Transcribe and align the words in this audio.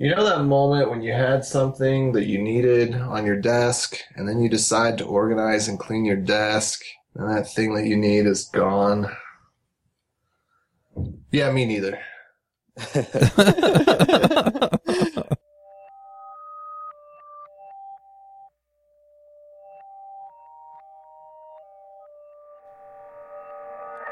You 0.00 0.14
know 0.14 0.24
that 0.24 0.44
moment 0.44 0.90
when 0.90 1.02
you 1.02 1.12
had 1.12 1.44
something 1.44 2.12
that 2.12 2.26
you 2.26 2.40
needed 2.40 2.94
on 2.94 3.26
your 3.26 3.34
desk, 3.40 3.96
and 4.14 4.28
then 4.28 4.40
you 4.40 4.48
decide 4.48 4.96
to 4.98 5.04
organize 5.04 5.66
and 5.66 5.76
clean 5.76 6.04
your 6.04 6.14
desk, 6.14 6.82
and 7.16 7.28
that 7.36 7.50
thing 7.50 7.74
that 7.74 7.86
you 7.86 7.96
need 7.96 8.24
is 8.26 8.44
gone? 8.44 9.10
Yeah, 11.32 11.50
me 11.50 11.64
neither. 11.64 11.98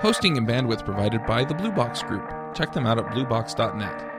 Hosting 0.00 0.36
and 0.36 0.48
bandwidth 0.48 0.84
provided 0.84 1.24
by 1.26 1.44
the 1.44 1.54
Blue 1.54 1.70
Box 1.70 2.02
Group. 2.02 2.28
Check 2.56 2.72
them 2.72 2.86
out 2.86 2.98
at 2.98 3.06
bluebox.net. 3.06 4.15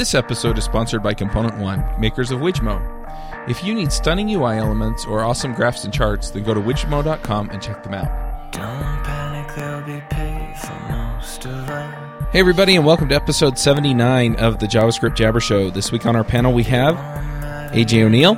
This 0.00 0.14
episode 0.14 0.56
is 0.56 0.64
sponsored 0.64 1.02
by 1.02 1.12
Component 1.12 1.58
One, 1.58 1.84
makers 2.00 2.30
of 2.30 2.40
Wijmo. 2.40 2.80
If 3.50 3.62
you 3.62 3.74
need 3.74 3.92
stunning 3.92 4.30
UI 4.30 4.56
elements 4.56 5.04
or 5.04 5.22
awesome 5.22 5.52
graphs 5.52 5.84
and 5.84 5.92
charts, 5.92 6.30
then 6.30 6.42
go 6.42 6.54
to 6.54 6.60
wijmo.com 6.60 7.50
and 7.50 7.60
check 7.60 7.82
them 7.82 7.92
out. 7.92 8.50
Don't 8.50 9.04
panic, 9.04 9.54
there'll 9.54 9.82
be 9.82 10.02
pay 10.08 10.54
for 10.58 10.72
most 10.90 11.44
of 11.44 11.68
us. 11.68 12.28
Hey, 12.32 12.40
everybody, 12.40 12.76
and 12.76 12.86
welcome 12.86 13.10
to 13.10 13.14
episode 13.14 13.58
79 13.58 14.36
of 14.36 14.58
the 14.58 14.64
JavaScript 14.64 15.16
Jabber 15.16 15.38
Show. 15.38 15.68
This 15.68 15.92
week 15.92 16.06
on 16.06 16.16
our 16.16 16.24
panel, 16.24 16.54
we 16.54 16.62
have 16.62 16.94
AJ 17.74 18.02
O'Neill, 18.04 18.36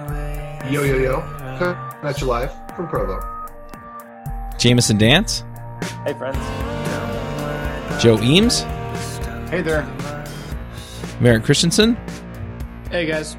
Yo, 0.68 0.82
yo, 0.82 0.96
yo. 0.96 1.20
That's 2.02 2.20
your 2.20 2.28
life 2.28 2.52
from 2.74 2.88
Provo. 2.88 3.20
Jameson 4.58 4.98
Dance, 4.98 5.44
Hey, 6.04 6.14
friends. 6.14 6.38
Joe 8.02 8.18
Eames, 8.20 8.62
Hey 9.48 9.62
there. 9.62 9.86
Merrick 11.22 11.44
Christensen. 11.44 11.96
Hey 12.90 13.06
guys. 13.06 13.36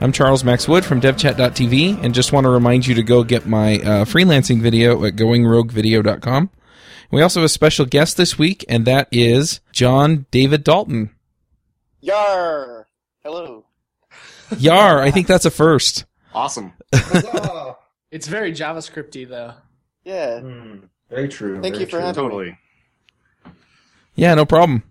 I'm 0.00 0.12
Charles 0.12 0.42
Max 0.42 0.66
Wood 0.66 0.82
from 0.82 0.98
devchat.tv, 0.98 2.02
and 2.02 2.14
just 2.14 2.32
want 2.32 2.46
to 2.46 2.48
remind 2.50 2.86
you 2.86 2.94
to 2.94 3.02
go 3.02 3.22
get 3.22 3.44
my 3.44 3.74
uh, 3.80 4.04
freelancing 4.06 4.62
video 4.62 5.04
at 5.04 5.14
goingroguevideo.com. 5.14 6.48
We 7.10 7.20
also 7.20 7.40
have 7.40 7.44
a 7.44 7.50
special 7.50 7.84
guest 7.84 8.16
this 8.16 8.38
week, 8.38 8.64
and 8.66 8.86
that 8.86 9.08
is 9.12 9.60
John 9.72 10.24
David 10.30 10.64
Dalton. 10.64 11.10
Yar. 12.00 12.86
Hello. 13.22 13.66
Yar, 14.56 15.02
I 15.02 15.10
think 15.10 15.26
that's 15.26 15.44
a 15.44 15.50
first. 15.50 16.06
Awesome. 16.34 16.72
It's 18.10 18.26
very 18.26 18.50
JavaScripty 18.52 19.28
though. 19.28 19.52
Yeah. 20.02 20.40
Hmm, 20.40 20.78
very 21.08 21.28
true. 21.28 21.62
Thank 21.62 21.76
very 21.76 21.84
you 21.84 21.86
for 21.86 21.98
true. 21.98 22.00
having 22.00 22.24
me. 22.24 22.28
Totally. 22.28 22.58
Yeah, 24.16 24.34
no 24.34 24.44
problem. 24.44 24.82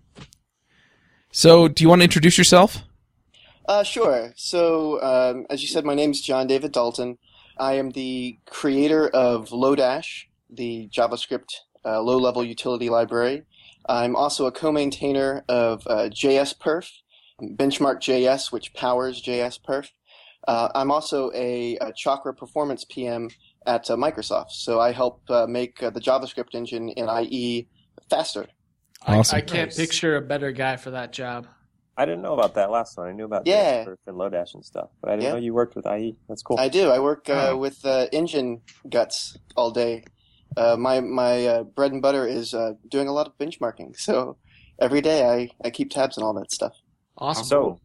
So, 1.31 1.67
do 1.67 1.83
you 1.83 1.89
want 1.89 1.99
to 1.99 2.03
introduce 2.05 2.38
yourself? 2.38 2.83
Uh, 3.67 3.83
sure. 3.83 4.33
So, 4.35 4.99
um, 5.03 5.45
as 5.52 5.61
you 5.61 5.67
said, 5.67 5.85
my 5.85 5.94
name 5.94 6.09
is 6.09 6.22
John 6.22 6.47
David 6.47 6.72
Dalton. 6.72 7.19
I 7.59 7.73
am 7.73 7.91
the 7.91 8.39
creator 8.47 9.09
of 9.09 9.50
Lodash, 9.50 10.23
the 10.50 10.89
JavaScript 10.91 11.53
uh, 11.85 12.02
low-level 12.02 12.44
utility 12.44 12.89
library. 12.89 13.44
I'm 13.88 14.16
also 14.16 14.47
a 14.47 14.52
co-maintainer 14.52 15.44
of 15.47 15.85
uh, 15.85 16.09
JSPerf, 16.09 16.89
Benchmark 17.41 18.00
JS, 18.00 18.52
which 18.52 18.73
powers 18.73 19.22
JSPerf. 19.22 19.89
Uh, 20.47 20.69
I'm 20.73 20.89
also 20.89 21.31
a, 21.35 21.77
a 21.77 21.94
Chakra 21.94 22.33
performance 22.33 22.85
PM 22.85 23.30
at 23.67 23.89
uh, 23.91 23.95
Microsoft, 23.95 24.52
so 24.52 24.80
I 24.80 24.91
help 24.91 25.22
uh, 25.30 25.45
make 25.47 25.83
uh, 25.83 25.91
the 25.91 26.00
JavaScript 26.00 26.55
engine 26.55 26.89
in 26.89 27.07
IE 27.07 27.67
faster. 28.09 28.47
Awesome. 29.05 29.36
I, 29.36 29.39
I 29.39 29.42
can't 29.42 29.69
Nice. 29.69 29.78
picture 29.78 30.16
a 30.17 30.22
better 30.22 30.52
guy 30.52 30.75
for 30.75 30.92
that 30.92 31.11
job. 31.11 31.47
I 31.97 32.05
didn't 32.05 32.22
know 32.22 32.33
about 32.33 32.53
that 32.55 32.72
last 32.72 32.97
one. 32.97 33.08
I 33.08 33.11
knew 33.11 33.25
about 33.25 33.45
Yeah. 33.45 33.83
JSPerf 33.86 33.97
and 34.08 34.16
Lodash 34.17 34.53
and 34.53 34.64
stuff, 34.64 34.89
but 35.02 35.09
I 35.09 35.14
didn't 35.16 35.23
Yeah. 35.25 35.31
know 35.33 35.38
you 35.38 35.53
worked 35.53 35.75
with 35.75 35.86
IE. 35.86 36.16
That's 36.30 36.41
cool. 36.41 36.58
I 36.59 36.69
do. 36.69 36.89
I 36.89 37.00
work 37.00 37.29
uh, 37.29 37.50
Oh. 37.51 37.57
with 37.57 37.85
uh, 37.85 38.07
engine 38.13 38.62
guts 38.90 39.38
all 39.57 39.72
day. 39.72 40.06
Uh, 40.57 40.75
my 40.78 41.00
my 41.01 41.46
uh, 41.46 41.63
bread 41.63 41.91
and 41.91 42.01
butter 42.01 42.25
is 42.25 42.53
uh, 42.53 42.73
doing 42.88 43.07
a 43.07 43.12
lot 43.12 43.28
of 43.28 43.38
benchmarking. 43.38 43.97
So 44.00 44.38
every 44.79 45.02
day 45.02 45.25
I, 45.28 45.50
I 45.66 45.69
keep 45.69 45.91
tabs 45.91 46.18
on 46.18 46.23
all 46.23 46.34
that 46.35 46.52
stuff. 46.52 46.73
Awesome. 47.18 47.44
so, 47.46 47.79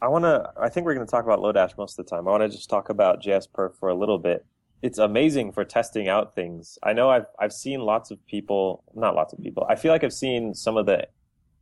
I 0.00 0.08
want 0.08 0.24
to. 0.24 0.50
I 0.60 0.68
think 0.68 0.86
we're 0.86 0.94
going 0.94 1.06
to 1.06 1.10
talk 1.10 1.24
about 1.24 1.40
Lodash 1.40 1.76
most 1.76 1.98
of 1.98 2.06
the 2.06 2.10
time. 2.10 2.26
I 2.26 2.30
want 2.30 2.42
to 2.44 2.48
just 2.48 2.70
talk 2.70 2.88
about 2.88 3.20
JSPerf 3.22 3.74
for 3.78 3.88
a 3.90 3.94
little 3.94 4.18
bit. 4.18 4.46
It's 4.80 4.98
amazing 4.98 5.52
for 5.52 5.64
testing 5.64 6.08
out 6.08 6.34
things. 6.34 6.78
I 6.82 6.92
know 6.92 7.10
I've 7.10 7.26
I've 7.38 7.52
seen 7.52 7.80
lots 7.80 8.10
of 8.10 8.24
people, 8.26 8.84
not 8.94 9.14
lots 9.14 9.32
of 9.32 9.40
people. 9.42 9.66
I 9.68 9.74
feel 9.74 9.92
like 9.92 10.04
I've 10.04 10.12
seen 10.12 10.54
some 10.54 10.76
of 10.76 10.86
the 10.86 11.08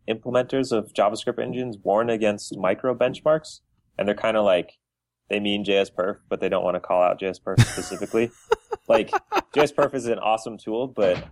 implementers 0.09 0.71
of 0.71 0.93
JavaScript 0.93 1.43
engines 1.43 1.77
warn 1.83 2.11
against 2.11 2.57
micro 2.57 2.95
benchmarks, 2.95 3.61
and 3.99 4.07
they're 4.07 4.15
kind 4.15 4.37
of 4.37 4.45
like 4.45 4.75
they 5.29 5.41
mean 5.41 5.65
JSPerf, 5.65 6.19
but 6.29 6.41
they 6.41 6.49
don't 6.49 6.63
want 6.63 6.77
to 6.77 6.81
call 6.81 7.03
out 7.03 7.19
JSPerf 7.19 7.61
specifically. 7.61 8.31
like 8.89 9.11
JSPerf 9.55 9.95
is 9.95 10.07
an 10.07 10.19
awesome 10.19 10.57
tool, 10.57 10.87
but 10.87 11.25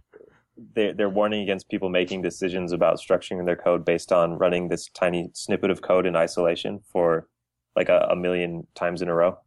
they're, 0.75 0.93
they're 0.93 1.11
warning 1.11 1.43
against 1.43 1.69
people 1.69 1.89
making 1.89 2.23
decisions 2.23 2.73
about 2.73 2.99
structuring 2.99 3.45
their 3.45 3.57
code 3.57 3.85
based 3.85 4.13
on 4.13 4.39
running 4.39 4.69
this 4.69 4.89
tiny 4.89 5.31
snippet 5.35 5.71
of 5.71 5.83
code 5.83 6.07
in 6.07 6.17
isolation 6.17 6.81
for 6.93 7.29
like 7.77 7.89
a, 7.89 8.09
a 8.11 8.17
million 8.17 8.67
times 8.75 9.03
in 9.03 9.09
a 9.09 9.15
row. 9.15 9.39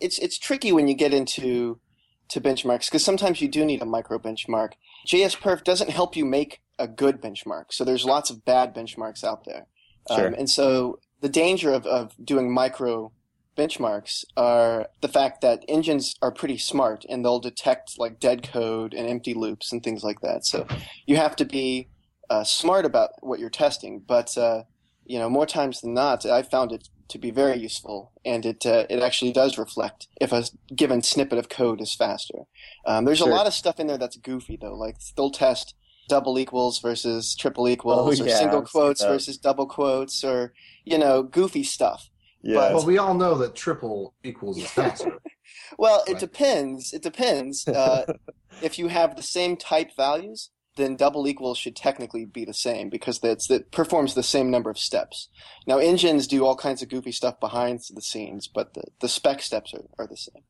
It's 0.00 0.18
it's 0.18 0.38
tricky 0.38 0.72
when 0.72 0.88
you 0.88 0.94
get 0.94 1.12
into 1.12 1.80
to 2.28 2.40
benchmarks 2.40 2.86
because 2.86 3.04
sometimes 3.04 3.40
you 3.40 3.48
do 3.48 3.64
need 3.64 3.82
a 3.82 3.86
micro 3.86 4.18
benchmark. 4.18 4.72
JSPerf 5.06 5.64
doesn't 5.64 5.90
help 5.90 6.16
you 6.16 6.24
make 6.24 6.60
a 6.78 6.86
good 6.86 7.20
benchmark. 7.20 7.66
So 7.70 7.84
there's 7.84 8.04
lots 8.04 8.30
of 8.30 8.44
bad 8.44 8.74
benchmarks 8.74 9.24
out 9.24 9.44
there. 9.44 9.66
Sure. 10.14 10.28
Um, 10.28 10.34
and 10.34 10.48
so 10.48 11.00
the 11.20 11.28
danger 11.28 11.72
of, 11.72 11.86
of 11.86 12.14
doing 12.22 12.52
micro 12.52 13.12
benchmarks 13.56 14.24
are 14.36 14.86
the 15.00 15.08
fact 15.08 15.40
that 15.40 15.64
engines 15.68 16.14
are 16.22 16.30
pretty 16.30 16.56
smart 16.56 17.04
and 17.08 17.24
they'll 17.24 17.40
detect 17.40 17.98
like 17.98 18.20
dead 18.20 18.42
code 18.42 18.94
and 18.94 19.08
empty 19.08 19.34
loops 19.34 19.72
and 19.72 19.82
things 19.82 20.04
like 20.04 20.20
that. 20.20 20.46
So 20.46 20.66
you 21.06 21.16
have 21.16 21.34
to 21.36 21.44
be 21.44 21.88
uh, 22.30 22.44
smart 22.44 22.84
about 22.84 23.10
what 23.20 23.40
you're 23.40 23.50
testing. 23.50 24.02
But 24.06 24.36
uh, 24.38 24.62
you 25.04 25.18
know, 25.18 25.28
more 25.28 25.46
times 25.46 25.80
than 25.80 25.94
not, 25.94 26.24
I 26.24 26.42
found 26.42 26.70
it 26.72 26.88
to 27.08 27.18
be 27.18 27.30
very 27.30 27.58
useful, 27.58 28.12
and 28.24 28.44
it 28.46 28.64
uh, 28.66 28.84
it 28.90 29.00
actually 29.02 29.32
does 29.32 29.58
reflect 29.58 30.08
if 30.20 30.32
a 30.32 30.44
given 30.74 31.02
snippet 31.02 31.38
of 31.38 31.48
code 31.48 31.80
is 31.80 31.94
faster. 31.94 32.40
Um, 32.86 33.04
there's 33.04 33.18
Sure. 33.18 33.30
a 33.30 33.34
lot 33.34 33.46
of 33.46 33.54
stuff 33.54 33.80
in 33.80 33.86
there 33.86 33.98
that's 33.98 34.16
goofy 34.16 34.58
though, 34.60 34.74
like 34.74 34.96
they'll 35.16 35.30
test 35.30 35.74
double 36.08 36.38
equals 36.38 36.78
versus 36.80 37.34
triple 37.34 37.68
equals, 37.68 38.20
Oh, 38.20 38.24
or 38.24 38.28
yeah, 38.28 38.38
single 38.38 38.62
quotes 38.62 39.02
versus 39.04 39.36
double 39.38 39.66
quotes, 39.66 40.22
or 40.24 40.52
you 40.84 40.98
know, 40.98 41.22
goofy 41.22 41.62
stuff. 41.64 42.10
Yeah. 42.42 42.72
Well, 42.72 42.86
we 42.86 42.98
all 42.98 43.14
know 43.14 43.34
that 43.38 43.54
triple 43.54 44.14
equals 44.22 44.58
is 44.58 44.70
faster. 44.70 45.18
Well, 45.76 46.02
it 46.06 46.18
depends. 46.18 46.92
It 46.92 47.02
depends. 47.02 47.66
Uh, 47.68 48.04
if 48.62 48.78
you 48.78 48.88
have 48.88 49.16
the 49.16 49.22
same 49.22 49.56
type 49.56 49.90
values, 49.96 50.50
then 50.78 50.96
double 50.96 51.28
equals 51.28 51.58
should 51.58 51.76
technically 51.76 52.24
be 52.24 52.46
the 52.46 52.54
same 52.54 52.88
because 52.88 53.18
that's 53.18 53.46
that 53.48 53.70
performs 53.70 54.14
the 54.14 54.22
same 54.22 54.50
number 54.50 54.70
of 54.70 54.78
steps. 54.78 55.28
Now, 55.66 55.76
engines 55.76 56.26
do 56.26 56.46
all 56.46 56.56
kinds 56.56 56.80
of 56.82 56.88
goofy 56.88 57.12
stuff 57.12 57.38
behind 57.38 57.80
the 57.94 58.00
scenes, 58.00 58.48
but 58.48 58.72
the, 58.72 58.84
the 59.00 59.08
spec 59.08 59.42
steps 59.42 59.74
are, 59.74 59.84
are 59.98 60.06
the 60.06 60.16
same. 60.16 60.42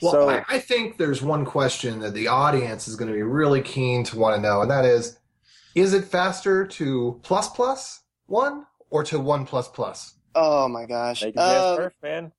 Well, 0.00 0.12
So- 0.12 0.30
I, 0.30 0.44
I 0.48 0.58
think 0.58 0.96
there's 0.96 1.20
one 1.22 1.44
question 1.44 2.00
that 2.00 2.14
the 2.14 2.28
audience 2.28 2.88
is 2.88 2.96
going 2.96 3.10
to 3.10 3.14
be 3.14 3.22
really 3.22 3.60
keen 3.60 4.02
to 4.04 4.18
want 4.18 4.34
to 4.36 4.40
know, 4.40 4.62
and 4.62 4.70
that 4.70 4.86
is, 4.86 5.18
is 5.74 5.92
it 5.92 6.04
faster 6.06 6.66
to 6.66 7.20
plus 7.22 7.48
plus 7.50 8.00
one 8.26 8.64
or 8.90 9.04
to 9.04 9.20
one 9.20 9.44
plus 9.44 9.68
plus? 9.68 10.14
Oh 10.34 10.66
my 10.68 10.86
gosh. 10.86 11.22
Make 11.22 11.36
Um, 11.36 11.44
JSPerf, 11.78 11.90
man. 12.02 12.32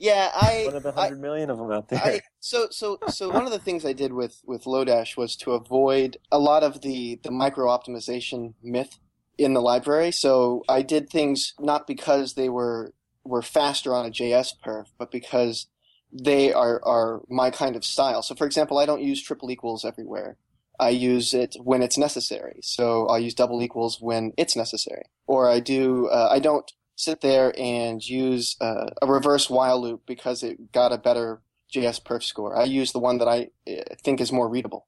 Yeah, 0.00 0.30
I, 0.34 0.62
One 0.64 0.76
of 0.76 0.82
the 0.82 0.92
hundred 0.92 1.20
million 1.20 1.50
of 1.50 1.58
them 1.58 1.70
out 1.70 1.88
there. 1.88 2.00
I 2.02 2.20
so 2.40 2.68
so 2.70 2.98
so 3.08 3.28
one 3.28 3.44
of 3.44 3.52
the 3.52 3.58
things 3.58 3.84
I 3.84 3.92
did 3.92 4.14
with 4.14 4.40
with 4.46 4.64
Lodash 4.64 5.16
was 5.16 5.36
to 5.36 5.52
avoid 5.52 6.16
a 6.32 6.38
lot 6.38 6.62
of 6.62 6.80
the 6.80 7.20
the 7.22 7.30
micro 7.30 7.66
optimization 7.66 8.54
myth 8.62 8.98
in 9.36 9.52
the 9.52 9.60
library. 9.60 10.10
So 10.10 10.64
I 10.68 10.80
did 10.80 11.10
things 11.10 11.52
not 11.60 11.86
because 11.86 12.32
they 12.32 12.48
were 12.48 12.94
were 13.24 13.42
faster 13.42 13.94
on 13.94 14.06
a 14.06 14.10
JS 14.10 14.54
perf, 14.64 14.86
but 14.98 15.10
because 15.10 15.66
they 16.10 16.50
are 16.50 16.80
are 16.82 17.20
my 17.28 17.50
kind 17.50 17.76
of 17.76 17.84
style. 17.84 18.22
So 18.22 18.34
for 18.34 18.46
example, 18.46 18.78
I 18.78 18.86
don't 18.86 19.02
use 19.02 19.22
triple 19.22 19.50
equals 19.50 19.84
everywhere. 19.84 20.38
I 20.78 20.88
use 20.88 21.34
it 21.34 21.56
when 21.62 21.82
it's 21.82 21.98
necessary. 21.98 22.60
So 22.62 23.06
I'll 23.08 23.18
use 23.20 23.34
double 23.34 23.62
equals 23.62 24.00
when 24.00 24.32
it's 24.38 24.56
necessary. 24.56 25.04
Or 25.26 25.46
I 25.46 25.60
do 25.60 26.06
uh, 26.06 26.28
I 26.30 26.38
don't 26.38 26.72
sit 27.00 27.20
there 27.20 27.52
and 27.58 28.06
use 28.06 28.56
uh, 28.60 28.90
a 29.00 29.06
reverse 29.06 29.48
while 29.48 29.80
loop 29.80 30.02
because 30.06 30.42
it 30.42 30.72
got 30.72 30.92
a 30.92 30.98
better 30.98 31.42
JS 31.74 32.02
perf 32.02 32.22
score. 32.22 32.56
I 32.56 32.64
use 32.64 32.92
the 32.92 32.98
one 32.98 33.18
that 33.18 33.28
I 33.28 33.48
uh, 33.70 33.94
think 34.02 34.20
is 34.20 34.32
more 34.32 34.48
readable. 34.48 34.86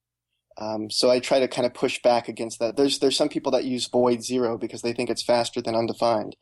Um, 0.58 0.90
so 0.90 1.10
I 1.10 1.18
try 1.18 1.40
to 1.40 1.48
kind 1.48 1.66
of 1.66 1.72
push 1.72 2.02
back 2.02 2.28
against 2.28 2.58
that. 2.58 2.76
There's 2.76 2.98
there's 2.98 3.16
some 3.16 3.30
people 3.30 3.52
that 3.52 3.64
use 3.64 3.88
void 3.88 4.22
zero 4.22 4.58
because 4.58 4.82
they 4.82 4.92
think 4.92 5.08
it's 5.08 5.22
faster 5.22 5.62
than 5.62 5.74
undefined, 5.74 6.36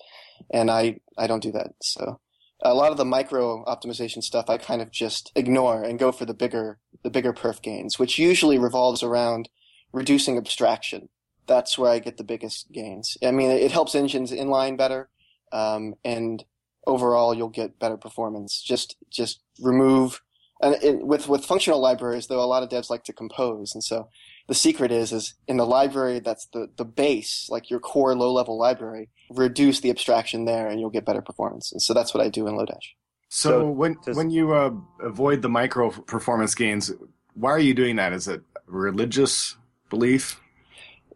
and 0.52 0.70
I 0.70 0.98
I 1.16 1.26
don't 1.28 1.42
do 1.42 1.52
that. 1.52 1.74
So 1.82 2.20
a 2.62 2.74
lot 2.74 2.90
of 2.90 2.98
the 2.98 3.04
micro 3.04 3.64
optimization 3.64 4.22
stuff 4.22 4.50
I 4.50 4.58
kind 4.58 4.82
of 4.82 4.90
just 4.90 5.30
ignore 5.36 5.82
and 5.82 5.98
go 5.98 6.10
for 6.10 6.24
the 6.24 6.34
bigger 6.34 6.78
the 7.04 7.10
bigger 7.10 7.32
perf 7.32 7.62
gains, 7.62 7.98
which 7.98 8.18
usually 8.18 8.58
revolves 8.58 9.02
around 9.02 9.48
reducing 9.92 10.36
abstraction. 10.36 11.08
that's 11.46 11.76
where 11.78 11.90
I 11.90 11.98
get 11.98 12.16
the 12.16 12.24
biggest 12.24 12.70
gains. 12.72 13.16
I 13.24 13.32
mean, 13.32 13.50
it 13.50 13.72
helps 13.72 13.94
engines 13.94 14.30
inline 14.30 14.76
better, 14.76 15.08
um, 15.52 15.94
and 16.04 16.44
overall 16.86 17.34
you'll 17.34 17.48
get 17.48 17.78
better 17.78 17.96
performance. 17.96 18.62
Just 18.62 18.96
just 19.10 19.40
remove 19.60 20.20
and 20.62 20.74
it, 20.82 21.06
with 21.06 21.28
with 21.28 21.44
functional 21.44 21.80
libraries, 21.80 22.26
though, 22.26 22.42
a 22.42 22.44
lot 22.44 22.62
of 22.62 22.68
devs 22.68 22.90
like 22.90 23.04
to 23.04 23.12
compose, 23.12 23.74
and 23.74 23.82
so 23.82 24.08
the 24.46 24.54
secret 24.54 24.92
is 24.92 25.12
is 25.12 25.34
in 25.48 25.56
the 25.56 25.66
library 25.66 26.20
that's 26.20 26.46
the 26.52 26.68
the 26.76 26.84
base, 26.84 27.46
like 27.48 27.70
your 27.70 27.80
core 27.80 28.14
low 28.14 28.32
level 28.32 28.58
library. 28.58 29.08
Reduce 29.30 29.80
the 29.80 29.90
abstraction 29.90 30.44
there, 30.44 30.66
and 30.66 30.78
you'll 30.78 30.90
get 30.90 31.06
better 31.06 31.22
performance. 31.22 31.72
And 31.72 31.80
so 31.80 31.94
that's 31.94 32.12
what 32.12 32.22
I 32.22 32.28
do 32.28 32.46
in 32.46 32.56
Lodash. 32.56 32.94
So, 33.28 33.50
So, 33.50 33.70
when 33.70 33.96
just- 34.04 34.16
when 34.16 34.30
you 34.30 34.52
uh, 34.52 34.72
avoid 35.00 35.40
the 35.40 35.48
micro 35.48 35.90
performance 35.90 36.54
gains, 36.54 36.92
why 37.34 37.50
are 37.52 37.60
you 37.60 37.72
doing 37.74 37.96
that? 37.96 38.12
Is 38.12 38.28
it 38.28 38.42
religious 38.66 39.56
belief? 39.88 40.40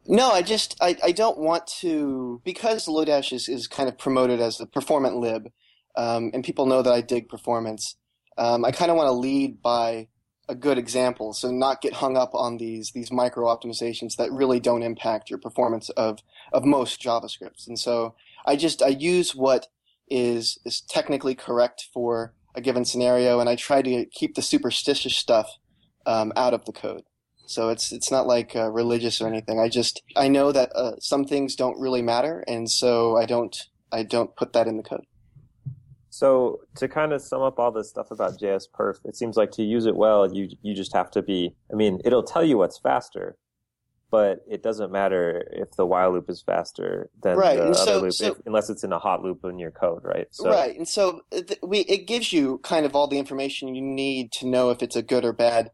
No, 0.06 0.31
I 0.31 0.43
just 0.43 0.77
I, 0.83 0.97
I 1.03 1.12
don't 1.12 1.39
want 1.39 1.67
to 1.81 2.43
because 2.45 2.87
Lodash 2.87 3.33
is, 3.33 3.49
is 3.49 3.67
kind 3.67 3.89
of 3.89 3.97
promoted 3.97 4.41
as 4.41 4.59
the 4.59 4.67
performant 4.67 5.17
lib, 5.17 5.51
um, 5.97 6.31
and 6.35 6.45
people 6.45 6.67
know 6.67 6.83
that 6.83 6.93
I 6.93 7.01
dig 7.01 7.29
performance. 7.29 7.97
Um, 8.37 8.65
I 8.65 8.73
kind 8.73 8.91
of 8.91 8.97
want 8.97 9.09
to 9.09 9.12
lead 9.12 9.62
by 9.62 10.09
a 10.47 10.55
good 10.55 10.77
example, 10.77 11.33
so 11.33 11.51
not 11.51 11.81
get 11.81 11.95
hung 11.95 12.19
up 12.19 12.35
on 12.35 12.59
these 12.59 12.93
these 12.95 13.11
micro 13.11 13.47
optimizations 13.47 14.17
that 14.17 14.31
really 14.31 14.61
don't 14.61 14.83
impact 14.83 15.31
your 15.31 15.39
performance 15.39 15.89
of 15.91 16.19
of 16.53 16.67
most 16.67 17.00
JavaScripts. 17.00 17.67
And 17.67 17.79
so 17.79 18.15
I 18.45 18.57
just 18.57 18.83
I 18.83 18.89
use 18.89 19.35
what 19.35 19.69
is 20.09 20.59
is 20.67 20.83
technically 20.83 21.35
correct 21.35 21.89
for 21.95 22.35
a 22.55 22.61
given 22.61 22.85
scenario, 22.85 23.41
and 23.41 23.49
I 23.49 23.57
try 23.57 23.81
to 23.81 24.05
keep 24.07 24.35
the 24.35 24.43
superstitious 24.43 25.17
stuff 25.17 25.49
um, 26.05 26.31
out 26.37 26.53
of 26.53 26.67
the 26.67 26.73
code. 26.73 27.05
So 27.46 27.69
it's 27.69 27.93
it's 27.93 28.11
not 28.11 28.26
like 28.26 28.56
uh, 28.56 28.70
religious 28.70 29.20
or 29.20 29.26
anything. 29.29 29.61
I 29.61 29.69
just 29.69 30.02
I 30.17 30.29
know 30.29 30.52
that 30.52 30.70
uh, 30.75 30.96
some 30.99 31.25
things 31.25 31.55
don't 31.56 31.79
really 31.79 32.02
matter, 32.02 32.43
and 32.49 32.70
so 32.70 33.17
I 33.17 33.26
don't 33.26 33.56
I 33.93 34.02
don't 34.02 34.35
put 34.37 34.52
that 34.55 34.67
in 34.67 34.76
the 34.76 34.82
code. 34.82 35.05
So 36.11 36.61
to 36.76 36.87
kind 36.88 37.12
of 37.12 37.20
sum 37.23 37.43
up 37.43 37.58
all 37.58 37.73
this 37.73 37.88
stuff 37.91 38.11
about 38.11 38.38
JS 38.38 38.64
Perf, 38.73 38.96
it 39.05 39.17
seems 39.17 39.37
like 39.37 39.50
to 39.52 39.62
use 39.62 39.85
it 39.87 39.96
well, 39.96 40.32
you 40.32 40.49
you 40.62 40.75
just 40.75 40.94
have 40.94 41.11
to 41.12 41.23
be. 41.23 41.55
I 41.73 41.76
mean, 41.76 42.00
it'll 42.05 42.23
tell 42.23 42.44
you 42.44 42.56
what's 42.56 42.79
faster, 42.79 43.37
but 44.12 44.38
it 44.49 44.62
doesn't 44.62 44.93
matter 44.93 45.47
if 45.52 45.73
the 45.73 45.85
while 45.85 46.12
loop 46.12 46.31
is 46.31 46.40
faster 46.40 47.11
than 47.20 47.37
Right, 47.37 47.56
the 47.56 47.67
and 47.67 47.75
other 47.75 47.85
so- 47.85 48.00
loop, 48.00 48.12
so- 48.12 48.26
if, 48.29 48.35
unless 48.47 48.70
it's 48.70 48.85
in 48.85 48.93
a 48.93 48.99
hot 48.99 49.23
loop 49.23 49.44
in 49.44 49.58
your 49.58 49.73
code, 49.73 50.02
right? 50.05 50.29
So, 50.31 50.50
right, 50.50 50.76
and 50.76 50.87
so 50.88 51.23
th- 51.32 51.58
we 51.62 51.81
it 51.81 52.06
gives 52.06 52.32
you 52.32 52.58
kind 52.62 52.87
of 52.87 52.94
all 52.94 53.08
the 53.08 53.19
information 53.19 53.75
you 53.75 53.82
need 53.82 54.31
to 54.35 54.47
know 54.47 54.70
if 54.70 54.82
it's 54.85 54.97
a 54.97 55.02
good 55.02 55.25
or 55.25 55.32
bad 55.32 55.70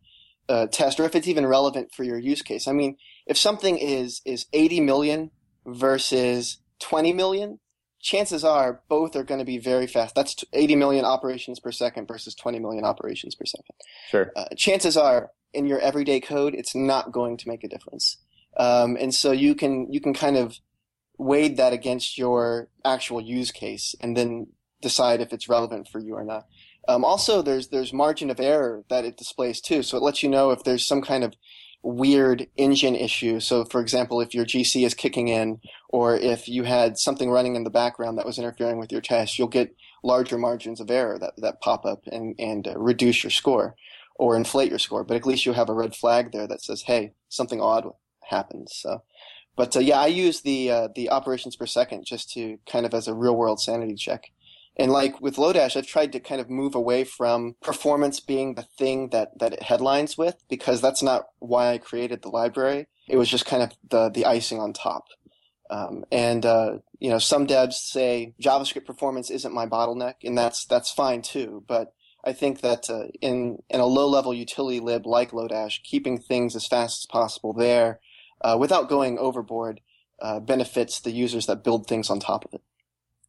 uh, 0.48 0.66
test, 0.66 0.98
or 0.98 1.04
if 1.04 1.14
it's 1.14 1.28
even 1.28 1.46
relevant 1.46 1.92
for 1.94 2.04
your 2.04 2.18
use 2.18 2.42
case. 2.42 2.66
I 2.66 2.72
mean, 2.72 2.96
if 3.26 3.36
something 3.36 3.78
is 3.78 4.20
is 4.24 4.46
80 4.52 4.80
million 4.80 5.30
versus 5.66 6.58
20 6.80 7.12
million, 7.12 7.60
chances 8.00 8.44
are 8.44 8.82
both 8.88 9.14
are 9.14 9.24
going 9.24 9.38
to 9.38 9.44
be 9.44 9.58
very 9.58 9.86
fast. 9.86 10.14
That's 10.14 10.44
80 10.52 10.76
million 10.76 11.04
operations 11.04 11.60
per 11.60 11.70
second 11.70 12.08
versus 12.08 12.34
20 12.34 12.58
million 12.58 12.84
operations 12.84 13.34
per 13.34 13.44
second. 13.44 13.74
Sure. 14.10 14.32
uh, 14.34 14.46
chances 14.56 14.96
are 14.96 15.30
in 15.52 15.66
your 15.66 15.80
everyday 15.80 16.20
code 16.20 16.54
it's 16.54 16.74
not 16.74 17.12
going 17.12 17.36
to 17.36 17.48
make 17.48 17.64
a 17.64 17.68
difference 17.68 18.18
um, 18.56 18.96
and 19.00 19.14
so 19.14 19.32
you 19.32 19.54
can 19.54 19.92
you 19.92 20.00
can 20.00 20.14
kind 20.14 20.36
of 20.36 20.58
weigh 21.18 21.48
that 21.48 21.72
against 21.72 22.16
your 22.16 22.68
actual 22.84 23.20
use 23.20 23.50
case 23.50 23.94
and 24.00 24.16
then 24.16 24.46
decide 24.80 25.20
if 25.20 25.32
it's 25.32 25.48
relevant 25.48 25.86
for 25.88 25.98
you 25.98 26.14
or 26.14 26.24
not 26.24 26.46
um, 26.90 27.04
also 27.04 27.42
there's 27.42 27.68
there's 27.68 27.92
margin 27.92 28.30
of 28.30 28.40
error 28.40 28.84
that 28.88 29.04
it 29.04 29.16
displays 29.16 29.60
too 29.60 29.82
so 29.82 29.96
it 29.96 30.02
lets 30.02 30.22
you 30.22 30.28
know 30.28 30.50
if 30.50 30.64
there's 30.64 30.86
some 30.86 31.02
kind 31.02 31.24
of 31.24 31.34
weird 31.82 32.46
engine 32.56 32.94
issue 32.94 33.40
so 33.40 33.64
for 33.64 33.80
example 33.80 34.20
if 34.20 34.34
your 34.34 34.44
gc 34.44 34.84
is 34.84 34.92
kicking 34.92 35.28
in 35.28 35.58
or 35.88 36.14
if 36.14 36.46
you 36.46 36.64
had 36.64 36.98
something 36.98 37.30
running 37.30 37.56
in 37.56 37.64
the 37.64 37.70
background 37.70 38.18
that 38.18 38.26
was 38.26 38.38
interfering 38.38 38.78
with 38.78 38.92
your 38.92 39.00
test 39.00 39.38
you'll 39.38 39.48
get 39.48 39.74
larger 40.02 40.36
margins 40.36 40.80
of 40.80 40.90
error 40.90 41.18
that, 41.18 41.32
that 41.38 41.60
pop 41.62 41.86
up 41.86 42.02
and, 42.12 42.34
and 42.38 42.68
uh, 42.68 42.78
reduce 42.78 43.24
your 43.24 43.30
score 43.30 43.76
or 44.20 44.36
inflate 44.36 44.68
your 44.68 44.78
score, 44.78 45.02
but 45.02 45.16
at 45.16 45.24
least 45.24 45.46
you 45.46 45.54
have 45.54 45.70
a 45.70 45.74
red 45.74 45.96
flag 45.96 46.30
there 46.30 46.46
that 46.46 46.60
says, 46.60 46.82
"Hey, 46.82 47.12
something 47.30 47.58
odd 47.58 47.86
happened." 48.24 48.68
So, 48.70 49.02
but 49.56 49.74
uh, 49.74 49.80
yeah, 49.80 49.98
I 49.98 50.08
use 50.08 50.42
the 50.42 50.70
uh, 50.70 50.88
the 50.94 51.08
operations 51.08 51.56
per 51.56 51.64
second 51.64 52.04
just 52.04 52.30
to 52.32 52.58
kind 52.70 52.84
of 52.84 52.92
as 52.92 53.08
a 53.08 53.14
real 53.14 53.34
world 53.34 53.60
sanity 53.60 53.94
check. 53.94 54.30
And 54.80 54.90
like 54.90 55.20
with 55.20 55.36
Lodash, 55.36 55.76
I've 55.76 55.86
tried 55.86 56.10
to 56.12 56.20
kind 56.20 56.40
of 56.40 56.48
move 56.48 56.74
away 56.74 57.04
from 57.04 57.54
performance 57.60 58.18
being 58.18 58.54
the 58.54 58.62
thing 58.62 59.10
that 59.10 59.38
that 59.38 59.52
it 59.52 59.62
headlines 59.62 60.16
with 60.16 60.42
because 60.48 60.80
that's 60.80 61.02
not 61.02 61.26
why 61.38 61.72
I 61.72 61.78
created 61.78 62.22
the 62.22 62.30
library. 62.30 62.86
It 63.06 63.18
was 63.18 63.28
just 63.28 63.44
kind 63.44 63.62
of 63.62 63.72
the 63.90 64.08
the 64.08 64.24
icing 64.24 64.58
on 64.58 64.72
top. 64.72 65.04
Um, 65.68 66.04
and 66.10 66.46
uh, 66.46 66.78
you 66.98 67.10
know, 67.10 67.18
some 67.18 67.46
devs 67.46 67.74
say 67.74 68.32
JavaScript 68.42 68.86
performance 68.86 69.30
isn't 69.30 69.52
my 69.52 69.66
bottleneck, 69.66 70.14
and 70.24 70.36
that's 70.36 70.64
that's 70.64 70.90
fine 70.90 71.20
too. 71.20 71.62
But 71.68 71.92
I 72.24 72.32
think 72.32 72.62
that 72.62 72.88
uh, 72.88 73.08
in 73.20 73.58
in 73.68 73.80
a 73.80 73.86
low 73.86 74.08
level 74.08 74.32
utility 74.32 74.80
lib 74.80 75.04
like 75.04 75.32
Lodash, 75.32 75.82
keeping 75.82 76.18
things 76.18 76.56
as 76.56 76.66
fast 76.66 77.02
as 77.02 77.06
possible 77.06 77.52
there, 77.52 78.00
uh, 78.40 78.56
without 78.58 78.88
going 78.88 79.18
overboard, 79.18 79.82
uh, 80.22 80.40
benefits 80.40 81.00
the 81.00 81.10
users 81.10 81.44
that 81.44 81.62
build 81.62 81.86
things 81.86 82.08
on 82.08 82.18
top 82.18 82.46
of 82.46 82.54
it. 82.54 82.62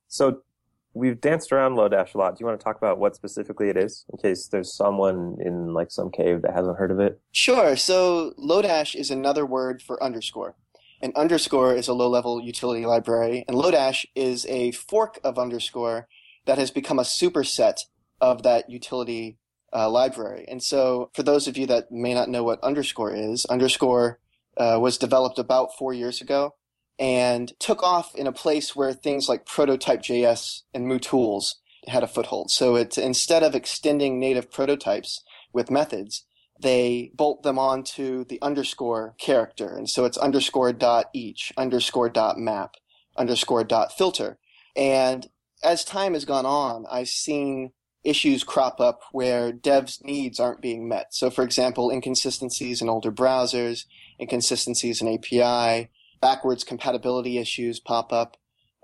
So 0.08 0.44
we've 0.94 1.20
danced 1.20 1.52
around 1.52 1.76
Lodash 1.76 2.14
a 2.14 2.18
lot. 2.18 2.38
Do 2.38 2.42
you 2.42 2.46
want 2.46 2.60
to 2.60 2.64
talk 2.64 2.78
about 2.78 3.00
what 3.00 3.16
specifically 3.16 3.70
it 3.70 3.78
is, 3.78 4.06
in 4.12 4.18
case 4.18 4.48
there's 4.48 4.76
someone 4.76 5.38
in 5.40 5.74
like 5.74 5.92
some 5.92 6.12
cave 6.12 6.42
that 6.42 6.54
hasn't 6.54 6.78
heard 6.78 6.92
of 6.92 7.00
it? 7.00 7.20
Sure. 7.32 7.76
So 7.76 8.34
Lodash 8.38 8.96
is 8.96 9.12
another 9.12 9.46
word 9.46 9.82
for 9.82 10.02
underscore. 10.04 10.56
And 11.02 11.16
underscore 11.16 11.76
is 11.76 11.88
a 11.88 11.94
low 11.94 12.10
level 12.10 12.42
utility 12.42 12.86
library, 12.86 13.44
and 13.48 13.58
Lodash 13.58 14.06
is 14.14 14.46
a 14.46 14.72
fork 14.72 15.20
of 15.24 15.40
underscore 15.40 16.08
that 16.46 16.60
has 16.60 16.70
become 16.70 17.00
a 17.00 17.04
superset 17.04 17.78
of 18.20 18.44
that 18.44 18.70
utility 18.70 19.38
uh, 19.74 19.90
library. 19.90 20.46
And 20.48 20.62
so, 20.62 21.10
for 21.14 21.24
those 21.24 21.48
of 21.48 21.58
you 21.58 21.66
that 21.68 21.92
may 21.92 22.14
not 22.14 22.30
know 22.30 22.44
what 22.44 22.64
underscore 22.64 23.16
is, 23.16 23.46
underscore 23.46 24.20
uh, 24.58 24.78
was 24.80 25.00
developed 25.00 25.40
about 25.40 25.76
four 25.76 25.92
years 25.94 26.22
ago 26.22 26.54
and 27.02 27.52
took 27.60 27.82
off 27.82 28.14
in 28.14 28.28
a 28.28 28.32
place 28.32 28.76
where 28.76 28.94
things 28.94 29.28
like 29.28 29.48
prototype.js 29.48 30.62
and 30.72 30.86
MooTools 30.86 31.56
had 31.88 32.04
a 32.04 32.08
foothold. 32.08 32.52
So 32.52 32.76
it 32.76 32.96
instead 32.96 33.42
of 33.42 33.56
extending 33.56 34.20
native 34.20 34.52
prototypes 34.52 35.24
with 35.52 35.72
methods, 35.72 36.26
they 36.60 37.12
bolt 37.16 37.42
them 37.42 37.58
onto 37.58 38.24
the 38.24 38.40
underscore 38.40 39.16
character. 39.18 39.76
And 39.76 39.90
so 39.90 40.06
it's 40.06 40.18
underscore 40.18 40.74
dot 40.74 41.08
each, 41.12 41.52
underscore 41.58 42.08
dot 42.08 42.38
map, 42.38 42.76
underscore 43.18 43.64
dot 43.64 43.98
filter. 43.98 44.38
And 44.76 45.28
as 45.64 45.84
time 45.84 46.14
has 46.14 46.24
gone 46.24 46.46
on, 46.46 46.86
I've 46.90 47.10
seen 47.10 47.72
issues 48.04 48.44
crop 48.44 48.80
up 48.80 49.02
where 49.12 49.52
devs' 49.52 50.04
needs 50.04 50.40
aren't 50.40 50.62
being 50.62 50.88
met. 50.88 51.16
So, 51.16 51.32
for 51.32 51.44
example, 51.44 51.90
inconsistencies 51.90 52.80
in 52.80 52.90
older 52.90 53.12
browsers, 53.12 53.86
inconsistencies 54.20 55.02
in 55.02 55.08
API, 55.08 55.90
backwards 56.22 56.64
compatibility 56.64 57.38
issues 57.38 57.80
pop 57.80 58.14
up. 58.14 58.38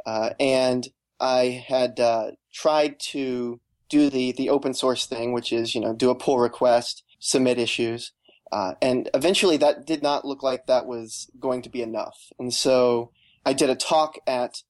Uh, 0.06 0.32
and 0.39 0.88
I 1.20 1.63
had 1.67 2.00
uh, 2.00 2.32
tried 2.53 3.00
to 3.12 3.60
do 3.89 4.10
the, 4.10 4.32
the 4.34 4.50
open 4.50 4.74
source 4.74 5.06
thing, 5.06 5.34
which 5.34 5.53
is, 5.53 5.74
you 5.74 5.82
know, 5.82 5.94
do 5.94 6.10
a 6.10 6.15
pull 6.15 6.39
request, 6.39 7.03
submit 7.20 7.58
issues. 7.58 8.12
Uh, 8.51 8.74
and 8.82 9.10
eventually 9.13 9.58
that 9.58 9.86
did 9.86 10.01
not 10.01 10.25
look 10.25 10.41
like 10.41 10.65
that 10.65 10.86
was 10.86 11.29
going 11.39 11.62
to 11.62 11.70
be 11.70 11.82
enough. 11.82 12.32
And 12.39 12.53
so 12.53 13.12
I 13.46 13.53
did 13.53 13.70
a 13.70 13.75
talk 13.75 14.15
at 14.25 14.63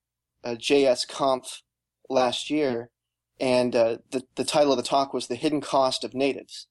uh, 0.43 0.51
JS 0.51 1.07
Conf 1.07 1.61
last 2.09 2.49
year, 2.49 2.89
and 3.39 3.75
uh, 3.75 3.97
the, 4.11 4.23
the 4.35 4.43
title 4.43 4.71
of 4.71 4.77
the 4.77 4.83
talk 4.83 5.13
was 5.13 5.27
The 5.27 5.35
Hidden 5.35 5.61
Cost 5.61 6.03
of 6.03 6.13
Natives. 6.13 6.67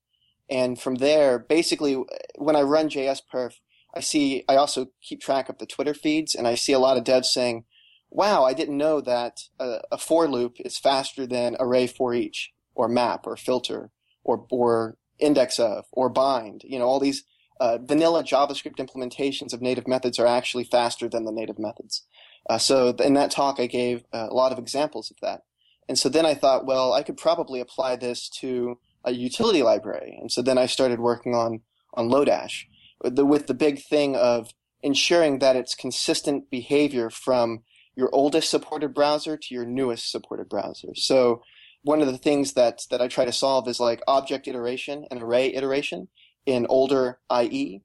And 0.49 0.81
from 0.81 0.97
there, 0.97 1.39
basically, 1.39 2.03
when 2.37 2.57
I 2.57 2.63
run 2.63 2.89
JS 2.89 3.23
Perf, 3.33 3.55
I 3.97 4.01
see, 4.01 4.45
I 4.47 4.57
also 4.57 4.89
keep 5.01 5.21
track 5.21 5.49
of 5.49 5.57
the 5.57 5.67
Twitter 5.67 5.95
feeds, 5.95 6.35
and 6.35 6.47
I 6.47 6.55
see 6.55 6.75
a 6.75 6.79
lot 6.79 6.99
of 6.99 7.05
devs 7.05 7.27
saying, 7.27 7.65
wow, 8.11 8.45
I 8.45 8.53
didn't 8.53 8.77
know 8.77 9.01
that 9.01 9.41
a, 9.59 9.81
a 9.91 9.99
for 9.99 10.29
loop 10.29 10.57
is 10.59 10.79
faster 10.79 11.27
than 11.27 11.57
array 11.59 11.87
for 11.87 12.13
each, 12.13 12.53
or 12.75 12.89
map, 12.89 13.27
or 13.27 13.37
filter, 13.37 13.91
or, 14.23 14.47
or 14.51 14.99
index 15.19 15.59
of, 15.59 15.87
or 15.93 16.11
bind. 16.11 16.63
You 16.65 16.79
know, 16.79 16.85
all 16.85 17.01
these 17.01 17.25
uh, 17.59 17.79
vanilla 17.79 18.23
JavaScript 18.23 18.77
implementations 18.77 19.55
of 19.55 19.63
native 19.63 19.89
methods 19.89 20.19
are 20.19 20.27
actually 20.27 20.65
faster 20.65 21.09
than 21.09 21.25
the 21.25 21.33
native 21.33 21.59
methods. 21.59 22.07
Uh, 22.51 22.59
so 22.59 22.91
in 22.91 23.15
that 23.15 23.31
talk, 23.31 23.59
I 23.59 23.67
gave 23.67 24.05
uh, 24.13 24.29
a 24.31 24.35
lot 24.35 24.53
of 24.53 24.59
examples 24.59 25.11
of 25.11 25.17
that. 25.23 25.45
And 25.89 25.99
so 25.99 26.11
then 26.11 26.27
I 26.27 26.35
thought, 26.35 26.67
well, 26.67 26.93
I 26.93 27.03
could 27.03 27.17
probably 27.17 27.61
apply 27.61 27.97
this 27.97 28.29
to 28.41 28.79
a 29.05 29.13
utility 29.13 29.63
library. 29.63 30.19
And 30.21 30.31
so 30.31 30.43
then 30.43 30.59
I 30.59 30.67
started 30.67 31.01
working 31.01 31.35
on, 31.35 31.63
on 31.95 32.11
Lodash 32.11 32.65
the, 33.03 33.25
with 33.25 33.47
the 33.47 33.55
big 33.55 33.83
thing 33.83 34.17
of 34.17 34.53
ensuring 34.83 35.39
that 35.41 35.57
it's 35.57 35.75
consistent 35.75 36.51
behavior 36.51 37.11
from 37.11 37.63
your 37.95 38.11
oldest 38.13 38.51
supported 38.51 38.95
browser 38.95 39.37
to 39.37 39.55
your 39.55 39.65
newest 39.65 40.11
supported 40.11 40.49
browser. 40.49 40.89
So 40.95 41.43
one 41.83 42.03
of 42.03 42.09
the 42.09 42.19
things 42.19 42.53
that, 42.53 42.83
that 42.91 43.01
I 43.01 43.09
try 43.09 43.25
to 43.25 43.33
solve 43.33 43.69
is 43.69 43.81
like 43.81 44.03
object 44.07 44.47
iteration 44.49 45.07
and 45.11 45.23
array 45.23 45.53
iteration 45.55 46.09
in 46.45 46.67
older 46.69 47.21
IE 47.33 47.83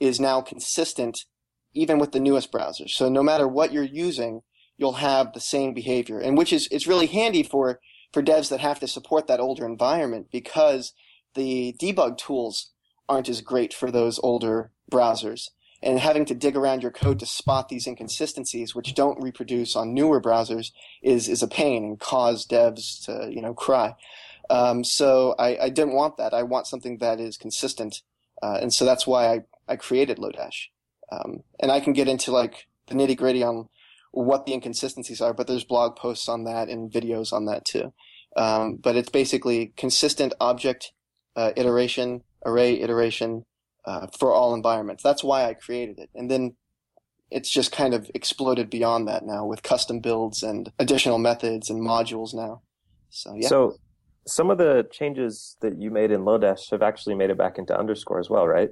is 0.00 0.20
now 0.20 0.40
consistent 0.40 1.24
even 1.74 1.98
with 1.98 2.12
the 2.12 2.20
newest 2.20 2.52
browsers. 2.52 2.90
So 2.90 3.08
no 3.08 3.22
matter 3.22 3.48
what 3.48 3.72
you're 3.72 3.82
using, 3.82 4.42
you'll 4.76 4.94
have 4.94 5.32
the 5.32 5.40
same 5.40 5.72
behavior, 5.74 6.18
and 6.18 6.36
which 6.36 6.52
is 6.52 6.68
it's 6.70 6.86
really 6.86 7.06
handy 7.06 7.42
for 7.42 7.80
for 8.12 8.22
devs 8.22 8.50
that 8.50 8.60
have 8.60 8.78
to 8.80 8.88
support 8.88 9.26
that 9.26 9.40
older 9.40 9.64
environment 9.64 10.26
because 10.30 10.92
the 11.34 11.74
debug 11.80 12.18
tools 12.18 12.71
aren't 13.12 13.28
as 13.28 13.40
great 13.40 13.74
for 13.74 13.90
those 13.90 14.18
older 14.22 14.70
browsers. 14.90 15.50
And 15.82 15.98
having 15.98 16.24
to 16.26 16.34
dig 16.34 16.56
around 16.56 16.82
your 16.82 16.92
code 16.92 17.18
to 17.18 17.26
spot 17.26 17.68
these 17.68 17.88
inconsistencies, 17.88 18.74
which 18.74 18.94
don't 18.94 19.22
reproduce 19.22 19.74
on 19.74 19.92
newer 19.92 20.20
browsers, 20.20 20.70
is 21.02 21.28
is 21.28 21.42
a 21.42 21.48
pain 21.48 21.84
and 21.84 22.00
cause 22.00 22.46
devs 22.46 23.04
to 23.04 23.32
you 23.32 23.42
know 23.42 23.52
cry. 23.52 23.94
Um, 24.48 24.84
so 24.84 25.34
I, 25.38 25.56
I 25.64 25.68
didn't 25.70 25.94
want 25.94 26.16
that. 26.18 26.34
I 26.34 26.44
want 26.44 26.66
something 26.68 26.98
that 26.98 27.18
is 27.18 27.36
consistent, 27.36 28.02
uh, 28.42 28.58
and 28.62 28.72
so 28.72 28.84
that's 28.84 29.06
why 29.06 29.32
I, 29.32 29.40
I 29.66 29.76
created 29.76 30.18
Lodash. 30.18 30.68
Um, 31.10 31.42
and 31.60 31.72
I 31.72 31.80
can 31.80 31.92
get 31.92 32.08
into 32.08 32.30
like 32.30 32.68
the 32.86 32.94
nitty 32.94 33.16
gritty 33.16 33.42
on 33.42 33.68
what 34.12 34.46
the 34.46 34.52
inconsistencies 34.52 35.20
are, 35.20 35.34
but 35.34 35.46
there's 35.46 35.64
blog 35.64 35.96
posts 35.96 36.28
on 36.28 36.44
that 36.44 36.68
and 36.68 36.92
videos 36.92 37.32
on 37.32 37.46
that 37.46 37.64
too. 37.64 37.92
Um, 38.36 38.76
but 38.76 38.96
it's 38.96 39.10
basically 39.10 39.72
consistent 39.76 40.32
object 40.40 40.92
uh, 41.34 41.52
iteration, 41.56 42.22
array 42.44 42.80
iteration 42.80 43.44
uh, 43.84 44.06
for 44.18 44.32
all 44.32 44.54
environments. 44.54 45.02
That's 45.02 45.24
why 45.24 45.48
I 45.48 45.54
created 45.54 45.98
it. 45.98 46.10
And 46.14 46.30
then 46.30 46.56
it's 47.30 47.50
just 47.50 47.72
kind 47.72 47.94
of 47.94 48.10
exploded 48.14 48.70
beyond 48.70 49.08
that 49.08 49.24
now 49.24 49.46
with 49.46 49.62
custom 49.62 50.00
builds 50.00 50.42
and 50.42 50.70
additional 50.78 51.18
methods 51.18 51.70
and 51.70 51.80
modules 51.80 52.34
now. 52.34 52.62
So 53.10 53.34
yeah. 53.34 53.48
So 53.48 53.76
some 54.26 54.50
of 54.50 54.58
the 54.58 54.86
changes 54.90 55.56
that 55.60 55.80
you 55.80 55.90
made 55.90 56.10
in 56.10 56.20
Lodash 56.20 56.70
have 56.70 56.82
actually 56.82 57.14
made 57.14 57.30
it 57.30 57.38
back 57.38 57.58
into 57.58 57.76
underscore 57.76 58.20
as 58.20 58.30
well, 58.30 58.46
right? 58.46 58.70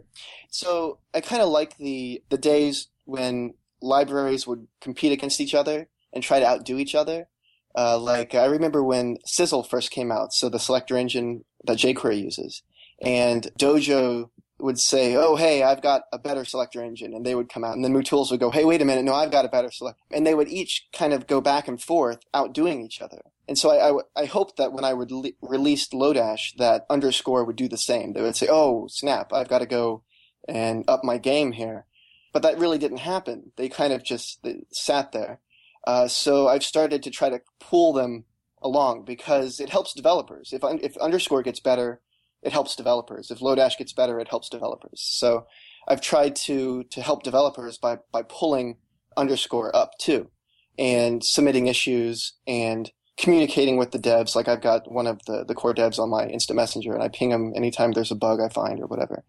So 0.50 0.98
I 1.12 1.20
kind 1.20 1.42
of 1.42 1.48
like 1.48 1.76
the 1.78 2.22
the 2.28 2.38
days 2.38 2.88
when 3.04 3.54
libraries 3.82 4.46
would 4.46 4.66
compete 4.80 5.12
against 5.12 5.40
each 5.40 5.54
other 5.54 5.88
and 6.12 6.22
try 6.22 6.38
to 6.38 6.46
outdo 6.46 6.78
each 6.78 6.94
other. 6.94 7.28
Uh, 7.76 7.98
like 7.98 8.34
I 8.34 8.46
remember 8.46 8.82
when 8.82 9.18
Sizzle 9.24 9.62
first 9.62 9.90
came 9.90 10.10
out, 10.10 10.32
so 10.32 10.48
the 10.48 10.58
selector 10.58 10.96
engine 10.96 11.44
that 11.64 11.78
jQuery 11.78 12.22
uses, 12.22 12.62
and 13.00 13.48
Dojo 13.58 14.30
would 14.58 14.78
say, 14.78 15.16
"Oh, 15.16 15.36
hey, 15.36 15.62
I've 15.62 15.82
got 15.82 16.02
a 16.12 16.18
better 16.18 16.44
selector 16.44 16.82
engine," 16.82 17.14
and 17.14 17.24
they 17.24 17.34
would 17.34 17.48
come 17.48 17.64
out, 17.64 17.74
and 17.74 17.84
then 17.84 17.92
MooTools 17.92 18.30
would 18.30 18.40
go, 18.40 18.50
"Hey, 18.50 18.64
wait 18.64 18.82
a 18.82 18.84
minute, 18.84 19.04
no, 19.04 19.14
I've 19.14 19.30
got 19.30 19.44
a 19.44 19.48
better 19.48 19.70
selector," 19.70 20.02
and 20.10 20.26
they 20.26 20.34
would 20.34 20.48
each 20.48 20.88
kind 20.92 21.12
of 21.12 21.26
go 21.26 21.40
back 21.40 21.68
and 21.68 21.80
forth, 21.80 22.20
outdoing 22.34 22.82
each 22.82 23.00
other. 23.00 23.22
And 23.48 23.58
so 23.58 23.70
I, 23.70 23.90
I, 23.90 24.22
I 24.22 24.24
hoped 24.26 24.56
that 24.58 24.72
when 24.72 24.84
I 24.84 24.92
would 24.92 25.10
le- 25.10 25.32
released 25.42 25.92
Lodash, 25.92 26.54
that 26.56 26.86
underscore 26.88 27.44
would 27.44 27.56
do 27.56 27.68
the 27.68 27.78
same. 27.78 28.12
They 28.12 28.22
would 28.22 28.36
say, 28.36 28.48
"Oh, 28.50 28.86
snap, 28.88 29.32
I've 29.32 29.48
got 29.48 29.58
to 29.60 29.66
go 29.66 30.02
and 30.46 30.84
up 30.88 31.02
my 31.04 31.18
game 31.18 31.52
here," 31.52 31.86
but 32.32 32.42
that 32.42 32.58
really 32.58 32.78
didn't 32.78 32.98
happen. 32.98 33.52
They 33.56 33.68
kind 33.68 33.92
of 33.92 34.04
just 34.04 34.46
sat 34.72 35.12
there. 35.12 35.40
Uh, 35.86 36.06
so 36.08 36.48
I've 36.48 36.62
started 36.62 37.02
to 37.02 37.10
try 37.10 37.30
to 37.30 37.40
pull 37.58 37.92
them 37.92 38.24
along 38.62 39.04
because 39.04 39.58
it 39.58 39.70
helps 39.70 39.94
developers. 39.94 40.52
If 40.52 40.62
if 40.62 40.96
underscore 40.98 41.42
gets 41.42 41.60
better, 41.60 42.02
it 42.42 42.52
helps 42.52 42.76
developers. 42.76 43.30
If 43.30 43.40
Lodash 43.40 43.78
gets 43.78 43.92
better, 43.92 44.18
it 44.20 44.28
helps 44.28 44.48
developers. 44.48 45.00
So 45.02 45.46
I've 45.86 46.00
tried 46.00 46.36
to 46.36 46.84
to 46.84 47.02
help 47.02 47.22
developers 47.22 47.78
by 47.78 47.98
by 48.12 48.22
pulling 48.22 48.76
underscore 49.16 49.74
up 49.74 49.92
too, 49.98 50.30
and 50.78 51.24
submitting 51.24 51.66
issues 51.66 52.34
and 52.46 52.90
communicating 53.18 53.76
with 53.76 53.90
the 53.90 53.98
devs. 53.98 54.34
Like 54.34 54.48
I've 54.48 54.62
got 54.62 54.90
one 54.90 55.06
of 55.06 55.24
the 55.26 55.44
the 55.44 55.54
core 55.54 55.74
devs 55.74 55.98
on 55.98 56.08
my 56.08 56.26
instant 56.26 56.56
messenger, 56.56 56.92
and 56.94 57.02
I 57.02 57.08
ping 57.08 57.30
them 57.30 57.52
anytime 57.54 57.92
there's 57.92 58.10
a 58.10 58.16
bug 58.16 58.40
I 58.40 58.48
find 58.48 58.80
or 58.80 58.86
whatever, 58.86 59.24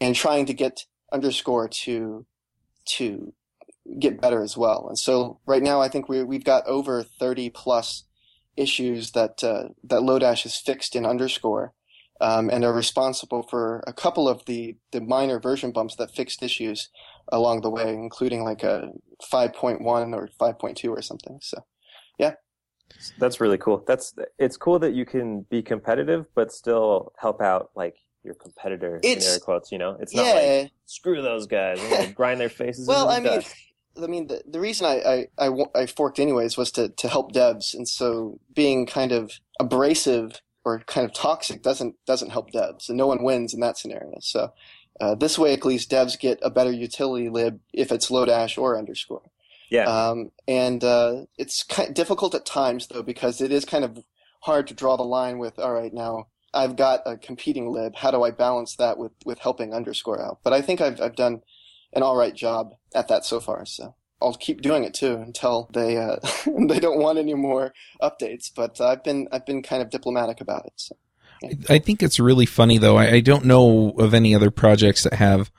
and 0.00 0.14
trying 0.14 0.46
to 0.46 0.54
get 0.54 0.84
underscore 1.12 1.68
to 1.68 2.26
to 2.96 3.32
get 3.98 4.20
better 4.20 4.42
as 4.42 4.56
well. 4.56 4.86
And 4.88 4.98
so 4.98 5.40
right 5.46 5.62
now, 5.62 5.80
I 5.80 5.88
think 5.88 6.08
we 6.08 6.22
we've 6.24 6.44
got 6.44 6.66
over 6.66 7.02
thirty 7.02 7.50
plus 7.50 8.04
issues 8.56 9.12
that 9.12 9.42
uh, 9.44 9.68
that 9.84 10.00
Lodash 10.00 10.42
has 10.42 10.56
fixed 10.56 10.96
in 10.96 11.06
underscore, 11.06 11.72
um, 12.20 12.50
and 12.50 12.64
are 12.64 12.72
responsible 12.72 13.42
for 13.42 13.82
a 13.86 13.92
couple 13.92 14.28
of 14.28 14.44
the 14.46 14.76
the 14.92 15.00
minor 15.00 15.38
version 15.38 15.70
bumps 15.72 15.96
that 15.96 16.14
fixed 16.14 16.42
issues 16.42 16.88
along 17.30 17.60
the 17.60 17.70
way, 17.70 17.92
including 17.94 18.42
like 18.44 18.62
a 18.62 18.90
five 19.30 19.52
point 19.54 19.82
one 19.82 20.14
or 20.14 20.28
five 20.38 20.58
point 20.58 20.76
two 20.76 20.92
or 20.92 21.02
something. 21.02 21.38
So 21.42 21.64
yeah. 22.18 22.34
That's 23.18 23.40
really 23.40 23.58
cool. 23.58 23.84
That's 23.86 24.14
it's 24.38 24.56
cool 24.56 24.78
that 24.80 24.94
you 24.94 25.04
can 25.04 25.42
be 25.50 25.62
competitive 25.62 26.26
but 26.34 26.50
still 26.50 27.12
help 27.18 27.40
out 27.40 27.70
like 27.76 27.96
your 28.24 28.34
competitor 28.34 28.98
It's- 29.02 29.26
in 29.26 29.32
air 29.34 29.38
quotes. 29.40 29.70
You 29.70 29.78
know, 29.78 29.96
it's 30.00 30.14
not 30.14 30.34
like 30.34 30.70
screw 30.86 31.22
those 31.22 31.46
guys. 31.46 31.80
Grind 32.14 32.40
their 32.40 32.48
faces. 32.48 32.86
Well, 32.86 33.08
I 33.08 33.20
mean. 33.20 33.42
I 34.00 34.06
mean, 34.06 34.28
the, 34.28 34.40
the 34.46 34.60
reason 34.60 34.86
I, 34.86 35.26
I, 35.40 35.48
I, 35.48 35.64
I 35.74 35.86
forked 35.86 36.20
anyways 36.20 36.56
was 36.56 36.70
to, 36.72 36.88
to 36.88 37.08
help 37.08 37.32
devs, 37.32 37.74
and 37.74 37.88
so 37.88 38.38
being 38.54 38.86
kind 38.86 39.10
of 39.10 39.32
abrasive 39.58 40.40
or 40.64 40.80
kind 40.80 41.04
of 41.04 41.14
toxic 41.14 41.62
doesn't 41.62 41.96
doesn't 42.06 42.30
help 42.30 42.50
devs, 42.52 42.88
and 42.88 42.98
no 42.98 43.06
one 43.06 43.22
wins 43.22 43.54
in 43.54 43.60
that 43.60 43.78
scenario. 43.78 44.18
So 44.20 44.52
uh, 45.00 45.14
this 45.14 45.38
way, 45.38 45.52
at 45.52 45.64
least, 45.64 45.90
devs 45.90 46.18
get 46.18 46.38
a 46.42 46.50
better 46.50 46.72
utility 46.72 47.28
lib 47.28 47.60
if 47.72 47.92
it's 47.92 48.10
Lodash 48.10 48.58
or 48.58 48.76
underscore. 48.76 49.30
yeah, 49.70 49.84
Um, 49.84 50.32
and 50.46 50.82
uh, 50.82 51.26
it's 51.36 51.62
kind 51.62 51.94
difficult 51.94 52.34
at 52.34 52.46
times 52.46 52.88
though 52.88 53.02
because 53.02 53.40
it 53.40 53.52
is 53.52 53.64
kind 53.64 53.84
of 53.84 54.04
hard 54.40 54.66
to 54.68 54.74
draw 54.74 54.96
the 54.96 55.04
line 55.04 55.38
with. 55.38 55.58
All 55.58 55.72
right, 55.72 55.92
now 55.92 56.28
I've 56.52 56.76
got 56.76 57.00
a 57.06 57.16
competing 57.16 57.70
lib. 57.70 57.96
How 57.96 58.10
do 58.10 58.22
I 58.22 58.30
balance 58.30 58.76
that 58.76 58.98
with 58.98 59.12
with 59.24 59.38
helping 59.38 59.72
underscore 59.72 60.20
out? 60.20 60.40
But 60.42 60.52
I 60.52 60.62
think 60.62 60.80
I've 60.80 61.00
I've 61.00 61.16
done 61.16 61.42
an 61.92 62.02
all 62.02 62.16
right 62.16 62.34
job 62.34 62.74
at 62.94 63.08
that 63.08 63.24
so 63.24 63.40
far. 63.40 63.64
So 63.66 63.94
I'll 64.20 64.34
keep 64.34 64.62
doing 64.62 64.84
it 64.84 64.94
too 64.94 65.14
until 65.14 65.68
they 65.72 65.96
uh, 65.96 66.16
they 66.46 66.80
don't 66.80 66.98
want 66.98 67.18
any 67.18 67.34
more 67.34 67.72
updates. 68.02 68.50
But 68.54 68.80
I've 68.80 69.04
been 69.04 69.28
I've 69.32 69.46
been 69.46 69.62
kind 69.62 69.82
of 69.82 69.90
diplomatic 69.90 70.40
about 70.40 70.66
it. 70.66 70.72
So. 70.76 70.96
I 71.68 71.78
think 71.78 72.02
it's 72.02 72.18
really 72.18 72.46
funny 72.46 72.78
though. 72.78 72.96
I, 72.96 73.12
I 73.12 73.20
don't 73.20 73.44
know 73.44 73.90
of 73.98 74.12
any 74.12 74.34
other 74.34 74.50
projects 74.50 75.04
that 75.04 75.14
have 75.14 75.52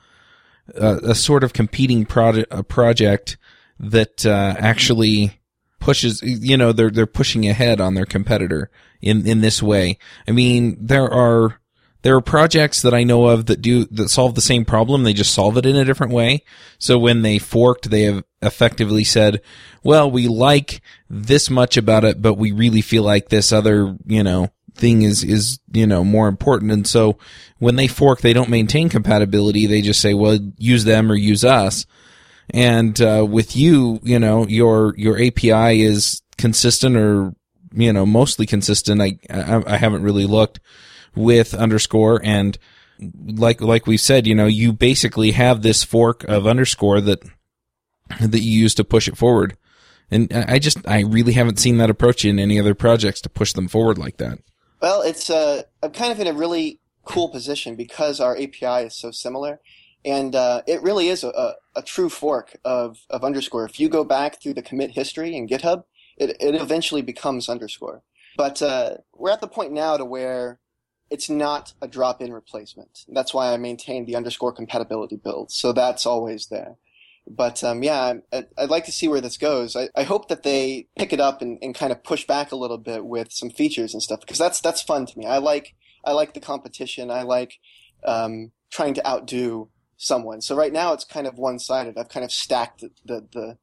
uh, 0.78 1.00
a 1.02 1.14
sort 1.14 1.42
of 1.42 1.52
competing 1.52 2.04
project, 2.04 2.48
a 2.50 2.62
project 2.62 3.38
that 3.78 4.26
uh, 4.26 4.54
actually 4.58 5.40
pushes. 5.78 6.20
You 6.22 6.56
know, 6.56 6.72
they're 6.72 6.90
they're 6.90 7.06
pushing 7.06 7.48
ahead 7.48 7.80
on 7.80 7.94
their 7.94 8.04
competitor 8.04 8.70
in 9.00 9.26
in 9.26 9.40
this 9.40 9.62
way. 9.62 9.98
I 10.28 10.32
mean, 10.32 10.76
there 10.78 11.10
are 11.10 11.60
there 12.02 12.16
are 12.16 12.20
projects 12.20 12.82
that 12.82 12.94
I 12.94 13.04
know 13.04 13.26
of 13.26 13.46
that 13.46 13.62
do 13.62 13.86
that 13.86 14.08
solve 14.10 14.34
the 14.34 14.40
same 14.40 14.64
problem. 14.64 15.02
They 15.02 15.12
just 15.12 15.34
solve 15.34 15.56
it 15.56 15.66
in 15.66 15.76
a 15.76 15.84
different 15.84 16.12
way. 16.12 16.44
So 16.78 16.98
when 16.98 17.22
they 17.22 17.38
forked, 17.38 17.90
they 17.90 18.02
have 18.02 18.24
effectively 18.42 19.04
said, 19.04 19.40
"Well, 19.82 20.10
we 20.10 20.28
like 20.28 20.80
this 21.08 21.50
much 21.50 21.76
about 21.76 22.04
it, 22.04 22.22
but 22.22 22.34
we 22.34 22.52
really 22.52 22.80
feel 22.80 23.02
like 23.02 23.28
this 23.28 23.52
other, 23.52 23.96
you 24.06 24.22
know." 24.22 24.50
thing 24.74 25.02
is 25.02 25.22
is 25.22 25.60
you 25.72 25.86
know 25.86 26.02
more 26.02 26.26
important. 26.28 26.72
And 26.72 26.86
so 26.86 27.18
when 27.58 27.76
they 27.76 27.86
fork 27.86 28.20
they 28.20 28.32
don't 28.32 28.48
maintain 28.48 28.88
compatibility. 28.88 29.66
They 29.66 29.82
just 29.82 30.00
say 30.00 30.14
well 30.14 30.38
use 30.56 30.84
them 30.84 31.10
or 31.10 31.14
use 31.14 31.44
us. 31.44 31.86
And 32.48 33.00
uh, 33.00 33.26
with 33.28 33.54
you 33.54 34.00
you 34.02 34.18
know 34.18 34.46
your 34.46 34.94
your 34.96 35.20
api 35.20 35.82
is 35.82 36.22
consistent 36.38 36.96
or 36.96 37.34
you 37.72 37.92
know 37.92 38.06
mostly 38.06 38.46
consistent. 38.46 39.00
I 39.00 39.18
i, 39.28 39.74
I 39.74 39.76
haven't 39.76 40.02
really 40.02 40.26
looked 40.26 40.60
with 41.14 41.54
underscore 41.54 42.20
and 42.24 42.56
like 43.26 43.60
like 43.60 43.86
we 43.86 43.96
said 43.96 44.26
you 44.26 44.34
know 44.34 44.46
you 44.46 44.72
basically 44.72 45.32
have 45.32 45.62
this 45.62 45.82
fork 45.82 46.22
of 46.24 46.46
underscore 46.46 47.00
that 47.00 47.22
that 48.20 48.40
you 48.40 48.60
use 48.60 48.74
to 48.74 48.84
push 48.84 49.08
it 49.08 49.16
forward 49.16 49.56
and 50.10 50.32
I 50.32 50.58
just 50.58 50.86
I 50.88 51.00
really 51.00 51.32
haven't 51.32 51.58
seen 51.58 51.78
that 51.78 51.90
approach 51.90 52.24
in 52.24 52.38
any 52.38 52.58
other 52.58 52.74
projects 52.74 53.20
to 53.22 53.28
push 53.28 53.52
them 53.52 53.68
forward 53.68 53.98
like 53.98 54.16
that. 54.16 54.38
Well, 54.82 55.02
it's 55.02 55.30
uh, 55.30 55.62
I'm 55.82 55.92
kind 55.92 56.12
of 56.12 56.20
in 56.20 56.26
a 56.26 56.32
really 56.32 56.80
cool 57.04 57.28
position 57.28 57.76
because 57.76 58.20
our 58.20 58.36
API 58.36 58.86
is 58.86 58.96
so 58.96 59.10
similar, 59.10 59.60
and 60.04 60.34
uh, 60.34 60.62
it 60.66 60.82
really 60.82 61.08
is 61.08 61.22
a, 61.22 61.54
a, 61.74 61.82
true 61.82 62.08
fork 62.08 62.56
of, 62.64 62.98
of 63.08 63.24
underscore. 63.24 63.64
If 63.64 63.78
you 63.78 63.88
go 63.88 64.04
back 64.04 64.40
through 64.40 64.54
the 64.54 64.62
commit 64.62 64.92
history 64.92 65.34
in 65.34 65.48
GitHub, 65.48 65.84
it, 66.16 66.36
it 66.40 66.54
eventually 66.54 67.02
becomes 67.02 67.48
underscore. 67.48 68.02
But 68.36 68.62
uh, 68.62 68.98
we're 69.14 69.30
at 69.30 69.40
the 69.40 69.48
point 69.48 69.72
now 69.72 69.96
to 69.96 70.04
where 70.04 70.60
it's 71.10 71.28
not 71.28 71.74
a 71.82 71.88
drop-in 71.88 72.32
replacement. 72.32 73.04
That's 73.08 73.34
why 73.34 73.52
I 73.52 73.56
maintain 73.56 74.04
the 74.06 74.16
underscore 74.16 74.52
compatibility 74.52 75.16
build. 75.16 75.50
So 75.50 75.72
that's 75.72 76.06
always 76.06 76.46
there. 76.46 76.76
But 77.32 77.62
um, 77.62 77.84
yeah, 77.84 78.14
I, 78.32 78.44
I'd 78.58 78.70
like 78.70 78.86
to 78.86 78.92
see 78.92 79.06
where 79.06 79.20
this 79.20 79.36
goes. 79.36 79.76
I, 79.76 79.88
I 79.94 80.02
hope 80.02 80.28
that 80.28 80.42
they 80.42 80.88
pick 80.98 81.12
it 81.12 81.20
up 81.20 81.42
and, 81.42 81.58
and 81.62 81.74
kind 81.74 81.92
of 81.92 82.02
push 82.02 82.26
back 82.26 82.50
a 82.50 82.56
little 82.56 82.76
bit 82.76 83.04
with 83.04 83.30
some 83.30 83.50
features 83.50 83.94
and 83.94 84.02
stuff 84.02 84.20
because 84.20 84.38
that's 84.38 84.60
that's 84.60 84.82
fun 84.82 85.06
to 85.06 85.18
me. 85.18 85.26
I 85.26 85.38
like 85.38 85.74
I 86.04 86.12
like 86.12 86.34
the 86.34 86.40
competition. 86.40 87.08
I 87.08 87.22
like 87.22 87.54
um, 88.04 88.50
trying 88.70 88.94
to 88.94 89.06
outdo 89.06 89.68
someone. 89.96 90.40
So 90.40 90.56
right 90.56 90.72
now 90.72 90.92
it's 90.92 91.04
kind 91.04 91.28
of 91.28 91.38
one 91.38 91.60
sided. 91.60 91.96
I've 91.96 92.08
kind 92.08 92.24
of 92.24 92.32
stacked 92.32 92.80
the 92.80 92.90
the 93.04 93.28
the, 93.32 93.58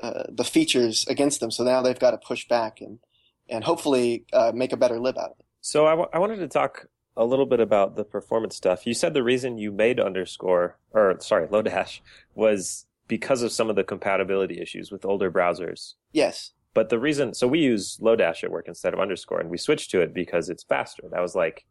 uh, 0.00 0.24
the 0.28 0.44
features 0.44 1.04
against 1.08 1.40
them. 1.40 1.50
So 1.50 1.64
now 1.64 1.82
they've 1.82 1.98
got 1.98 2.12
to 2.12 2.18
push 2.18 2.46
back 2.46 2.80
and 2.80 3.00
and 3.48 3.64
hopefully 3.64 4.26
uh, 4.32 4.52
make 4.54 4.72
a 4.72 4.76
better 4.76 5.00
lib 5.00 5.18
out 5.18 5.30
of 5.30 5.40
it. 5.40 5.46
So 5.60 5.86
I, 5.86 5.90
w- 5.90 6.08
I 6.12 6.20
wanted 6.20 6.36
to 6.36 6.48
talk 6.48 6.86
a 7.16 7.24
little 7.24 7.46
bit 7.46 7.58
about 7.58 7.96
the 7.96 8.04
performance 8.04 8.54
stuff. 8.54 8.86
You 8.86 8.94
said 8.94 9.12
the 9.12 9.24
reason 9.24 9.58
you 9.58 9.72
made 9.72 9.98
underscore 9.98 10.78
or 10.92 11.18
sorry 11.20 11.48
Lodash 11.48 12.00
was 12.34 12.86
because 13.08 13.42
of 13.42 13.50
some 13.52 13.68
of 13.70 13.76
the 13.76 13.84
compatibility 13.84 14.60
issues 14.60 14.92
with 14.92 15.04
older 15.04 15.30
browsers. 15.30 15.94
Yes. 16.12 16.52
But 16.74 16.90
the 16.90 16.98
reason, 16.98 17.34
so 17.34 17.48
we 17.48 17.58
use 17.60 17.96
Lodash 18.00 18.44
at 18.44 18.50
work 18.50 18.66
instead 18.68 18.92
of 18.94 19.00
underscore, 19.00 19.40
and 19.40 19.50
we 19.50 19.56
switched 19.58 19.90
to 19.90 20.00
it 20.00 20.14
because 20.14 20.48
it's 20.48 20.62
faster. 20.62 21.02
That 21.10 21.20
was 21.22 21.34
like 21.34 21.64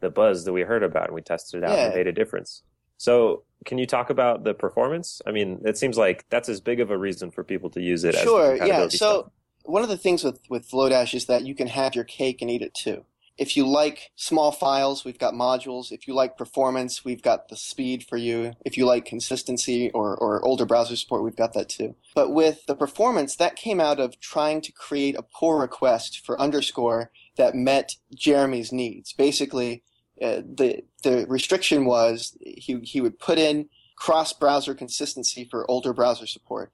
the 0.00 0.10
buzz 0.10 0.44
that 0.44 0.52
we 0.52 0.62
heard 0.62 0.82
about, 0.82 1.06
and 1.06 1.14
we 1.14 1.22
tested 1.22 1.62
it 1.62 1.64
out 1.64 1.70
and 1.72 1.78
Yeah. 1.80 1.88
it 1.90 1.94
made 1.96 2.06
a 2.08 2.12
difference. 2.12 2.62
So, 2.98 3.44
can 3.64 3.78
you 3.78 3.86
talk 3.86 4.10
about 4.10 4.44
the 4.44 4.52
performance? 4.52 5.22
I 5.26 5.30
mean, 5.30 5.60
it 5.64 5.78
seems 5.78 5.96
like 5.96 6.26
that's 6.28 6.48
as 6.48 6.60
big 6.60 6.80
of 6.80 6.90
a 6.90 6.98
reason 6.98 7.30
for 7.30 7.44
people 7.44 7.70
to 7.70 7.80
use 7.80 8.04
it. 8.04 8.14
as 8.14 8.22
Sure, 8.22 8.56
yeah. 8.56 8.88
So 8.88 8.96
stuff. 9.22 9.26
one 9.62 9.82
of 9.82 9.88
the 9.88 9.96
things 9.96 10.24
with 10.24 10.40
with 10.50 10.68
Lodash 10.72 11.14
is 11.14 11.26
that 11.26 11.46
you 11.46 11.54
can 11.54 11.68
have 11.68 11.94
your 11.94 12.04
cake 12.04 12.42
and 12.42 12.50
eat 12.50 12.60
it 12.62 12.74
too. 12.74 13.04
If 13.38 13.56
you 13.56 13.66
like 13.66 14.10
small 14.16 14.52
files, 14.52 15.04
we've 15.04 15.18
got 15.18 15.34
modules. 15.34 15.92
If 15.92 16.06
you 16.06 16.14
like 16.14 16.36
performance, 16.36 17.04
we've 17.04 17.22
got 17.22 17.48
the 17.48 17.56
speed 17.56 18.04
for 18.04 18.16
you. 18.16 18.52
If 18.64 18.76
you 18.76 18.84
like 18.84 19.04
consistency 19.04 19.90
or, 19.92 20.16
or 20.16 20.44
older 20.44 20.66
browser 20.66 20.96
support, 20.96 21.22
we've 21.22 21.36
got 21.36 21.54
that 21.54 21.68
too. 21.68 21.96
But 22.14 22.32
with 22.32 22.66
the 22.66 22.76
performance, 22.76 23.36
that 23.36 23.56
came 23.56 23.80
out 23.80 23.98
of 23.98 24.20
trying 24.20 24.60
to 24.62 24.72
create 24.72 25.16
a 25.16 25.22
pull 25.22 25.54
request 25.54 26.24
for 26.24 26.40
underscore 26.40 27.10
that 27.36 27.54
met 27.54 27.96
Jeremy's 28.14 28.72
needs. 28.72 29.12
Basically, 29.12 29.82
uh, 30.20 30.42
the 30.42 30.82
the 31.02 31.24
restriction 31.28 31.86
was 31.86 32.36
he 32.40 32.78
he 32.82 33.00
would 33.00 33.18
put 33.18 33.38
in 33.38 33.70
cross 33.96 34.32
browser 34.32 34.74
consistency 34.74 35.46
for 35.50 35.70
older 35.70 35.92
browser 35.92 36.26
support 36.26 36.72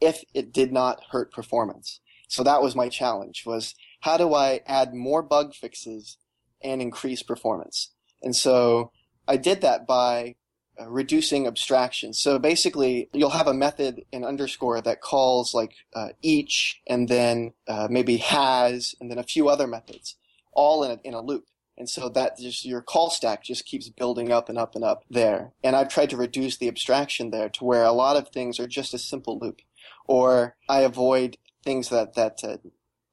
if 0.00 0.24
it 0.34 0.52
did 0.52 0.72
not 0.72 1.00
hurt 1.10 1.32
performance. 1.32 2.00
So 2.28 2.42
that 2.42 2.62
was 2.62 2.74
my 2.74 2.88
challenge 2.88 3.44
was 3.46 3.74
how 4.02 4.16
do 4.16 4.34
I 4.34 4.60
add 4.66 4.94
more 4.94 5.22
bug 5.22 5.54
fixes 5.54 6.18
and 6.62 6.82
increase 6.82 7.22
performance? 7.22 7.90
And 8.20 8.36
so 8.36 8.92
I 9.26 9.36
did 9.36 9.60
that 9.62 9.86
by 9.86 10.34
uh, 10.80 10.88
reducing 10.88 11.46
abstraction. 11.46 12.12
So 12.12 12.38
basically, 12.38 13.08
you'll 13.12 13.30
have 13.30 13.46
a 13.46 13.54
method 13.54 14.04
in 14.10 14.24
underscore 14.24 14.80
that 14.80 15.00
calls 15.00 15.54
like 15.54 15.72
uh, 15.94 16.10
each 16.20 16.80
and 16.86 17.08
then 17.08 17.52
uh, 17.68 17.88
maybe 17.90 18.16
has 18.18 18.94
and 19.00 19.10
then 19.10 19.18
a 19.18 19.24
few 19.24 19.48
other 19.48 19.66
methods 19.66 20.16
all 20.52 20.82
in 20.82 20.90
a, 20.92 21.00
in 21.04 21.14
a 21.14 21.22
loop. 21.22 21.46
And 21.78 21.88
so 21.88 22.08
that 22.10 22.38
just 22.38 22.64
your 22.64 22.82
call 22.82 23.08
stack 23.10 23.44
just 23.44 23.64
keeps 23.64 23.88
building 23.88 24.32
up 24.32 24.48
and 24.48 24.58
up 24.58 24.74
and 24.74 24.84
up 24.84 25.04
there. 25.08 25.52
And 25.62 25.76
I've 25.76 25.88
tried 25.88 26.10
to 26.10 26.16
reduce 26.16 26.56
the 26.56 26.68
abstraction 26.68 27.30
there 27.30 27.48
to 27.50 27.64
where 27.64 27.84
a 27.84 27.92
lot 27.92 28.16
of 28.16 28.28
things 28.28 28.58
are 28.58 28.66
just 28.66 28.94
a 28.94 28.98
simple 28.98 29.38
loop. 29.38 29.60
Or 30.06 30.56
I 30.68 30.80
avoid 30.80 31.38
things 31.64 31.88
that 31.90 32.14
that 32.14 32.38
uh, 32.42 32.56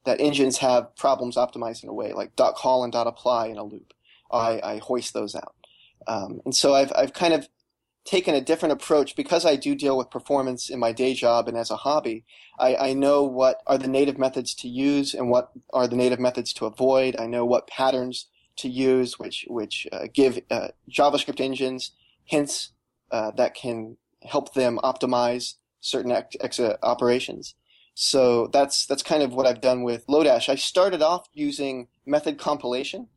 that 0.05 0.21
engines 0.21 0.57
have 0.57 0.95
problems 0.95 1.35
optimizing 1.35 1.87
away, 1.87 2.13
like 2.13 2.35
dot 2.35 2.55
call 2.55 2.83
and 2.83 2.93
dot 2.93 3.07
apply 3.07 3.47
in 3.47 3.57
a 3.57 3.63
loop. 3.63 3.93
I, 4.31 4.59
I 4.63 4.77
hoist 4.77 5.13
those 5.13 5.35
out. 5.35 5.55
Um, 6.07 6.41
and 6.45 6.55
so 6.55 6.73
I've 6.73 6.91
I've 6.95 7.13
kind 7.13 7.33
of 7.33 7.47
taken 8.05 8.33
a 8.33 8.41
different 8.41 8.73
approach 8.73 9.15
because 9.15 9.45
I 9.45 9.55
do 9.55 9.75
deal 9.75 9.97
with 9.97 10.09
performance 10.09 10.69
in 10.69 10.79
my 10.79 10.91
day 10.91 11.13
job 11.13 11.47
and 11.47 11.57
as 11.57 11.69
a 11.69 11.75
hobby. 11.75 12.25
I, 12.57 12.75
I 12.75 12.93
know 12.93 13.23
what 13.23 13.61
are 13.67 13.77
the 13.77 13.87
native 13.87 14.17
methods 14.17 14.55
to 14.55 14.67
use 14.67 15.13
and 15.13 15.29
what 15.29 15.51
are 15.73 15.87
the 15.87 15.95
native 15.95 16.19
methods 16.19 16.51
to 16.53 16.65
avoid. 16.65 17.15
I 17.19 17.27
know 17.27 17.45
what 17.45 17.67
patterns 17.67 18.27
to 18.57 18.69
use, 18.69 19.19
which 19.19 19.45
which 19.47 19.87
uh, 19.91 20.07
give 20.13 20.39
uh, 20.49 20.69
JavaScript 20.89 21.39
engines 21.39 21.91
hints 22.25 22.71
uh, 23.11 23.31
that 23.31 23.53
can 23.53 23.97
help 24.23 24.53
them 24.53 24.79
optimize 24.83 25.55
certain 25.81 26.11
ex- 26.11 26.35
ex- 26.41 26.59
operations. 26.83 27.55
So 28.01 28.47
that's 28.47 28.85
that's 28.85 29.03
kind 29.03 29.21
of 29.23 29.33
what 29.33 29.45
I've 29.45 29.59
done 29.59 29.83
with 29.83 30.07
Lodash. 30.07 30.47
I 30.47 30.55
started 30.55 31.01
off 31.01 31.27
using 31.33 31.89
method 32.05 32.37
compilation, 32.37 33.09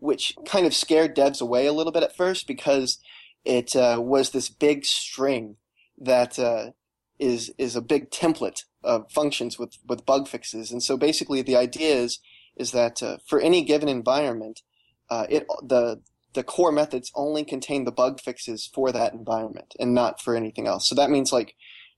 which 0.00 0.34
kind 0.44 0.66
of 0.66 0.74
scared 0.74 1.14
devs 1.14 1.40
away 1.40 1.66
a 1.66 1.72
little 1.72 1.92
bit 1.92 2.02
at 2.02 2.16
first 2.16 2.48
because 2.48 2.98
it 3.44 3.76
uh, 3.76 4.00
was 4.02 4.30
this 4.30 4.48
big 4.48 4.84
string 4.86 5.54
that 5.96 6.36
uh, 6.36 6.72
is 7.16 7.54
is 7.58 7.76
a 7.76 7.80
big 7.80 8.10
template 8.10 8.64
of 8.82 9.08
functions 9.08 9.56
with 9.56 9.78
with 9.86 10.04
bug 10.04 10.26
fixes. 10.26 10.72
And 10.72 10.82
so 10.82 10.96
basically, 10.96 11.40
the 11.40 11.56
idea 11.56 11.94
is 11.94 12.18
is 12.56 12.72
that 12.72 13.04
uh, 13.04 13.18
for 13.24 13.38
any 13.38 13.62
given 13.62 13.88
environment, 13.88 14.62
uh, 15.10 15.28
it 15.30 15.46
the 15.62 16.02
the 16.32 16.42
core 16.42 16.72
methods 16.72 17.12
only 17.14 17.44
contain 17.44 17.84
the 17.84 17.92
bug 17.92 18.20
fixes 18.20 18.66
for 18.66 18.90
that 18.90 19.12
environment 19.12 19.76
and 19.78 19.94
not 19.94 20.20
for 20.20 20.34
anything 20.34 20.66
else. 20.66 20.88
So 20.88 20.96
that 20.96 21.08
means 21.08 21.32
like 21.32 21.54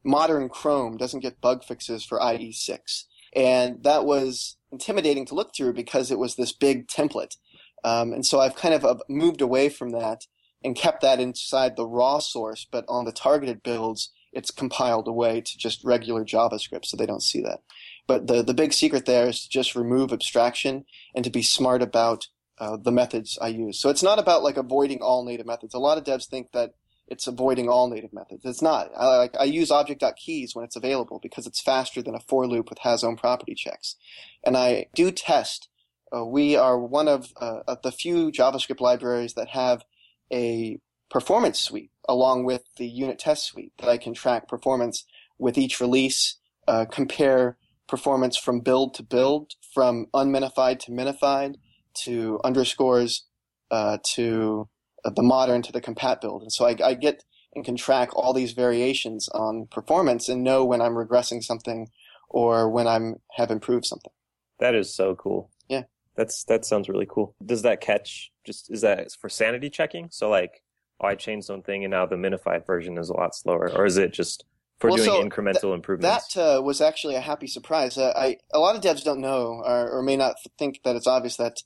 modern 0.06 0.48
Chrome 0.48 0.96
doesn't 0.96 1.20
get 1.20 1.40
bug 1.40 1.64
fixes 1.64 2.04
for 2.04 2.18
IE6. 2.18 3.04
And 3.34 3.82
that 3.82 4.06
was 4.06 4.56
intimidating 4.72 5.26
to 5.26 5.34
look 5.34 5.54
through 5.54 5.74
because 5.74 6.10
it 6.10 6.18
was 6.18 6.36
this 6.36 6.52
big 6.52 6.86
template. 6.88 7.36
Um, 7.84 8.12
and 8.12 8.24
so 8.24 8.40
I've 8.40 8.56
kind 8.56 8.74
of 8.74 9.02
moved 9.08 9.40
away 9.40 9.68
from 9.68 9.90
that 9.90 10.22
and 10.64 10.74
kept 10.74 11.02
that 11.02 11.20
inside 11.20 11.76
the 11.76 11.86
raw 11.86 12.18
source, 12.18 12.66
but 12.70 12.84
on 12.88 13.04
the 13.04 13.12
targeted 13.12 13.62
builds, 13.62 14.12
it's 14.32 14.50
compiled 14.50 15.06
away 15.06 15.40
to 15.40 15.58
just 15.58 15.84
regular 15.84 16.24
JavaScript 16.24 16.86
so 16.86 16.96
they 16.96 17.06
don't 17.06 17.22
see 17.22 17.40
that. 17.42 17.60
But 18.06 18.26
the, 18.26 18.42
the 18.42 18.54
big 18.54 18.72
secret 18.72 19.06
there 19.06 19.28
is 19.28 19.42
to 19.42 19.48
just 19.48 19.74
remove 19.74 20.12
abstraction 20.12 20.84
and 21.14 21.24
to 21.24 21.30
be 21.30 21.42
smart 21.42 21.82
about 21.82 22.26
uh, 22.58 22.76
the 22.76 22.92
methods 22.92 23.38
I 23.40 23.48
use. 23.48 23.78
So 23.78 23.90
it's 23.90 24.02
not 24.02 24.18
about 24.18 24.42
like 24.42 24.56
avoiding 24.56 25.02
all 25.02 25.24
native 25.24 25.46
methods. 25.46 25.74
A 25.74 25.78
lot 25.78 25.98
of 25.98 26.04
devs 26.04 26.26
think 26.26 26.52
that 26.52 26.72
it's 27.08 27.26
avoiding 27.26 27.68
all 27.68 27.88
native 27.88 28.12
methods. 28.12 28.44
It's 28.44 28.62
not. 28.62 28.90
I 28.96 29.16
like 29.16 29.36
I 29.38 29.44
use 29.44 29.70
object.keys 29.70 30.54
when 30.54 30.64
it's 30.64 30.76
available 30.76 31.20
because 31.22 31.46
it's 31.46 31.60
faster 31.60 32.02
than 32.02 32.14
a 32.14 32.20
for 32.20 32.46
loop 32.46 32.68
with 32.68 32.80
has 32.80 33.04
own 33.04 33.16
property 33.16 33.54
checks. 33.54 33.96
And 34.44 34.56
I 34.56 34.86
do 34.94 35.10
test. 35.10 35.68
Uh, 36.14 36.24
we 36.24 36.56
are 36.56 36.78
one 36.78 37.08
of, 37.08 37.32
uh, 37.40 37.60
of 37.66 37.82
the 37.82 37.92
few 37.92 38.30
JavaScript 38.30 38.80
libraries 38.80 39.34
that 39.34 39.48
have 39.48 39.84
a 40.32 40.78
performance 41.10 41.60
suite 41.60 41.90
along 42.08 42.44
with 42.44 42.62
the 42.76 42.86
unit 42.86 43.18
test 43.18 43.44
suite 43.44 43.72
that 43.78 43.88
I 43.88 43.98
can 43.98 44.14
track 44.14 44.48
performance 44.48 45.04
with 45.38 45.58
each 45.58 45.80
release, 45.80 46.36
uh, 46.66 46.84
compare 46.90 47.56
performance 47.88 48.36
from 48.36 48.60
build 48.60 48.94
to 48.94 49.02
build, 49.02 49.52
from 49.72 50.06
unminified 50.14 50.80
to 50.80 50.92
minified, 50.92 51.56
to 52.04 52.40
underscores, 52.44 53.24
uh, 53.70 53.98
to 54.14 54.68
the 55.14 55.22
modern 55.22 55.62
to 55.62 55.72
the 55.72 55.80
compat 55.80 56.20
build. 56.20 56.42
And 56.42 56.52
so 56.52 56.66
I, 56.66 56.76
I 56.84 56.94
get 56.94 57.24
and 57.54 57.64
can 57.64 57.76
track 57.76 58.14
all 58.14 58.32
these 58.32 58.52
variations 58.52 59.28
on 59.30 59.66
performance 59.70 60.28
and 60.28 60.44
know 60.44 60.64
when 60.64 60.80
I'm 60.80 60.92
regressing 60.92 61.42
something 61.42 61.88
or 62.28 62.68
when 62.68 62.86
I'm 62.86 63.16
have 63.36 63.50
improved 63.50 63.86
something. 63.86 64.12
That 64.58 64.74
is 64.74 64.94
so 64.94 65.14
cool. 65.14 65.50
Yeah. 65.68 65.84
That's 66.16 66.44
that 66.44 66.64
sounds 66.64 66.88
really 66.88 67.06
cool. 67.08 67.34
Does 67.44 67.62
that 67.62 67.80
catch 67.80 68.30
just 68.44 68.70
is 68.70 68.82
that 68.82 69.10
for 69.20 69.28
sanity 69.28 69.70
checking? 69.70 70.08
So 70.10 70.28
like, 70.28 70.62
oh, 71.00 71.08
I 71.08 71.14
changed 71.14 71.46
something 71.46 71.84
and 71.84 71.90
now 71.90 72.06
the 72.06 72.16
minified 72.16 72.66
version 72.66 72.98
is 72.98 73.08
a 73.08 73.14
lot 73.14 73.34
slower, 73.34 73.70
or 73.74 73.86
is 73.86 73.96
it 73.96 74.12
just 74.12 74.44
for 74.78 74.90
Well, 74.90 74.96
doing 74.96 75.08
so 75.08 75.24
incremental 75.24 75.74
improvements? 75.74 76.34
That 76.34 76.58
uh, 76.58 76.62
was 76.62 76.80
actually 76.80 77.14
a 77.14 77.20
happy 77.20 77.46
surprise. 77.46 77.96
Uh, 77.96 78.12
I 78.16 78.36
a 78.52 78.58
lot 78.58 78.76
of 78.76 78.82
devs 78.82 79.04
don't 79.04 79.20
know 79.20 79.62
or, 79.64 79.90
or 79.90 80.02
may 80.02 80.16
not 80.16 80.36
think 80.58 80.80
that 80.84 80.96
it's 80.96 81.06
obvious 81.06 81.36
that 81.36 81.56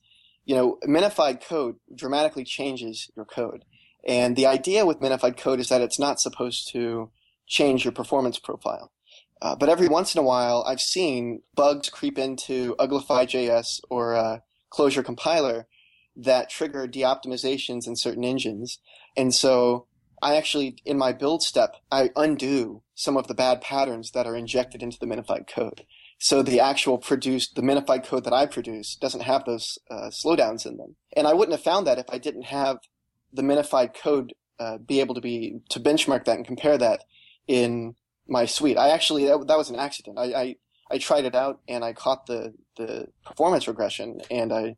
you 0.51 0.57
know 0.57 0.79
minified 0.85 1.41
code 1.41 1.77
dramatically 1.95 2.43
changes 2.43 3.09
your 3.15 3.25
code. 3.25 3.65
And 4.05 4.35
the 4.35 4.47
idea 4.47 4.85
with 4.85 4.99
minified 4.99 5.37
code 5.37 5.61
is 5.61 5.69
that 5.69 5.81
it's 5.81 5.99
not 6.07 6.19
supposed 6.19 6.73
to 6.73 7.13
change 7.47 7.85
your 7.85 7.93
performance 7.93 8.41
profile. 8.41 8.91
Uh, 9.41 9.55
but 9.55 9.69
every 9.69 9.87
once 9.87 10.13
in 10.13 10.19
a 10.19 10.25
while, 10.25 10.65
I've 10.67 10.81
seen 10.81 11.43
bugs 11.55 11.89
creep 11.89 12.19
into 12.19 12.75
Uglify.js 12.81 13.81
or 13.91 14.17
uh, 14.17 14.39
Closure 14.71 15.05
compiler 15.05 15.69
that 16.17 16.51
trigger 16.51 16.89
de-optimizations 16.89 17.87
in 17.87 17.95
certain 17.95 18.25
engines. 18.25 18.81
And 19.17 19.33
so 19.33 19.87
I 20.21 20.35
actually, 20.35 20.79
in 20.85 20.99
my 20.99 21.13
build 21.13 21.45
step, 21.45 21.77
I 21.93 22.11
undo 22.17 22.83
some 22.97 23.17
of 23.17 23.29
the 23.29 23.35
bad 23.35 23.61
patterns 23.61 24.11
that 24.11 24.27
are 24.27 24.37
injected 24.37 24.83
into 24.83 24.99
the 24.99 25.07
minified 25.07 25.47
code. 25.47 25.87
So 26.23 26.43
the 26.43 26.61
actual 26.61 26.99
produced, 26.99 27.55
the 27.55 27.63
minified 27.63 28.05
code 28.05 28.25
that 28.25 28.35
I 28.35 28.45
produce 28.45 28.95
doesn't 28.95 29.23
have 29.23 29.47
those 29.47 29.79
uh, 29.91 30.11
slowdowns 30.11 30.67
in 30.67 30.77
them. 30.77 30.97
And 31.17 31.27
I 31.27 31.33
wouldn't 31.33 31.57
have 31.57 31.65
found 31.65 31.87
that 31.87 31.99
if 31.99 32.05
I 32.11 32.19
didn't 32.19 32.43
have 32.43 32.77
the 33.33 33.41
minified 33.41 33.95
code 33.95 34.35
uh, 34.59 34.77
be 34.77 35.01
able 35.01 35.15
to 35.15 35.23
be 35.23 35.61
to 35.71 35.81
benchmark 35.81 36.27
that 36.27 36.37
and 36.37 36.47
compare 36.47 36.77
that 36.77 37.05
in 37.49 37.95
my 38.29 38.45
suite. 38.45 38.77
I 38.77 38.91
actually 38.91 39.25
that, 39.25 39.47
that 39.49 39.57
was 39.57 39.71
an 39.71 39.77
accident. 39.77 40.19
I, 40.19 40.25
I 40.25 40.57
I 40.91 40.99
tried 40.99 41.25
it 41.25 41.35
out 41.35 41.61
and 41.67 41.83
I 41.83 41.95
caught 41.95 42.27
the 42.27 42.53
the 42.77 43.07
performance 43.25 43.67
regression 43.67 44.21
and 44.31 44.53
I 44.53 44.77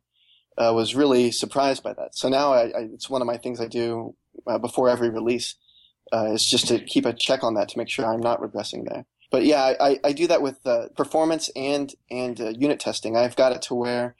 uh, 0.57 0.71
was 0.73 0.95
really 0.95 1.31
surprised 1.31 1.83
by 1.83 1.91
that. 1.93 2.15
So 2.15 2.29
now 2.29 2.53
I, 2.53 2.67
I, 2.67 2.81
it's 2.93 3.09
one 3.09 3.21
of 3.21 3.27
my 3.27 3.37
things 3.37 3.59
I 3.59 3.67
do 3.67 4.15
uh, 4.47 4.59
before 4.59 4.87
every 4.89 5.09
release. 5.09 5.55
Uh, 6.11 6.31
is 6.33 6.45
just 6.45 6.67
to 6.67 6.79
keep 6.79 7.05
a 7.05 7.13
check 7.13 7.43
on 7.43 7.55
that 7.55 7.69
to 7.69 7.77
make 7.77 7.89
sure 7.89 8.05
I'm 8.05 8.19
not 8.19 8.39
regressing 8.39 8.87
there. 8.87 9.05
But 9.33 9.45
yeah, 9.45 9.73
I, 9.79 9.99
I 10.03 10.13
do 10.13 10.27
that 10.27 10.43
with 10.43 10.59
uh, 10.63 10.89
performance 10.95 11.49
and 11.55 11.91
and 12.11 12.39
uh, 12.39 12.49
unit 12.49 12.79
testing. 12.79 13.17
I've 13.17 13.35
got 13.35 13.51
it 13.51 13.63
to 13.63 13.73
where 13.73 14.15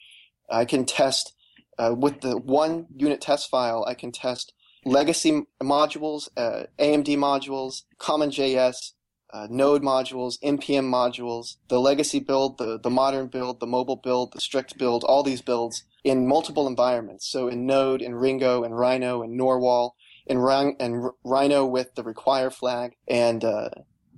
I 0.50 0.66
can 0.66 0.86
test 0.86 1.36
uh, 1.78 1.94
with 1.96 2.22
the 2.22 2.36
one 2.36 2.88
unit 2.98 3.22
test 3.22 3.48
file. 3.48 3.86
I 3.88 3.94
can 3.94 4.12
test 4.12 4.54
legacy 4.86 5.44
modules, 5.62 6.30
uh, 6.36 6.64
AMD 6.80 7.16
modules, 7.18 7.84
CommonJS, 8.00 8.94
uh, 9.32 9.46
Node 9.52 9.84
modules, 9.84 10.40
npm 10.44 10.86
modules, 10.90 11.58
the 11.68 11.80
legacy 11.80 12.20
build, 12.20 12.58
the, 12.58 12.80
the 12.80 12.90
modern 12.90 13.28
build, 13.28 13.60
the 13.60 13.68
mobile 13.68 14.02
build, 14.04 14.34
the 14.34 14.42
strict 14.42 14.80
build, 14.80 15.04
all 15.04 15.22
these 15.22 15.44
builds 15.44 15.84
in 16.04 16.28
multiple 16.28 16.68
environments. 16.68 17.30
So 17.30 17.50
in 17.50 17.68
Node, 17.68 18.02
in 18.02 18.16
Ringo, 18.16 18.64
in 18.64 18.74
Rhino, 18.74 19.22
in 19.22 19.38
Narwhal, 19.38 19.96
in, 20.26 20.40
Rhino, 20.40 20.76
in 20.80 21.12
Rhino 21.24 21.68
with 21.68 21.94
the 21.94 22.04
require 22.04 22.50
flag, 22.50 22.96
and 23.08 23.44
uh, 23.44 23.70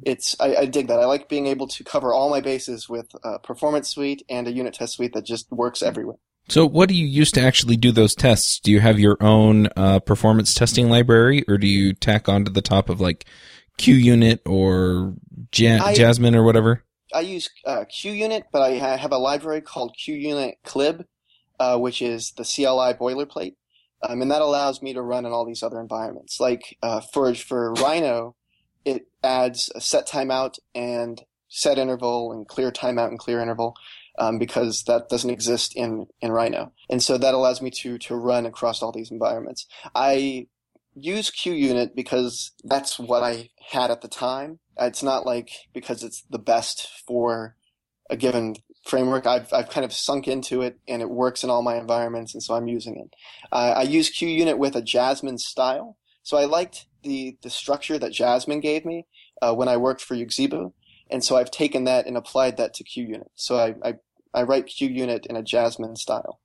it's 0.03 0.35
I, 0.39 0.55
I 0.55 0.65
dig 0.65 0.87
that. 0.87 0.99
I 0.99 1.05
like 1.05 1.29
being 1.29 1.47
able 1.47 1.67
to 1.67 1.83
cover 1.83 2.13
all 2.13 2.29
my 2.29 2.41
bases 2.41 2.89
with 2.89 3.07
a 3.23 3.39
performance 3.39 3.89
suite 3.89 4.23
and 4.29 4.47
a 4.47 4.51
unit 4.51 4.73
test 4.73 4.95
suite 4.95 5.13
that 5.13 5.25
just 5.25 5.51
works 5.51 5.81
everywhere. 5.81 6.17
So, 6.47 6.65
what 6.65 6.89
do 6.89 6.95
you 6.95 7.07
use 7.07 7.31
to 7.33 7.41
actually 7.41 7.75
do 7.75 7.91
those 7.91 8.13
tests? 8.13 8.59
Do 8.59 8.71
you 8.71 8.79
have 8.79 8.99
your 8.99 9.17
own 9.19 9.67
uh, 9.75 9.99
performance 9.99 10.53
testing 10.53 10.89
library, 10.89 11.43
or 11.47 11.57
do 11.57 11.67
you 11.67 11.93
tack 11.93 12.29
onto 12.29 12.51
the 12.51 12.61
top 12.61 12.89
of 12.89 13.01
like 13.01 13.25
QUnit 13.79 14.39
or 14.45 15.15
ja- 15.55 15.83
I- 15.83 15.95
Jasmine 15.95 16.35
or 16.35 16.43
whatever? 16.43 16.83
I 17.13 17.21
use 17.21 17.49
uh, 17.65 17.85
QUnit, 17.85 18.43
but 18.51 18.61
I 18.61 18.71
have 18.71 19.11
a 19.11 19.17
library 19.17 19.61
called 19.61 19.95
QUnit 19.97 20.55
Clib, 20.65 21.05
uh, 21.59 21.77
which 21.77 22.01
is 22.01 22.31
the 22.31 22.43
CLI 22.43 22.93
boilerplate, 22.93 23.55
um, 24.07 24.21
and 24.21 24.29
that 24.29 24.41
allows 24.41 24.81
me 24.81 24.93
to 24.93 25.01
run 25.01 25.25
in 25.25 25.31
all 25.31 25.45
these 25.45 25.63
other 25.63 25.79
environments. 25.79 26.39
Like 26.39 26.77
uh, 26.83 27.01
for 27.01 27.33
for 27.33 27.73
Rhino, 27.73 28.35
it 28.85 29.07
adds 29.23 29.69
a 29.75 29.81
set 29.81 30.07
timeout 30.07 30.59
and 30.73 31.23
set 31.49 31.77
interval 31.77 32.31
and 32.31 32.47
clear 32.47 32.71
timeout 32.71 33.09
and 33.09 33.19
clear 33.19 33.39
interval. 33.41 33.75
Um, 34.17 34.39
because 34.39 34.83
that 34.83 35.09
doesn't 35.09 35.29
exist 35.29 35.75
in, 35.75 36.07
in 36.21 36.31
Rhino. 36.31 36.71
And 36.89 37.03
so 37.03 37.17
that 37.17 37.33
allows 37.33 37.61
me 37.61 37.69
to, 37.71 37.97
to 37.97 38.15
run 38.15 38.45
across 38.45 38.81
all 38.81 38.93
these 38.93 39.11
environments. 39.11 39.67
I 39.93 40.47
use 40.95 41.29
QUnit 41.29 41.95
because 41.95 42.53
that's 42.63 42.97
what 42.97 43.23
I 43.23 43.49
had 43.71 43.91
at 43.91 44.01
the 44.01 44.07
time. 44.07 44.59
It's 44.79 45.03
not 45.03 45.25
like 45.25 45.49
because 45.73 46.03
it's 46.03 46.23
the 46.29 46.39
best 46.39 46.87
for 47.05 47.55
a 48.09 48.15
given 48.15 48.55
framework. 48.85 49.25
I've, 49.25 49.51
I've 49.51 49.69
kind 49.69 49.83
of 49.83 49.93
sunk 49.93 50.27
into 50.27 50.61
it 50.61 50.79
and 50.87 51.01
it 51.01 51.09
works 51.09 51.43
in 51.43 51.49
all 51.49 51.61
my 51.61 51.75
environments. 51.75 52.33
And 52.33 52.41
so 52.41 52.53
I'm 52.53 52.67
using 52.67 52.97
it. 52.97 53.13
Uh, 53.51 53.73
I 53.77 53.81
use 53.83 54.09
QUnit 54.09 54.57
with 54.57 54.75
a 54.75 54.81
Jasmine 54.81 55.39
style. 55.39 55.97
So 56.23 56.37
I 56.37 56.45
liked 56.45 56.85
the, 57.05 57.37
the 57.41 57.49
structure 57.49 57.97
that 57.97 58.11
Jasmine 58.11 58.59
gave 58.59 58.83
me 58.83 59.05
uh, 59.41 59.53
when 59.53 59.69
I 59.69 59.77
worked 59.77 60.01
for 60.01 60.15
uxebu. 60.15 60.73
And 61.09 61.23
so 61.23 61.37
I've 61.37 61.51
taken 61.51 61.85
that 61.85 62.07
and 62.07 62.17
applied 62.17 62.57
that 62.57 62.73
to 62.75 62.83
QUnit. 62.83 63.27
So 63.35 63.57
I, 63.57 63.75
I, 63.87 63.93
I 64.33 64.43
write 64.43 64.65
QUnit 64.65 65.25
in 65.27 65.35
a 65.35 65.43
Jasmine 65.43 65.95
style. 65.95 66.41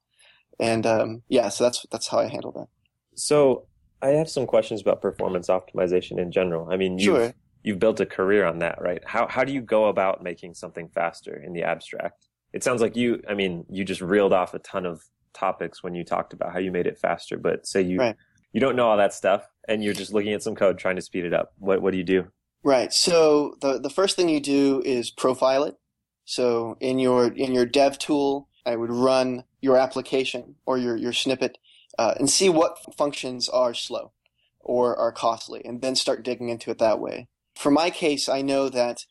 And 0.61 0.85
um, 0.87 1.23
yeah, 1.29 1.49
so 1.49 1.65
that's 1.65 1.87
that's 1.91 2.09
how 2.09 2.19
I 2.19 2.29
handle 2.29 2.53
that. 2.53 2.69
So 3.15 3.67
I 4.03 4.09
have 4.09 4.29
some 4.29 4.47
questions 4.47 4.83
about 4.83 5.01
performance 5.01 5.49
optimization 5.49 6.19
in 6.19 6.31
general. 6.31 6.69
I 6.71 6.77
mean, 6.77 6.99
you've, 6.99 7.05
Sure. 7.17 7.35
you've 7.63 7.79
built 7.79 8.01
a 8.01 8.07
career 8.07 8.45
on 8.45 8.59
that, 8.59 8.81
right? 8.81 9.03
How 9.07 9.27
how 9.29 9.45
do 9.45 9.53
you 9.53 9.63
go 9.63 9.87
about 9.87 10.23
making 10.23 10.55
something 10.55 10.89
faster 10.89 11.35
in 11.43 11.55
the 11.55 11.63
abstract? 11.63 12.27
It 12.53 12.63
sounds 12.63 12.83
like 12.83 12.97
you, 12.97 13.23
I 13.29 13.35
mean, 13.35 13.65
you 13.71 13.85
just 13.85 14.01
reeled 14.03 14.35
off 14.35 14.53
a 14.55 14.59
ton 14.59 14.85
of 14.85 15.03
topics 15.33 15.83
when 15.83 15.95
you 15.95 16.05
talked 16.05 16.33
about 16.33 16.53
how 16.53 16.59
you 16.59 16.73
made 16.73 16.87
it 16.87 16.99
faster, 16.99 17.39
but 17.39 17.67
say 17.67 17.81
you 17.81 17.99
Right. 17.99 18.17
You 18.53 18.61
don't 18.61 18.77
know 18.77 18.89
all 18.89 18.97
that 18.97 19.15
stuff 19.15 19.49
and 19.69 19.85
you're 19.85 19.95
just 19.95 20.13
looking 20.13 20.33
at 20.33 20.43
some 20.43 20.55
code 20.55 20.79
trying 20.79 20.97
to 20.97 21.03
speed 21.03 21.25
it 21.25 21.35
up. 21.35 21.53
What 21.59 21.83
what 21.83 21.93
do 21.93 21.99
you 21.99 22.05
do? 22.05 22.29
Right. 22.63 22.93
So 22.93 23.57
the 23.61 23.79
the 23.79 23.91
first 23.91 24.17
thing 24.17 24.29
you 24.29 24.41
do 24.41 24.83
is 24.85 25.11
profile 25.11 25.65
it. 25.65 25.77
So 26.25 26.77
in 26.81 26.99
your 26.99 27.33
in 27.33 27.55
your 27.55 27.67
dev 27.67 27.99
tool, 27.99 28.49
I 28.67 28.77
would 28.77 28.91
run 28.91 29.45
your 29.61 29.77
application 29.77 30.57
or 30.67 30.79
your 30.79 30.97
your 30.97 31.13
snippet 31.13 31.59
uh, 31.99 32.15
and 32.19 32.29
see 32.29 32.49
what 32.49 32.79
functions 32.97 33.49
are 33.49 33.75
slow 33.75 34.13
or 34.61 34.97
are 34.97 35.13
costly, 35.13 35.63
and 35.65 35.81
then 35.81 35.97
start 35.97 36.23
digging 36.23 36.51
into 36.51 36.71
it 36.71 36.79
that 36.79 37.01
way. 37.01 37.29
For 37.57 37.71
my 37.71 37.91
case, 37.91 38.29
I 38.29 38.43
know 38.43 38.69
that 38.69 39.05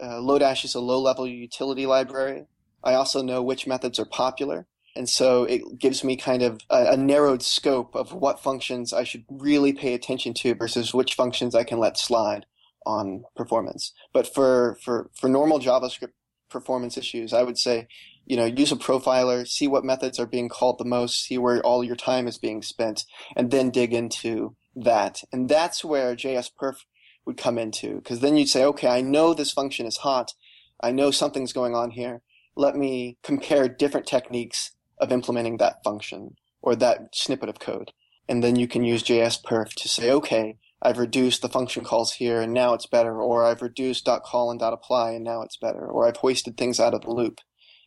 uh, 0.00 0.14
Lodash 0.14 0.64
is 0.64 0.74
a 0.74 0.80
low 0.80 1.00
level 1.00 1.26
utility 1.26 1.86
library. 1.86 2.46
I 2.82 2.94
also 2.94 3.22
know 3.22 3.42
which 3.42 3.66
methods 3.66 3.98
are 3.98 4.06
popular. 4.06 4.66
And 4.98 5.08
so 5.08 5.44
it 5.44 5.78
gives 5.78 6.02
me 6.02 6.16
kind 6.16 6.42
of 6.42 6.60
a, 6.68 6.86
a 6.86 6.96
narrowed 6.96 7.40
scope 7.40 7.94
of 7.94 8.12
what 8.12 8.42
functions 8.42 8.92
I 8.92 9.04
should 9.04 9.24
really 9.30 9.72
pay 9.72 9.94
attention 9.94 10.34
to 10.34 10.56
versus 10.56 10.92
which 10.92 11.14
functions 11.14 11.54
I 11.54 11.62
can 11.62 11.78
let 11.78 11.96
slide 11.96 12.46
on 12.84 13.22
performance. 13.36 13.92
But 14.12 14.26
for, 14.26 14.76
for, 14.82 15.08
for 15.14 15.28
normal 15.28 15.60
JavaScript 15.60 16.14
performance 16.50 16.98
issues, 16.98 17.32
I 17.32 17.44
would 17.44 17.58
say, 17.58 17.86
you 18.26 18.36
know, 18.36 18.44
use 18.44 18.72
a 18.72 18.76
profiler, 18.76 19.46
see 19.46 19.68
what 19.68 19.84
methods 19.84 20.18
are 20.18 20.26
being 20.26 20.48
called 20.48 20.78
the 20.78 20.84
most, 20.84 21.22
see 21.22 21.38
where 21.38 21.60
all 21.60 21.84
your 21.84 21.94
time 21.94 22.26
is 22.26 22.36
being 22.36 22.60
spent, 22.60 23.04
and 23.36 23.52
then 23.52 23.70
dig 23.70 23.92
into 23.92 24.56
that. 24.74 25.22
And 25.32 25.48
that's 25.48 25.84
where 25.84 26.16
JS 26.16 26.50
Perf 26.60 26.78
would 27.24 27.36
come 27.36 27.56
into, 27.56 27.96
because 27.96 28.18
then 28.18 28.36
you'd 28.36 28.48
say, 28.48 28.64
okay, 28.64 28.88
I 28.88 29.00
know 29.00 29.32
this 29.32 29.52
function 29.52 29.86
is 29.86 29.98
hot. 29.98 30.32
I 30.80 30.90
know 30.90 31.12
something's 31.12 31.52
going 31.52 31.76
on 31.76 31.92
here. 31.92 32.22
Let 32.56 32.74
me 32.74 33.18
compare 33.22 33.68
different 33.68 34.08
techniques 34.08 34.72
of 35.00 35.12
implementing 35.12 35.56
that 35.58 35.82
function 35.84 36.36
or 36.62 36.76
that 36.76 37.14
snippet 37.14 37.48
of 37.48 37.60
code. 37.60 37.92
And 38.28 38.42
then 38.42 38.56
you 38.56 38.68
can 38.68 38.84
use 38.84 39.02
JS 39.02 39.42
Perf 39.42 39.72
to 39.74 39.88
say, 39.88 40.10
okay, 40.10 40.58
I've 40.82 40.98
reduced 40.98 41.42
the 41.42 41.48
function 41.48 41.84
calls 41.84 42.12
here 42.14 42.40
and 42.40 42.52
now 42.52 42.74
it's 42.74 42.86
better, 42.86 43.20
or 43.20 43.44
I've 43.44 43.62
reduced 43.62 44.06
.call 44.24 44.50
and 44.50 44.60
.apply 44.60 45.12
and 45.12 45.24
now 45.24 45.42
it's 45.42 45.56
better, 45.56 45.86
or 45.86 46.06
I've 46.06 46.18
hoisted 46.18 46.56
things 46.56 46.78
out 46.78 46.94
of 46.94 47.02
the 47.02 47.10
loop 47.10 47.40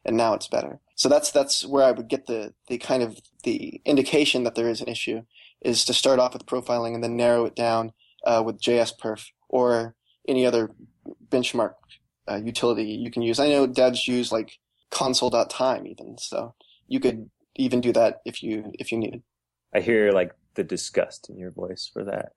and 0.04 0.18
now 0.18 0.34
it's 0.34 0.48
better. 0.48 0.80
So 0.96 1.10
that's 1.10 1.32
that's 1.32 1.66
where 1.66 1.84
I 1.84 1.92
would 1.92 2.08
get 2.08 2.28
the 2.28 2.54
the 2.68 2.78
kind 2.78 3.04
of 3.04 3.20
the 3.44 3.82
indication 3.86 4.44
that 4.44 4.56
there 4.56 4.70
is 4.70 4.82
an 4.82 4.88
issue 4.88 5.24
is 5.62 5.86
to 5.86 5.94
start 5.94 6.20
off 6.20 6.34
with 6.34 6.46
profiling 6.46 6.96
and 6.96 7.04
then 7.04 7.16
narrow 7.16 7.46
it 7.46 7.56
down 7.56 7.94
uh, 8.26 8.42
with 8.46 8.62
JS 8.62 8.94
Perf 9.00 9.28
or 9.48 9.96
any 10.28 10.46
other 10.46 10.72
benchmark 11.30 11.74
uh, 12.30 12.40
utility 12.44 12.84
you 12.84 13.12
can 13.12 13.22
use. 13.22 13.40
I 13.40 13.50
know 13.50 13.68
devs 13.68 14.08
use 14.08 14.32
like 14.32 14.60
console.time 14.90 15.88
even, 15.88 16.18
so 16.18 16.56
you 16.92 17.00
could 17.00 17.30
even 17.56 17.80
do 17.80 17.94
that 17.94 18.22
if 18.26 18.44
you 18.44 18.72
if 18.78 18.92
you 18.92 18.98
needed. 18.98 19.24
I 19.74 19.80
hear 19.80 20.12
like 20.12 20.34
the 20.56 20.64
disgust 20.64 21.30
in 21.30 21.38
your 21.38 21.52
voice 21.52 21.90
for 21.92 22.04
that. 22.04 22.34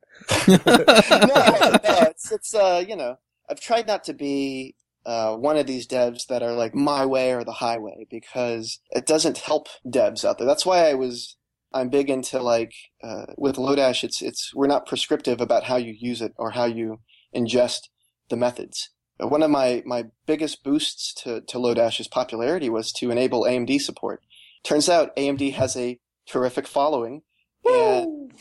no, 0.48 1.92
no, 1.92 2.06
it's 2.08 2.30
it's 2.30 2.54
uh, 2.54 2.84
you 2.86 2.94
know, 2.94 3.16
I've 3.50 3.60
tried 3.60 3.88
not 3.88 4.04
to 4.04 4.14
be 4.14 4.76
uh, 5.04 5.34
one 5.34 5.56
of 5.56 5.66
these 5.66 5.88
devs 5.88 6.26
that 6.28 6.42
are 6.42 6.52
like 6.52 6.74
my 6.74 7.04
way 7.04 7.32
or 7.32 7.42
the 7.42 7.52
highway 7.52 8.06
because 8.08 8.78
it 8.90 9.06
doesn't 9.06 9.38
help 9.38 9.66
devs 9.84 10.24
out 10.24 10.38
there. 10.38 10.46
That's 10.46 10.64
why 10.64 10.88
I 10.88 10.94
was 10.94 11.36
I'm 11.72 11.88
big 11.88 12.08
into 12.08 12.40
like 12.40 12.74
uh, 13.02 13.26
with 13.36 13.56
Lodash. 13.56 14.04
It's 14.04 14.22
it's 14.22 14.54
we're 14.54 14.68
not 14.68 14.86
prescriptive 14.86 15.40
about 15.40 15.64
how 15.64 15.76
you 15.76 15.94
use 15.98 16.22
it 16.22 16.32
or 16.36 16.52
how 16.52 16.66
you 16.66 17.00
ingest 17.34 17.88
the 18.28 18.36
methods. 18.36 18.90
One 19.18 19.42
of 19.42 19.50
my 19.50 19.82
my 19.84 20.04
biggest 20.26 20.62
boosts 20.62 21.12
to 21.24 21.40
to 21.40 21.58
Lodash's 21.58 22.08
popularity 22.08 22.70
was 22.70 22.92
to 22.92 23.10
enable 23.10 23.42
AMD 23.42 23.80
support. 23.80 24.22
Turns 24.64 24.88
out 24.88 25.14
AMD 25.16 25.52
has 25.54 25.76
a 25.76 25.98
terrific 26.26 26.66
following. 26.66 27.22
And 27.66 28.32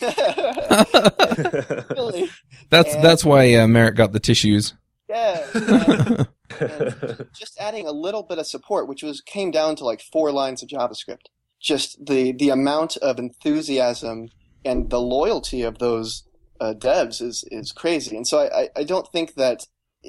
really, 1.91 2.29
that's 2.69 2.93
And- 2.95 3.03
that's 3.03 3.23
why 3.25 3.53
uh, 3.55 3.67
Merrick 3.67 3.95
got 3.95 4.11
the 4.11 4.19
tissues. 4.19 4.73
yeah. 5.09 5.45
and- 5.53 6.27
and 6.59 7.27
just 7.33 7.57
adding 7.59 7.87
a 7.87 7.91
little 7.91 8.21
bit 8.23 8.37
of 8.37 8.45
support, 8.45 8.87
which 8.87 9.01
was 9.01 9.21
came 9.21 9.49
down 9.51 9.75
to 9.77 9.83
like 9.85 10.01
four 10.01 10.31
lines 10.31 10.61
of 10.61 10.69
JavaScript. 10.69 11.25
Just 11.59 12.05
the 12.05 12.31
the 12.33 12.49
amount 12.49 12.97
of 12.97 13.17
enthusiasm 13.17 14.29
and 14.65 14.89
the 14.89 14.99
loyalty 15.01 15.61
of 15.63 15.79
those 15.79 16.23
uh, 16.61 16.73
devs 16.77 17.21
is 17.21 17.43
is 17.49 17.71
crazy. 17.71 18.15
And 18.15 18.27
so 18.27 18.39
I, 18.39 18.61
I, 18.63 18.69
I 18.77 18.83
don't 18.83 19.07
think 19.11 19.35
that. 19.35 19.65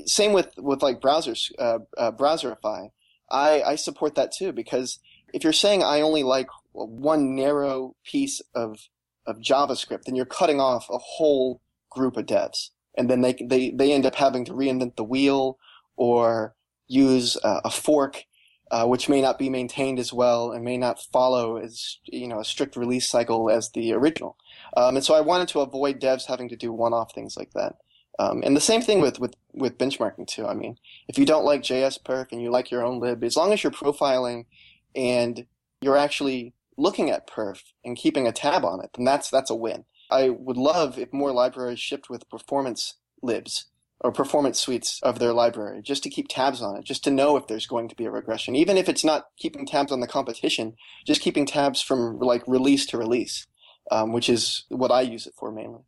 Same 0.07 0.33
with 0.33 0.51
with 0.59 0.83
like 0.83 1.01
browsers, 1.01 1.53
uh, 1.57 1.79
uh, 1.97 2.11
Browserify. 2.11 2.89
I 3.31 3.63
I 3.63 3.77
support 3.77 4.17
that 4.17 4.33
too 4.37 4.53
because 4.53 4.99
if 5.35 5.43
you're 5.43 5.53
saying 5.53 5.83
I 5.83 6.01
only 6.01 6.23
like 6.23 6.49
one 6.73 7.35
narrow 7.35 7.97
piece 8.05 8.41
of 8.55 8.89
of 9.27 9.39
JavaScript, 9.39 10.05
then 10.05 10.15
you're 10.15 10.27
cutting 10.27 10.61
off 10.61 10.87
a 10.91 10.99
whole 10.99 11.61
group 11.91 12.17
of 12.17 12.27
devs, 12.27 12.71
and 12.97 13.11
then 13.11 13.21
they 13.21 13.35
they 13.35 13.71
they 13.71 13.93
end 13.93 14.07
up 14.07 14.15
having 14.15 14.45
to 14.47 14.53
reinvent 14.53 14.97
the 14.97 15.05
wheel 15.05 15.59
or 15.97 16.55
use 16.87 17.37
uh, 17.43 17.61
a 17.65 17.71
fork, 17.71 18.25
uh, 18.71 18.87
which 18.87 19.09
may 19.09 19.21
not 19.21 19.39
be 19.39 19.51
maintained 19.51 19.99
as 19.99 20.13
well 20.13 20.53
and 20.53 20.65
may 20.65 20.77
not 20.77 21.01
follow 21.01 21.57
as 21.57 21.99
you 22.05 22.29
know 22.29 22.41
a 22.41 22.45
strict 22.45 22.77
release 22.77 23.09
cycle 23.09 23.51
as 23.51 23.71
the 23.73 23.93
original. 23.93 24.37
Um, 24.77 24.97
and 24.97 25.05
so 25.05 25.15
I 25.15 25.21
wanted 25.21 25.49
to 25.49 25.61
avoid 25.61 26.01
devs 26.01 26.27
having 26.27 26.49
to 26.51 26.57
do 26.57 26.73
one-off 26.73 27.13
things 27.13 27.37
like 27.37 27.53
that. 27.55 27.77
Um, 28.19 28.43
and 28.45 28.57
the 28.57 28.61
same 28.61 28.81
thing 28.81 29.01
with, 29.01 29.19
with, 29.19 29.35
with 29.53 29.77
benchmarking 29.77 30.29
too. 30.29 30.47
I 30.47 30.55
mean, 30.55 30.79
if 31.09 31.19
you 31.19 31.27
don't 31.27 31.45
like 31.45 31.63
JS 31.63 32.01
perf 32.03 32.31
and 32.31 32.41
you 32.41 32.51
like 32.51 32.71
your 32.71 32.85
own 32.85 33.01
lib, 33.01 33.25
as 33.25 33.37
long 33.37 33.53
as 33.53 33.65
you're 33.65 33.73
profiling 33.73 34.47
and 34.95 35.47
you're 35.81 35.97
actually 35.97 36.55
looking 36.77 37.11
at 37.11 37.29
perf 37.29 37.63
and 37.85 37.97
keeping 37.97 38.27
a 38.27 38.33
tab 38.33 38.65
on 38.65 38.83
it, 38.83 38.91
then 38.97 39.05
that's 39.05 39.31
that's 39.31 39.51
a 39.51 39.55
win. 39.55 39.85
I 40.11 40.29
would 40.29 40.57
love 40.57 40.99
if 40.99 41.13
more 41.13 41.33
libraries 41.33 41.81
shipped 41.81 42.11
with 42.11 42.29
performance 42.29 42.95
libs 43.23 43.67
or 44.01 44.13
performance 44.13 44.61
suites 44.61 45.01
of 45.03 45.19
their 45.19 45.33
library 45.33 45.81
just 45.83 46.03
to 46.03 46.11
keep 46.11 46.29
tabs 46.29 46.61
on 46.61 46.77
it, 46.77 46.85
just 46.85 47.05
to 47.05 47.11
know 47.11 47.37
if 47.37 47.47
there's 47.47 47.67
going 47.67 47.89
to 47.89 47.97
be 47.97 48.05
a 48.05 48.11
regression. 48.11 48.55
Even 48.55 48.77
if 48.77 48.89
it's 48.89 49.05
not 49.05 49.27
keeping 49.39 49.67
tabs 49.67 49.93
on 49.93 50.01
the 50.01 50.07
competition, 50.07 50.75
just 51.07 51.21
keeping 51.21 51.47
tabs 51.47 51.81
from 51.81 52.19
like 52.19 52.43
release 52.47 52.87
to 52.87 52.99
release, 52.99 53.47
um, 53.91 54.13
which 54.13 54.29
is 54.29 54.65
what 54.69 54.91
I 54.91 55.01
use 55.01 55.27
it 55.27 55.35
for 55.39 55.51
mainly. 55.51 55.81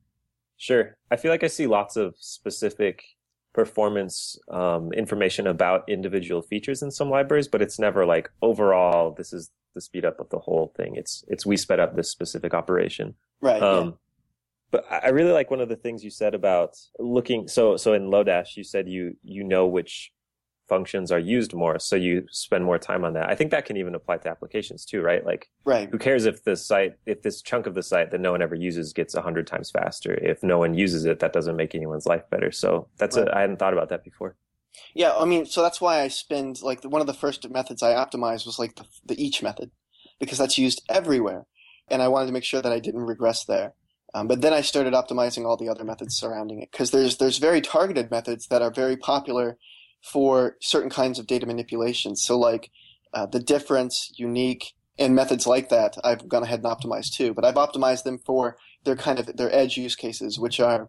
Sure. 0.56 0.96
I 1.10 1.16
feel 1.16 1.30
like 1.30 1.44
I 1.44 1.48
see 1.48 1.66
lots 1.66 1.96
of 1.96 2.14
specific 2.18 3.02
performance 3.56 4.38
um, 4.50 4.92
information 4.92 5.46
about 5.48 5.88
individual 5.88 6.42
features 6.42 6.82
in 6.82 6.90
some 6.90 7.10
libraries, 7.10 7.48
but 7.48 7.62
it's 7.62 7.78
never 7.78 8.04
like 8.06 8.30
overall 8.42 9.14
this 9.18 9.32
is 9.32 9.50
the 9.74 9.80
speed 9.80 10.04
up 10.04 10.20
of 10.20 10.28
the 10.28 10.38
whole 10.38 10.72
thing. 10.76 10.94
It's 10.94 11.24
it's 11.26 11.44
we 11.44 11.56
sped 11.56 11.80
up 11.80 11.96
this 11.96 12.10
specific 12.10 12.52
operation. 12.54 13.14
Right. 13.40 13.60
yeah. 13.60 13.78
Um, 13.78 13.98
But 14.70 14.84
I 14.90 14.98
I 15.06 15.10
really 15.18 15.32
like 15.32 15.50
one 15.50 15.62
of 15.62 15.70
the 15.70 15.80
things 15.84 16.04
you 16.04 16.10
said 16.10 16.34
about 16.34 16.72
looking. 16.98 17.48
So, 17.48 17.76
so 17.76 17.94
in 17.94 18.10
Lodash, 18.14 18.56
you 18.58 18.64
said 18.64 18.88
you 18.88 19.16
you 19.22 19.42
know 19.42 19.66
which 19.66 20.12
functions 20.68 21.12
are 21.12 21.18
used 21.18 21.54
more, 21.54 21.78
so 21.78 21.96
you 21.96 22.26
spend 22.30 22.64
more 22.64 22.78
time 22.78 23.04
on 23.04 23.14
that. 23.14 23.28
I 23.28 23.34
think 23.34 23.50
that 23.50 23.64
can 23.64 23.76
even 23.76 23.94
apply 23.94 24.18
to 24.18 24.28
applications 24.28 24.84
too, 24.84 25.00
right? 25.02 25.24
Like, 25.24 25.48
Right. 25.64 25.88
who 25.90 25.98
cares 25.98 26.26
if 26.26 26.44
the 26.44 26.56
site, 26.56 26.94
if 27.06 27.22
this 27.22 27.42
chunk 27.42 27.66
of 27.66 27.74
the 27.74 27.82
site 27.82 28.10
that 28.10 28.20
no 28.20 28.32
one 28.32 28.42
ever 28.42 28.54
uses 28.54 28.92
gets 28.92 29.14
a 29.14 29.22
hundred 29.22 29.46
times 29.46 29.70
faster? 29.70 30.14
If 30.14 30.42
no 30.42 30.58
one 30.58 30.74
uses 30.74 31.04
it, 31.04 31.20
that 31.20 31.32
doesn't 31.32 31.56
make 31.56 31.74
anyone's 31.74 32.06
life 32.06 32.28
better. 32.30 32.50
So 32.52 32.88
that's 32.98 33.16
Right. 33.16 33.28
a, 33.28 33.36
I 33.36 33.40
hadn't 33.42 33.58
thought 33.58 33.72
about 33.72 33.88
that 33.90 34.04
before. 34.04 34.36
Yeah, 34.94 35.14
I 35.16 35.24
mean, 35.24 35.46
so 35.46 35.62
that's 35.62 35.80
why 35.80 36.02
I 36.02 36.08
spend 36.08 36.60
like 36.62 36.84
one 36.84 37.00
of 37.00 37.06
the 37.06 37.14
first 37.14 37.48
methods 37.48 37.82
I 37.82 37.94
optimized 37.94 38.44
was 38.46 38.58
like 38.58 38.76
the, 38.76 38.84
the 39.06 39.22
each 39.22 39.42
method 39.42 39.70
because 40.20 40.38
that's 40.38 40.58
used 40.58 40.82
everywhere, 40.88 41.46
and 41.88 42.02
I 42.02 42.08
wanted 42.08 42.26
to 42.26 42.32
make 42.32 42.44
sure 42.44 42.60
that 42.60 42.72
I 42.72 42.80
didn't 42.80 43.02
regress 43.02 43.44
there. 43.44 43.74
Um, 44.14 44.28
but 44.28 44.40
then 44.40 44.52
I 44.52 44.60
started 44.60 44.94
optimizing 44.94 45.44
all 45.44 45.56
the 45.56 45.68
other 45.68 45.84
methods 45.84 46.16
surrounding 46.16 46.60
it 46.62 46.70
because 46.70 46.90
there's 46.90 47.16
there's 47.16 47.38
very 47.38 47.60
targeted 47.60 48.10
methods 48.10 48.46
that 48.48 48.62
are 48.62 48.70
very 48.70 48.96
popular 48.96 49.58
for 50.12 50.56
certain 50.60 50.90
kinds 50.90 51.18
of 51.18 51.26
data 51.26 51.46
manipulation. 51.46 52.14
So 52.16 52.38
like 52.38 52.70
uh, 53.12 53.26
the 53.26 53.40
difference, 53.40 54.12
unique, 54.16 54.74
and 54.98 55.14
methods 55.14 55.46
like 55.46 55.68
that, 55.68 55.96
I've 56.04 56.28
gone 56.28 56.42
ahead 56.42 56.62
and 56.62 56.68
optimized 56.68 57.14
too. 57.14 57.34
But 57.34 57.44
I've 57.44 57.56
optimized 57.56 58.04
them 58.04 58.18
for 58.24 58.56
their 58.84 58.96
kind 58.96 59.18
of 59.18 59.36
their 59.36 59.52
edge 59.54 59.76
use 59.76 59.96
cases, 59.96 60.38
which 60.38 60.60
are 60.60 60.88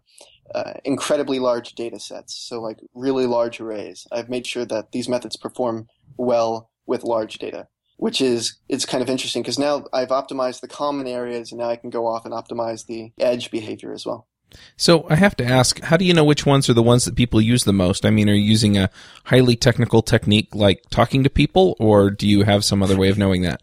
uh, 0.54 0.74
incredibly 0.84 1.40
large 1.40 1.74
data 1.74 1.98
sets, 1.98 2.34
so 2.34 2.60
like 2.60 2.78
really 2.94 3.26
large 3.26 3.60
arrays. 3.60 4.06
I've 4.12 4.30
made 4.30 4.46
sure 4.46 4.64
that 4.64 4.92
these 4.92 5.08
methods 5.08 5.36
perform 5.36 5.88
well 6.16 6.70
with 6.86 7.02
large 7.02 7.38
data, 7.38 7.66
which 7.96 8.20
is 8.20 8.56
it's 8.68 8.86
kind 8.86 9.02
of 9.02 9.10
interesting 9.10 9.42
because 9.42 9.58
now 9.58 9.84
I've 9.92 10.08
optimized 10.08 10.60
the 10.60 10.68
common 10.68 11.06
areas, 11.06 11.50
and 11.50 11.58
now 11.58 11.68
I 11.68 11.76
can 11.76 11.90
go 11.90 12.06
off 12.06 12.24
and 12.24 12.32
optimize 12.32 12.86
the 12.86 13.12
edge 13.18 13.50
behavior 13.50 13.92
as 13.92 14.06
well. 14.06 14.27
So 14.76 15.06
I 15.10 15.16
have 15.16 15.36
to 15.36 15.44
ask, 15.44 15.80
how 15.80 15.96
do 15.96 16.04
you 16.04 16.14
know 16.14 16.24
which 16.24 16.46
ones 16.46 16.68
are 16.68 16.74
the 16.74 16.82
ones 16.82 17.04
that 17.04 17.16
people 17.16 17.40
use 17.40 17.64
the 17.64 17.72
most? 17.72 18.06
I 18.06 18.10
mean, 18.10 18.28
are 18.28 18.34
you 18.34 18.42
using 18.42 18.76
a 18.76 18.90
highly 19.24 19.56
technical 19.56 20.02
technique 20.02 20.54
like 20.54 20.82
talking 20.90 21.22
to 21.24 21.30
people, 21.30 21.76
or 21.78 22.10
do 22.10 22.26
you 22.26 22.42
have 22.44 22.64
some 22.64 22.82
other 22.82 22.96
way 22.96 23.08
of 23.08 23.18
knowing 23.18 23.42
that? 23.42 23.60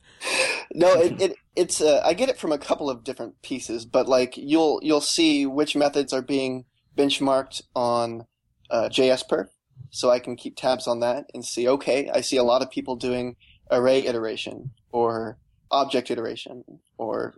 No, 0.74 0.93
it, 1.00 1.21
it 1.21 1.36
it's 1.56 1.82
uh, 1.82 2.02
I 2.04 2.13
get 2.13 2.30
it 2.30 2.38
from 2.38 2.52
a 2.52 2.58
couple 2.58 2.89
of 2.89 3.04
different 3.04 3.41
pieces, 3.41 3.86
but 3.86 4.08
like 4.08 4.38
you'll 4.38 4.80
you'll 4.84 5.02
see 5.02 5.45
which 5.45 5.76
methods 5.76 6.13
are 6.13 6.21
being 6.21 6.65
benchmarked 6.98 7.62
on 7.76 8.26
uh, 8.69 8.89
JSPerf, 8.89 9.48
so 9.89 10.10
I 10.10 10.19
can 10.19 10.36
keep 10.36 10.56
tabs 10.56 10.88
on 10.88 11.00
that 11.02 11.30
and 11.34 11.45
see. 11.45 11.67
Okay, 11.67 12.10
I 12.10 12.21
see 12.21 12.38
a 12.38 12.43
lot 12.43 12.62
of 12.62 12.71
people 12.71 12.95
doing 12.95 13.36
array 13.71 14.06
iteration 14.06 14.71
or 14.91 15.38
object 15.71 16.12
iteration 16.12 16.63
or 16.98 17.36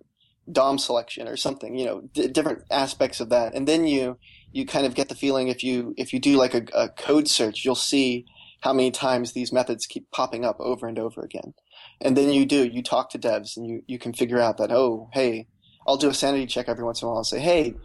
DOM 0.52 0.78
selection 0.78 1.28
or 1.28 1.38
something. 1.38 1.78
You 1.78 1.86
know, 1.86 2.02
d- 2.14 2.28
different 2.28 2.64
aspects 2.72 3.20
of 3.20 3.30
that, 3.30 3.54
and 3.54 3.68
then 3.68 3.88
you 3.88 4.18
you 4.52 4.66
kind 4.66 4.86
of 4.86 4.96
get 4.96 5.10
the 5.10 5.16
feeling 5.16 5.48
if 5.48 5.64
you 5.64 5.94
if 5.98 6.14
you 6.14 6.20
do 6.20 6.38
like 6.38 6.54
a, 6.54 6.64
a 6.74 6.90
code 6.90 7.28
search, 7.28 7.64
you'll 7.66 7.76
see 7.76 8.26
how 8.62 8.74
many 8.74 8.92
times 8.92 9.32
these 9.32 9.54
methods 9.54 9.86
keep 9.86 10.10
popping 10.12 10.44
up 10.44 10.60
over 10.60 10.88
and 10.88 10.98
over 10.98 11.22
again. 11.22 11.54
And 12.02 12.16
then 12.18 12.32
you 12.32 12.46
do, 12.46 12.66
you 12.66 12.82
talk 12.82 13.10
to 13.12 13.20
devs 13.20 13.58
and 13.58 13.68
you, 13.68 13.84
you 13.88 14.00
can 14.00 14.14
figure 14.14 14.40
out 14.40 14.58
that, 14.58 14.72
oh, 14.72 15.10
hey, 15.14 15.48
I'll 15.88 15.98
do 15.98 16.10
a 16.10 16.14
sanity 16.14 16.46
check 16.48 16.68
every 16.68 16.84
once 16.84 17.02
in 17.02 17.06
a 17.06 17.10
while 17.10 17.20
and 17.20 17.28
say, 17.28 17.40
hey, 17.40 17.76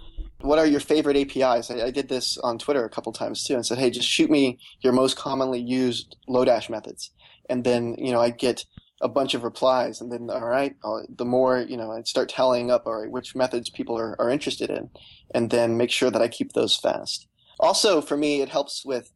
what 0.40 0.58
are 0.58 0.66
your 0.66 0.80
favorite 0.80 1.16
APIs? 1.16 1.70
I, 1.70 1.86
I 1.86 1.90
did 1.90 2.08
this 2.08 2.36
on 2.38 2.58
Twitter 2.58 2.84
a 2.84 2.90
couple 2.90 3.12
times 3.12 3.44
too 3.44 3.54
and 3.54 3.64
said, 3.64 3.78
hey, 3.78 3.90
just 3.90 4.08
shoot 4.08 4.30
me 4.30 4.58
your 4.80 4.92
most 4.92 5.16
commonly 5.16 5.60
used 5.60 6.16
Lodash 6.28 6.68
methods. 6.68 7.10
And 7.48 7.64
then, 7.64 7.94
you 7.98 8.12
know, 8.12 8.20
I'd 8.20 8.38
get 8.38 8.64
a 9.02 9.08
bunch 9.08 9.34
of 9.34 9.42
replies 9.42 10.00
and 10.00 10.12
then, 10.12 10.30
all 10.30 10.46
right, 10.46 10.76
the 11.08 11.24
more, 11.24 11.58
you 11.60 11.76
know, 11.76 11.90
I'd 11.90 12.06
start 12.06 12.28
tallying 12.28 12.70
up, 12.70 12.86
all 12.86 13.00
right, 13.00 13.10
which 13.10 13.34
methods 13.34 13.68
people 13.68 13.98
are, 13.98 14.14
are 14.20 14.30
interested 14.30 14.70
in 14.70 14.90
and 15.34 15.50
then 15.50 15.76
make 15.76 15.90
sure 15.90 16.10
that 16.10 16.22
I 16.22 16.28
keep 16.28 16.52
those 16.52 16.76
fast. 16.76 17.26
Also, 17.58 18.00
for 18.00 18.16
me, 18.16 18.40
it 18.40 18.48
helps 18.48 18.84
with, 18.84 19.12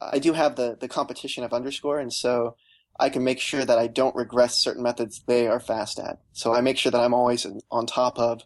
I 0.00 0.18
do 0.18 0.32
have 0.32 0.56
the, 0.56 0.76
the 0.80 0.88
competition 0.88 1.44
of 1.44 1.52
underscore. 1.52 2.00
And 2.00 2.12
so 2.12 2.56
I 2.98 3.10
can 3.10 3.24
make 3.24 3.38
sure 3.38 3.64
that 3.64 3.78
I 3.78 3.88
don't 3.88 4.16
regress 4.16 4.56
certain 4.56 4.82
methods 4.82 5.22
they 5.26 5.46
are 5.46 5.60
fast 5.60 5.98
at. 5.98 6.18
So 6.32 6.54
I 6.54 6.62
make 6.62 6.78
sure 6.78 6.90
that 6.90 7.00
I'm 7.00 7.14
always 7.14 7.46
on 7.70 7.86
top 7.86 8.18
of 8.18 8.40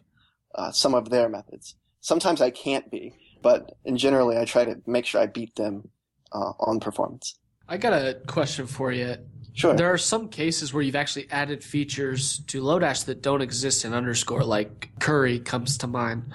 uh, 0.53 0.71
some 0.71 0.93
of 0.93 1.09
their 1.09 1.29
methods. 1.29 1.75
Sometimes 2.01 2.41
I 2.41 2.49
can't 2.49 2.91
be, 2.91 3.13
but 3.41 3.77
in 3.85 3.97
generally 3.97 4.37
I 4.37 4.43
try 4.43 4.65
to 4.65 4.81
make 4.85 5.05
sure 5.05 5.21
I 5.21 5.27
beat 5.27 5.55
them 5.55 5.89
uh, 6.33 6.51
on 6.59 6.81
performance. 6.81 7.37
I 7.69 7.77
got 7.77 7.93
a 7.93 8.19
question 8.27 8.67
for 8.67 8.91
you. 8.91 9.15
Sure. 9.53 9.73
There 9.73 9.91
are 9.91 9.97
some 9.97 10.29
cases 10.29 10.73
where 10.73 10.81
you've 10.81 10.95
actually 10.95 11.27
added 11.29 11.63
features 11.63 12.39
to 12.47 12.61
Lodash 12.61 13.05
that 13.05 13.21
don't 13.21 13.41
exist 13.41 13.83
in 13.83 13.93
underscore, 13.93 14.43
like 14.43 14.89
curry 14.99 15.39
comes 15.39 15.77
to 15.79 15.87
mind. 15.87 16.31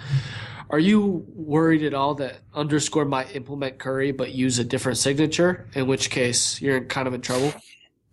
Are 0.68 0.78
you 0.78 1.24
worried 1.34 1.82
at 1.84 1.94
all 1.94 2.14
that 2.16 2.38
underscore 2.52 3.04
might 3.04 3.34
implement 3.34 3.78
curry 3.78 4.12
but 4.12 4.32
use 4.32 4.58
a 4.58 4.64
different 4.64 4.98
signature? 4.98 5.66
In 5.74 5.86
which 5.86 6.10
case, 6.10 6.60
you're 6.60 6.84
kind 6.84 7.06
of 7.08 7.14
in 7.14 7.20
trouble. 7.20 7.54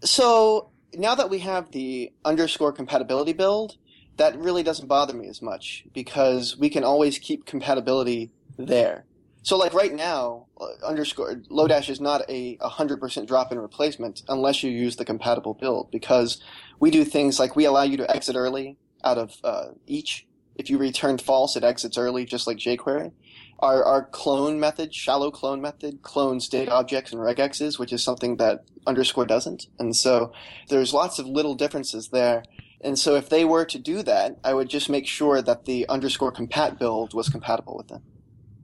So 0.04 0.70
now 0.94 1.16
that 1.16 1.30
we 1.30 1.40
have 1.40 1.72
the 1.72 2.14
underscore 2.24 2.72
compatibility 2.72 3.34
build, 3.34 3.78
that 4.18 4.38
really 4.38 4.64
doesn't 4.64 4.88
bother 4.88 5.14
me 5.14 5.28
as 5.28 5.42
much 5.42 5.86
because 5.94 6.56
we 6.58 6.70
can 6.70 6.84
always 6.84 7.18
keep 7.18 7.46
compatibility 7.46 8.32
there. 8.58 9.06
So 9.44 9.58
like 9.58 9.74
right 9.74 9.94
now, 9.94 10.48
uh, 10.60 10.68
underscore 10.86 11.36
Lodash 11.52 11.90
is 11.90 12.00
not 12.00 12.22
a 12.30 12.56
100% 12.58 13.28
drop-in 13.28 13.60
replacement 13.60 14.24
unless 14.30 14.64
you 14.64 14.72
use 14.72 14.96
the 14.96 15.04
compatible 15.04 15.54
build 15.54 15.92
because 15.92 16.42
we 16.80 16.90
do 16.90 17.04
things 17.04 17.40
like 17.40 17.54
we 17.54 17.66
allow 17.66 17.84
you 17.84 17.98
to 17.98 18.10
exit 18.10 18.38
early 18.38 18.78
out 19.04 19.18
of 19.18 19.36
uh, 19.44 19.66
each. 19.86 20.26
If 20.56 20.70
you 20.70 20.78
return 20.78 21.18
false, 21.18 21.58
it 21.58 21.64
exits 21.64 21.98
early 21.98 22.24
just 22.24 22.48
like 22.48 22.58
jQuery. 22.58 23.12
Our, 23.60 23.84
our 23.84 24.06
clone 24.06 24.62
method, 24.62 24.96
shallow 24.96 25.30
clone 25.30 25.62
method, 25.62 26.04
clones 26.04 26.48
data 26.48 26.72
objects 26.72 27.12
and 27.12 27.20
regexes, 27.20 27.78
which 27.78 27.92
is 27.92 28.02
something 28.02 28.38
that 28.38 28.64
underscore 28.88 29.26
doesn't. 29.26 29.68
And 29.78 29.94
so 29.94 30.32
there's 30.70 30.94
lots 30.94 31.20
of 31.20 31.26
little 31.26 31.56
differences 31.56 32.10
there. 32.10 32.44
And 32.80 32.98
so 32.98 33.16
if 33.16 33.28
they 33.28 33.44
were 33.44 33.66
to 33.66 33.80
do 33.80 34.04
that, 34.04 34.38
I 34.44 34.54
would 34.54 34.70
just 34.70 34.90
make 34.90 35.08
sure 35.08 35.42
that 35.42 35.66
the 35.66 35.88
underscore 35.90 36.32
compat 36.32 36.80
build 36.80 37.14
was 37.14 37.28
compatible 37.28 37.76
with 37.76 37.90
them. 37.90 38.04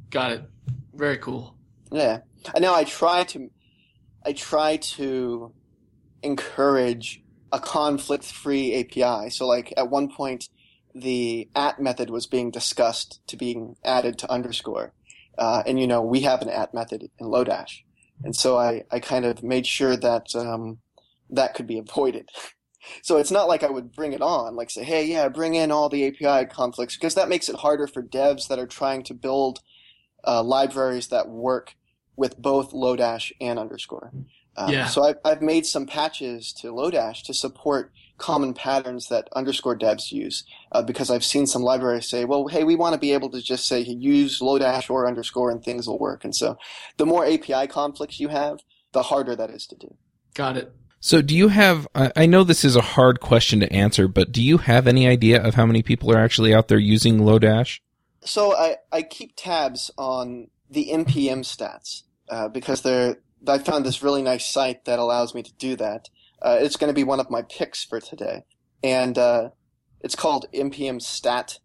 Got 0.10 0.32
it. 0.32 0.44
Very 0.94 1.18
cool. 1.18 1.56
Yeah. 1.92 2.20
And 2.54 2.62
now 2.62 2.74
I 2.74 2.84
try 2.84 3.24
to, 3.26 3.50
I 4.26 4.34
try 4.34 4.78
to 4.78 5.54
encourage 6.24 7.24
a 7.52 7.60
conflict-free 7.60 8.76
API. 8.76 9.30
So 9.30 9.48
like 9.48 9.74
at 9.78 9.90
one 9.90 10.10
point, 10.10 10.50
the 10.96 11.48
at 11.56 11.80
method 11.80 12.10
was 12.10 12.26
being 12.28 12.52
discussed 12.52 13.22
to 13.28 13.38
being 13.38 13.76
added 13.84 14.18
to 14.20 14.32
underscore. 14.32 14.94
Uh, 15.38 15.64
and 15.66 15.80
you 15.80 15.88
know, 15.88 16.02
we 16.02 16.22
have 16.22 16.42
an 16.42 16.50
at 16.50 16.74
method 16.74 17.10
in 17.20 17.28
Lodash. 17.28 17.82
And 18.24 18.36
so 18.36 18.58
I, 18.58 18.84
I 18.92 19.00
kind 19.00 19.26
of 19.26 19.44
made 19.44 19.66
sure 19.66 19.96
that, 19.96 20.36
um, 20.36 20.80
that 21.30 21.54
could 21.54 21.68
be 21.68 21.78
avoided. 21.78 22.30
So 23.04 23.18
it's 23.18 23.30
not 23.30 23.50
like 23.50 23.62
I 23.62 23.70
would 23.70 23.92
bring 23.92 24.14
it 24.14 24.22
on, 24.22 24.56
like 24.56 24.72
say, 24.72 24.84
hey, 24.84 25.06
yeah, 25.06 25.28
bring 25.28 25.54
in 25.54 25.70
all 25.70 25.90
the 25.90 26.08
API 26.08 26.48
conflicts, 26.48 26.96
because 26.96 27.14
that 27.16 27.28
makes 27.28 27.50
it 27.50 27.58
harder 27.58 27.88
for 27.88 28.02
devs 28.02 28.48
that 28.48 28.58
are 28.58 28.66
trying 28.66 29.04
to 29.04 29.14
build 29.14 29.60
uh, 30.26 30.44
libraries 30.44 31.08
that 31.08 31.30
work 31.30 31.76
with 32.16 32.38
both 32.38 32.72
Lodash 32.72 33.32
and 33.40 33.58
underscore. 33.58 34.12
Um, 34.58 34.72
Yeah. 34.72 34.88
So 34.88 35.04
I've, 35.04 35.18
I've 35.24 35.42
made 35.42 35.66
some 35.66 35.86
patches 35.86 36.52
to 36.54 36.68
Lodash 36.68 37.24
to 37.24 37.34
support 37.34 37.92
common 38.18 38.54
patterns 38.54 39.08
that 39.08 39.30
underscore 39.34 39.78
devs 39.78 40.12
use, 40.12 40.44
uh, 40.74 40.82
because 40.82 41.10
I've 41.10 41.24
seen 41.24 41.48
some 41.48 41.62
libraries 41.62 42.10
say, 42.10 42.26
well, 42.26 42.48
hey, 42.48 42.66
we 42.66 42.76
want 42.76 42.94
to 42.94 43.00
be 43.00 43.14
able 43.14 43.30
to 43.30 43.42
just 43.42 43.66
say 43.66 43.80
use 43.80 44.40
Lodash 44.40 44.90
or 44.90 45.08
underscore 45.08 45.50
and 45.50 45.64
things 45.64 45.88
will 45.88 45.98
work. 45.98 46.26
And 46.26 46.36
so 46.36 46.58
the 46.98 47.06
more 47.06 47.26
API 47.26 47.68
conflicts 47.68 48.20
you 48.20 48.28
have, 48.28 48.60
the 48.92 49.04
harder 49.04 49.36
that 49.36 49.50
is 49.50 49.66
to 49.68 49.76
do. 49.76 49.96
Got 50.34 50.58
it. 50.58 50.74
So, 51.02 51.22
do 51.22 51.36
you 51.36 51.48
have? 51.48 51.88
I 51.96 52.12
I 52.16 52.26
know 52.26 52.44
this 52.44 52.66
is 52.66 52.76
a 52.76 52.82
hard 52.82 53.22
question 53.22 53.62
to 53.62 53.72
answer, 53.72 54.10
but 54.10 54.34
do 54.34 54.44
you 54.44 54.58
have 54.58 54.86
any 54.86 55.08
idea 55.08 55.42
of 55.42 55.56
how 55.56 55.66
many 55.66 55.82
people 55.82 56.12
are 56.12 56.20
actually 56.20 56.54
out 56.54 56.68
there 56.68 56.78
using 56.78 57.20
Lodash? 57.20 57.80
So 58.24 58.56
I, 58.56 58.78
I 58.92 59.02
keep 59.02 59.34
tabs 59.36 59.92
on 59.98 60.48
the 60.70 60.90
NPM 60.92 61.40
stats 61.40 62.04
uh, 62.30 62.48
because 62.50 62.82
they're 62.82 63.18
I 63.48 63.58
found 63.58 63.86
this 63.86 64.04
really 64.04 64.22
nice 64.22 64.46
site 64.46 64.86
that 64.86 65.00
allows 65.00 65.34
me 65.34 65.44
to 65.44 65.54
do 65.54 65.76
that. 65.78 66.10
Uh, 66.42 66.58
it's 66.60 66.76
going 66.76 66.90
to 66.90 66.94
be 66.94 67.04
one 67.04 67.20
of 67.20 67.30
my 67.30 67.42
picks 67.42 67.84
for 67.84 68.00
today, 68.00 68.44
and 68.84 69.18
uh, 69.18 69.50
it's 70.02 70.16
called 70.16 70.46
NPM 70.54 71.02
Stat, 71.02 71.60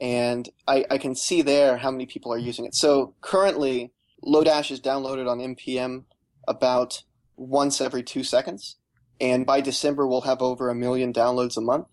and 0.00 0.48
I, 0.66 0.84
I 0.90 0.98
can 0.98 1.14
see 1.14 1.42
there 1.42 1.78
how 1.78 1.90
many 1.90 2.06
people 2.06 2.32
are 2.32 2.38
using 2.38 2.64
it. 2.64 2.74
So 2.74 3.14
currently, 3.20 3.92
Lodash 4.24 4.70
is 4.70 4.80
downloaded 4.80 5.28
on 5.28 5.38
NPM 5.38 6.04
about 6.48 7.02
once 7.36 7.80
every 7.80 8.02
two 8.02 8.24
seconds, 8.24 8.76
and 9.20 9.46
by 9.46 9.60
December 9.60 10.06
we'll 10.06 10.22
have 10.22 10.42
over 10.42 10.68
a 10.68 10.74
million 10.74 11.12
downloads 11.12 11.56
a 11.56 11.62
month, 11.62 11.88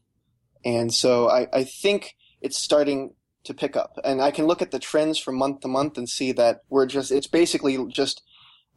and 0.64 0.94
so 0.94 1.30
I, 1.30 1.48
I 1.54 1.64
think 1.64 2.16
it's 2.42 2.58
starting 2.58 3.14
to 3.48 3.54
pick 3.54 3.76
up. 3.76 3.98
And 4.04 4.22
I 4.22 4.32
can 4.32 4.46
look 4.48 4.62
at 4.62 4.72
the 4.72 4.80
trends 4.80 5.18
from 5.20 5.36
month 5.36 5.62
to 5.62 5.68
month 5.68 5.98
and 5.98 6.08
see 6.08 6.32
that 6.34 6.62
we're 6.70 6.86
just, 6.86 7.12
it's 7.12 7.28
basically 7.28 7.76
just 7.88 8.22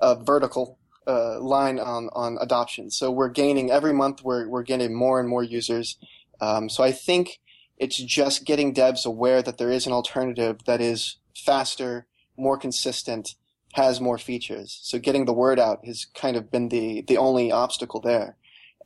a 0.00 0.14
vertical 0.14 0.78
uh, 1.06 1.38
line 1.40 1.78
on, 1.78 2.08
on 2.12 2.38
adoption. 2.40 2.90
So 2.90 3.10
we're 3.10 3.28
gaining 3.28 3.70
every 3.70 3.92
month, 3.92 4.24
we're, 4.24 4.48
we're 4.48 4.62
getting 4.62 4.94
more 4.94 5.20
and 5.20 5.28
more 5.28 5.44
users. 5.44 5.98
Um, 6.40 6.68
so 6.68 6.82
I 6.82 6.92
think 6.92 7.40
It's 7.80 7.96
just 7.96 8.44
getting 8.44 8.74
devs 8.74 9.06
aware 9.06 9.42
that 9.42 9.56
there 9.56 9.70
is 9.70 9.86
an 9.86 9.92
alternative 9.92 10.58
that 10.66 10.82
is 10.82 11.16
faster, 11.34 12.06
more 12.36 12.58
consistent, 12.58 13.36
has 13.72 14.02
more 14.02 14.18
features. 14.18 14.78
So 14.82 14.98
getting 14.98 15.24
the 15.24 15.32
word 15.32 15.58
out 15.58 15.86
has 15.86 16.04
kind 16.04 16.36
of 16.36 16.50
been 16.50 16.68
the, 16.68 17.02
the 17.08 17.16
only 17.16 17.50
obstacle 17.50 18.00
there. 18.02 18.36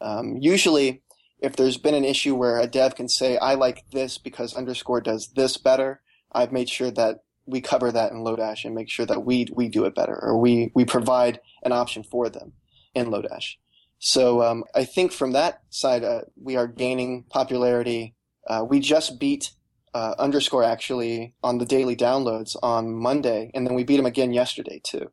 Um, 0.01 0.37
usually, 0.41 1.03
if 1.41 1.57
there's 1.57 1.77
been 1.77 1.95
an 1.95 2.05
issue 2.05 2.35
where 2.35 2.59
a 2.59 2.67
dev 2.67 2.95
can 2.95 3.09
say, 3.09 3.37
I 3.39 3.55
like 3.55 3.85
this 3.91 4.19
because 4.19 4.55
underscore 4.55 5.01
does 5.01 5.29
this 5.29 5.57
better, 5.57 6.01
I've 6.33 6.53
made 6.53 6.69
sure 6.69 6.91
that 6.93 7.25
we 7.47 7.61
cover 7.61 7.93
that 7.93 8.13
in 8.13 8.19
Lodash 8.19 8.65
and 8.65 8.75
make 8.75 8.91
sure 8.91 9.07
that 9.07 9.25
we, 9.25 9.47
we 9.53 9.69
do 9.69 9.85
it 9.85 9.95
better 9.95 10.19
or 10.23 10.39
we, 10.39 10.73
we 10.75 10.85
provide 10.85 11.41
an 11.63 11.73
option 11.73 12.03
for 12.03 12.29
them 12.29 12.53
in 12.95 13.07
Lodash. 13.07 13.57
So 13.99 14.43
um, 14.43 14.65
I 14.75 14.85
think 14.85 15.13
from 15.13 15.33
that 15.33 15.63
side, 15.71 16.05
uh, 16.05 16.23
we 16.41 16.57
are 16.57 16.67
gaining 16.67 17.25
popularity. 17.31 18.15
Uh, 18.47 18.65
we 18.69 18.81
just 18.81 19.19
beat 19.19 19.53
uh, 19.95 20.15
underscore 20.19 20.65
actually 20.65 21.35
on 21.43 21.59
the 21.59 21.65
daily 21.65 21.97
downloads 21.97 22.57
on 22.63 22.93
Monday, 22.93 23.51
and 23.55 23.67
then 23.67 23.75
we 23.75 23.85
beat 23.85 23.97
them 23.97 24.07
again 24.07 24.33
yesterday 24.33 24.81
too. 24.83 25.11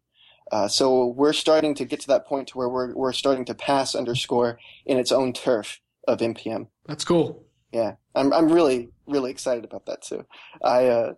Uh, 0.52 0.68
so 0.68 1.08
we're 1.08 1.34
starting 1.34 1.76
to 1.76 1.86
get 1.86 2.02
to 2.02 2.08
that 2.08 2.26
point 2.26 2.50
to 2.50 2.58
where 2.58 2.68
we're 2.68 2.94
we're 2.94 3.14
starting 3.14 3.46
to 3.46 3.54
pass 3.54 3.96
underscore 3.96 4.60
in 4.86 4.98
its 4.98 5.12
own 5.12 5.32
turf 5.32 5.80
of 6.08 6.20
npm. 6.20 6.68
That's 6.88 7.06
cool. 7.06 7.44
Yeah, 7.72 7.96
I'm 8.16 8.34
I'm 8.34 8.52
really 8.52 8.90
really 9.08 9.32
excited 9.32 9.64
about 9.64 9.86
that 9.86 10.02
too. 10.02 10.26
I 10.64 10.88
uh, 10.88 11.14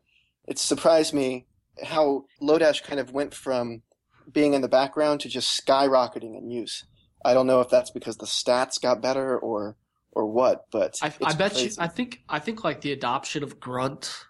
it 0.48 0.60
surprised 0.60 1.13
me 1.13 1.48
how 1.84 2.26
Lodash 2.41 2.84
kind 2.84 3.00
of 3.00 3.12
went 3.12 3.34
from 3.34 3.82
being 4.32 4.54
in 4.54 4.62
the 4.62 4.67
background 4.67 5.22
to 5.22 5.30
just 5.30 5.65
skyrocketing 5.65 6.38
in 6.38 6.50
use. 6.50 6.86
I 7.26 7.34
don't 7.34 7.48
know 7.48 7.62
if 7.62 7.69
that's 7.69 7.91
because 7.91 8.17
the 8.17 8.26
stats 8.26 8.80
got 8.82 9.02
better 9.02 9.38
or 9.38 9.78
or 10.12 10.28
what, 10.28 10.65
but 10.72 10.96
I, 11.02 11.12
I 11.24 11.34
bet 11.34 11.62
you. 11.62 11.72
I 11.80 11.88
think. 11.88 12.22
I 12.30 12.39
think 12.39 12.63
like 12.63 12.82
the 12.82 12.91
adoption 12.91 13.43
of 13.43 13.60
Grunt, 13.60 14.26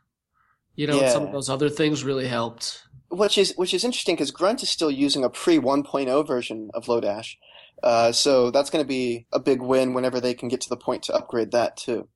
you 0.75 0.87
know, 0.87 0.99
and 0.99 1.11
some 1.11 1.23
of 1.23 1.31
those 1.31 1.49
other 1.49 1.69
things 1.69 2.03
really 2.03 2.27
helped. 2.27 2.83
which 3.09 3.37
is 3.37 3.53
which 3.57 3.73
is 3.73 3.83
interesting 3.83 4.15
because 4.15 4.31
Grunt 4.31 4.63
is 4.63 4.69
still 4.69 4.91
using 4.91 5.23
a 5.23 5.29
pre 5.29 5.59
1.0 5.59 6.27
version 6.27 6.69
of 6.73 6.85
Lodash, 6.85 7.35
uh, 7.81 8.11
so 8.11 8.51
that's 8.51 8.69
going 8.69 8.83
to 8.83 8.87
be 8.87 9.25
a 9.31 9.39
big 9.39 9.61
win 9.61 9.93
whenever 9.93 10.19
they 10.19 10.33
can 10.33 10.49
get 10.49 10.61
to 10.61 10.69
the 10.69 10.77
point 10.77 11.03
to 11.03 11.13
upgrade 11.13 11.51
that 11.51 11.77
too. 11.77 12.07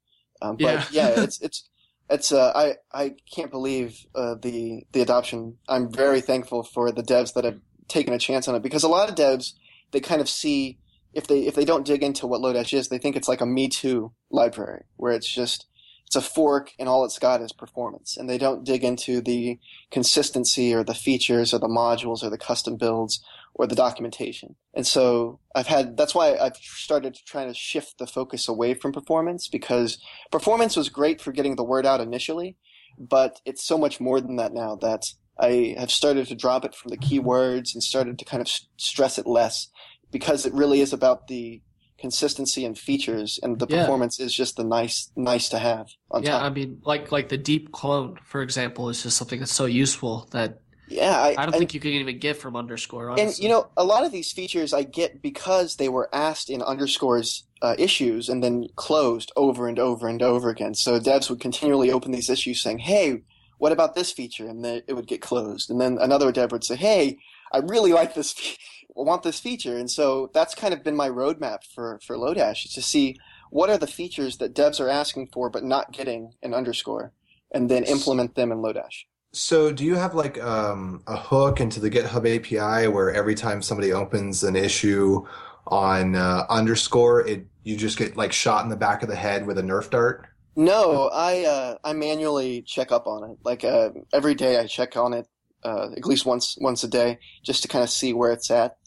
Um, 0.41 0.57
but 0.57 0.91
Yeah. 0.91 1.15
yeah, 1.15 1.21
it's 1.23 1.41
it's 1.41 1.69
it's 2.09 2.31
uh, 2.31 2.51
I 2.55 2.75
I 2.93 3.15
can't 3.33 3.51
believe 3.51 4.05
uh, 4.15 4.35
the 4.41 4.83
the 4.91 5.01
adoption. 5.01 5.57
I'm 5.67 5.91
very 5.91 6.21
thankful 6.21 6.63
for 6.63 6.91
the 6.91 7.03
devs 7.03 7.33
that 7.33 7.43
have 7.45 7.59
taken 7.87 8.13
a 8.13 8.19
chance 8.19 8.47
on 8.47 8.55
it 8.55 8.61
because 8.61 8.83
a 8.83 8.89
lot 8.89 9.09
of 9.09 9.15
devs 9.15 9.53
they 9.91 9.99
kind 9.99 10.21
of 10.21 10.29
see 10.29 10.79
if 11.13 11.27
they 11.27 11.41
if 11.41 11.55
they 11.55 11.65
don't 11.65 11.85
dig 11.85 12.03
into 12.03 12.27
what 12.27 12.41
Lodash 12.41 12.73
is, 12.77 12.89
they 12.89 12.97
think 12.97 13.15
it's 13.15 13.27
like 13.27 13.41
a 13.41 13.45
Me 13.45 13.67
Too 13.67 14.13
library 14.29 14.83
where 14.97 15.13
it's 15.13 15.29
just 15.29 15.65
it's 16.07 16.15
a 16.15 16.21
fork 16.21 16.71
and 16.79 16.87
all 16.87 17.03
it's 17.03 17.19
got 17.19 17.41
is 17.41 17.51
performance, 17.51 18.15
and 18.15 18.29
they 18.29 18.37
don't 18.37 18.63
dig 18.63 18.83
into 18.83 19.19
the 19.19 19.59
consistency 19.91 20.73
or 20.73 20.83
the 20.83 20.93
features 20.93 21.53
or 21.53 21.59
the 21.59 21.67
modules 21.67 22.23
or 22.23 22.29
the 22.29 22.37
custom 22.37 22.77
builds 22.77 23.21
or 23.53 23.67
the 23.67 23.75
documentation. 23.75 24.55
And 24.73 24.87
so 24.87 25.39
I've 25.53 25.67
had 25.67 25.97
that's 25.97 26.15
why 26.15 26.37
I've 26.37 26.55
started 26.55 27.13
to 27.15 27.25
try 27.25 27.43
to 27.45 27.53
shift 27.53 27.97
the 27.97 28.07
focus 28.07 28.47
away 28.47 28.73
from 28.73 28.93
performance 28.93 29.49
because 29.49 29.97
performance 30.31 30.77
was 30.77 30.87
great 30.87 31.19
for 31.19 31.33
getting 31.33 31.57
the 31.57 31.63
word 31.63 31.85
out 31.85 31.99
initially, 31.99 32.55
but 32.97 33.41
it's 33.43 33.65
so 33.65 33.77
much 33.77 33.99
more 33.99 34.21
than 34.21 34.37
that 34.37 34.53
now 34.53 34.75
that 34.75 35.07
I 35.37 35.75
have 35.77 35.91
started 35.91 36.27
to 36.27 36.35
drop 36.35 36.63
it 36.63 36.73
from 36.73 36.89
the 36.89 36.97
keywords 36.97 37.73
and 37.73 37.83
started 37.83 38.17
to 38.17 38.25
kind 38.25 38.41
of 38.41 38.49
stress 38.77 39.19
it 39.19 39.27
less 39.27 39.67
because 40.09 40.45
it 40.45 40.53
really 40.53 40.79
is 40.79 40.93
about 40.93 41.27
the 41.27 41.61
consistency 41.99 42.63
and 42.65 42.77
features 42.77 43.39
and 43.43 43.60
the 43.60 43.67
Yeah. 43.67 43.81
performance 43.81 44.19
is 44.19 44.33
just 44.33 44.55
the 44.57 44.63
nice 44.63 45.12
nice 45.15 45.49
to 45.49 45.60
have 45.60 45.88
on 46.12 46.23
Yeah, 46.23 46.31
top. 46.31 46.43
I 46.43 46.49
mean, 46.49 46.79
like 46.83 47.12
like 47.12 47.29
the 47.29 47.38
deep 47.38 47.71
clone, 47.71 48.17
for 48.23 48.41
example, 48.41 48.89
is 48.89 49.03
just 49.03 49.17
something 49.17 49.39
that's 49.39 49.53
so 49.53 49.65
useful 49.65 50.27
that 50.31 50.60
yeah, 50.89 51.19
I, 51.19 51.36
I 51.38 51.45
don't 51.45 51.55
I- 51.55 51.57
think 51.57 51.73
you 51.73 51.79
can 51.81 51.91
even 51.91 52.17
get 52.19 52.38
from 52.38 52.55
underscore. 52.55 53.17
And 53.19 53.38
you 53.38 53.49
know, 53.49 53.67
a 53.75 53.83
lot 53.83 54.05
of 54.05 54.12
these 54.12 54.31
features 54.31 54.73
I 54.73 54.83
get 54.83 55.21
because 55.21 55.75
they 55.75 55.89
were 55.89 56.07
asked 56.13 56.49
in 56.49 56.62
underscores 56.62 57.43
uh, 57.62 57.75
issues 57.77 58.29
and 58.29 58.43
then 58.43 58.67
closed 58.75 59.31
over 59.36 59.67
and 59.67 59.79
over 59.79 60.07
and 60.07 60.21
over 60.21 60.49
again. 60.49 60.75
So 60.75 60.99
devs 60.99 61.29
would 61.29 61.39
continually 61.41 61.91
open 61.91 62.12
these 62.12 62.29
issues 62.29 62.62
saying, 62.62 62.79
"Hey, 62.79 63.23
what 63.57 63.71
about 63.71 63.95
this 63.95 64.12
feature?" 64.12 64.47
And 64.47 64.63
then 64.63 64.83
it 64.88 64.93
would 64.93 65.07
get 65.07 65.21
closed. 65.21 65.69
And 65.71 65.81
then 65.81 65.97
another 65.99 66.31
dev 66.31 66.51
would 66.51 66.63
say, 66.63 66.75
"Hey, 66.75 67.17
I 67.51 67.57
really 67.60 67.93
like 67.93 68.13
this, 68.13 68.31
fe- 68.33 68.55
I 68.55 68.76
want 69.05 69.23
this 69.23 69.39
feature." 69.39 69.77
And 69.77 69.89
so 69.89 70.29
that's 70.33 70.55
kind 70.55 70.73
of 70.73 70.83
been 70.83 70.95
my 70.95 71.10
roadmap 71.10 71.60
for 71.63 71.99
for 72.05 72.15
Lodash 72.15 72.65
is 72.65 72.73
to 72.73 72.81
see 72.81 73.17
what 73.49 73.69
are 73.69 73.77
the 73.77 73.88
features 73.88 74.38
that 74.38 74.53
devs 74.53 74.79
are 74.79 74.89
asking 74.89 75.29
for 75.33 75.49
but 75.49 75.63
not 75.63 75.91
getting 75.91 76.33
in 76.41 76.53
underscore, 76.53 77.13
and 77.51 77.69
then 77.69 77.83
implement 77.83 78.36
them 78.36 78.51
in 78.51 78.60
Lodash. 78.60 79.05
So, 79.33 79.71
do 79.71 79.83
you 79.83 79.95
have 79.95 80.15
like 80.15 80.41
um, 80.41 81.03
a 81.05 81.15
hook 81.17 81.60
into 81.60 81.79
the 81.79 81.89
GitHub 81.89 82.25
API 82.25 82.88
where 82.88 83.13
every 83.13 83.36
time 83.36 83.62
somebody 83.62 83.91
opens 83.91 84.43
an 84.43 84.55
issue 84.55 85.25
on 85.67 86.15
uh, 86.15 86.45
underscore, 86.49 87.27
it 87.27 87.45
you 87.63 87.75
just 87.75 87.97
get 87.97 88.15
like 88.15 88.31
shot 88.31 88.63
in 88.63 88.69
the 88.69 88.77
back 88.77 89.03
of 89.03 89.10
the 89.10 89.15
head 89.15 89.45
with 89.45 89.57
a 89.57 89.62
Nerf 89.62 89.89
dart? 89.89 90.25
No, 90.55 91.10
I 91.13 91.43
uh, 91.43 91.77
I 91.83 91.93
manually 91.93 92.63
check 92.63 92.91
up 92.91 93.05
on 93.05 93.29
it. 93.29 93.38
Like 93.43 93.63
uh, 93.63 93.91
every 94.13 94.33
day, 94.33 94.57
I 94.57 94.65
check 94.65 94.95
on 94.97 95.13
it 95.13 95.27
uh, 95.63 95.89
at 95.95 96.05
least 96.05 96.25
once 96.25 96.57
once 96.60 96.83
a 96.83 96.88
day, 96.88 97.19
just 97.43 97.62
to 97.63 97.67
kind 97.67 97.83
of 97.83 97.89
see 97.89 98.13
where 98.13 98.31
it's 98.31 98.49
at. 98.49 98.77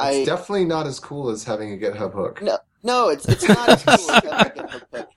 It's 0.00 0.28
I 0.28 0.36
definitely 0.36 0.64
not 0.64 0.86
as 0.86 0.98
cool 1.00 1.30
as 1.30 1.44
having 1.44 1.72
a 1.72 1.76
GitHub 1.76 2.12
hook. 2.12 2.42
No. 2.42 2.58
no, 2.82 3.08
it's 3.08 3.28
it's 3.28 3.46
not 3.48 3.68
as 3.68 3.82
cool 3.82 4.10
as 4.10 4.24
having 4.24 4.32
a 4.32 4.50
GitHub 4.62 4.82
hook. 4.92 5.08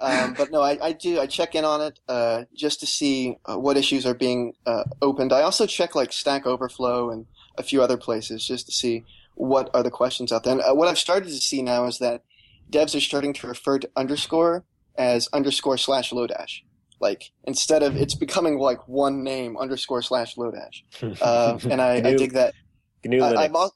Um, 0.00 0.34
but 0.34 0.50
no, 0.50 0.60
I, 0.60 0.78
I 0.82 0.92
do. 0.92 1.20
I 1.20 1.26
check 1.26 1.54
in 1.54 1.64
on 1.64 1.80
it 1.80 1.98
uh, 2.08 2.44
just 2.54 2.80
to 2.80 2.86
see 2.86 3.36
uh, 3.46 3.58
what 3.58 3.76
issues 3.76 4.04
are 4.04 4.14
being 4.14 4.52
uh, 4.66 4.84
opened. 5.00 5.32
I 5.32 5.42
also 5.42 5.66
check 5.66 5.94
like 5.94 6.12
Stack 6.12 6.46
Overflow 6.46 7.10
and 7.10 7.26
a 7.56 7.62
few 7.62 7.82
other 7.82 7.96
places 7.96 8.46
just 8.46 8.66
to 8.66 8.72
see 8.72 9.04
what 9.34 9.70
are 9.74 9.82
the 9.82 9.90
questions 9.90 10.32
out 10.32 10.44
there. 10.44 10.52
And 10.52 10.62
uh, 10.62 10.74
what 10.74 10.88
I've 10.88 10.98
started 10.98 11.28
to 11.28 11.34
see 11.34 11.62
now 11.62 11.86
is 11.86 11.98
that 11.98 12.22
devs 12.70 12.94
are 12.94 13.00
starting 13.00 13.32
to 13.34 13.46
refer 13.46 13.78
to 13.78 13.90
underscore 13.96 14.64
as 14.96 15.28
underscore 15.32 15.78
slash 15.78 16.10
Lodash. 16.10 16.62
Like 17.00 17.30
instead 17.44 17.82
of 17.82 17.96
it's 17.96 18.14
becoming 18.14 18.58
like 18.58 18.88
one 18.88 19.22
name 19.22 19.56
underscore 19.56 20.02
slash 20.02 20.36
Lodash, 20.36 20.82
uh, 21.20 21.58
and 21.70 21.80
I, 21.80 21.96
I 21.96 22.16
dig 22.16 22.32
that. 22.32 22.54
GNU 23.04 23.22
I, 23.22 23.48
Linux. 23.48 23.70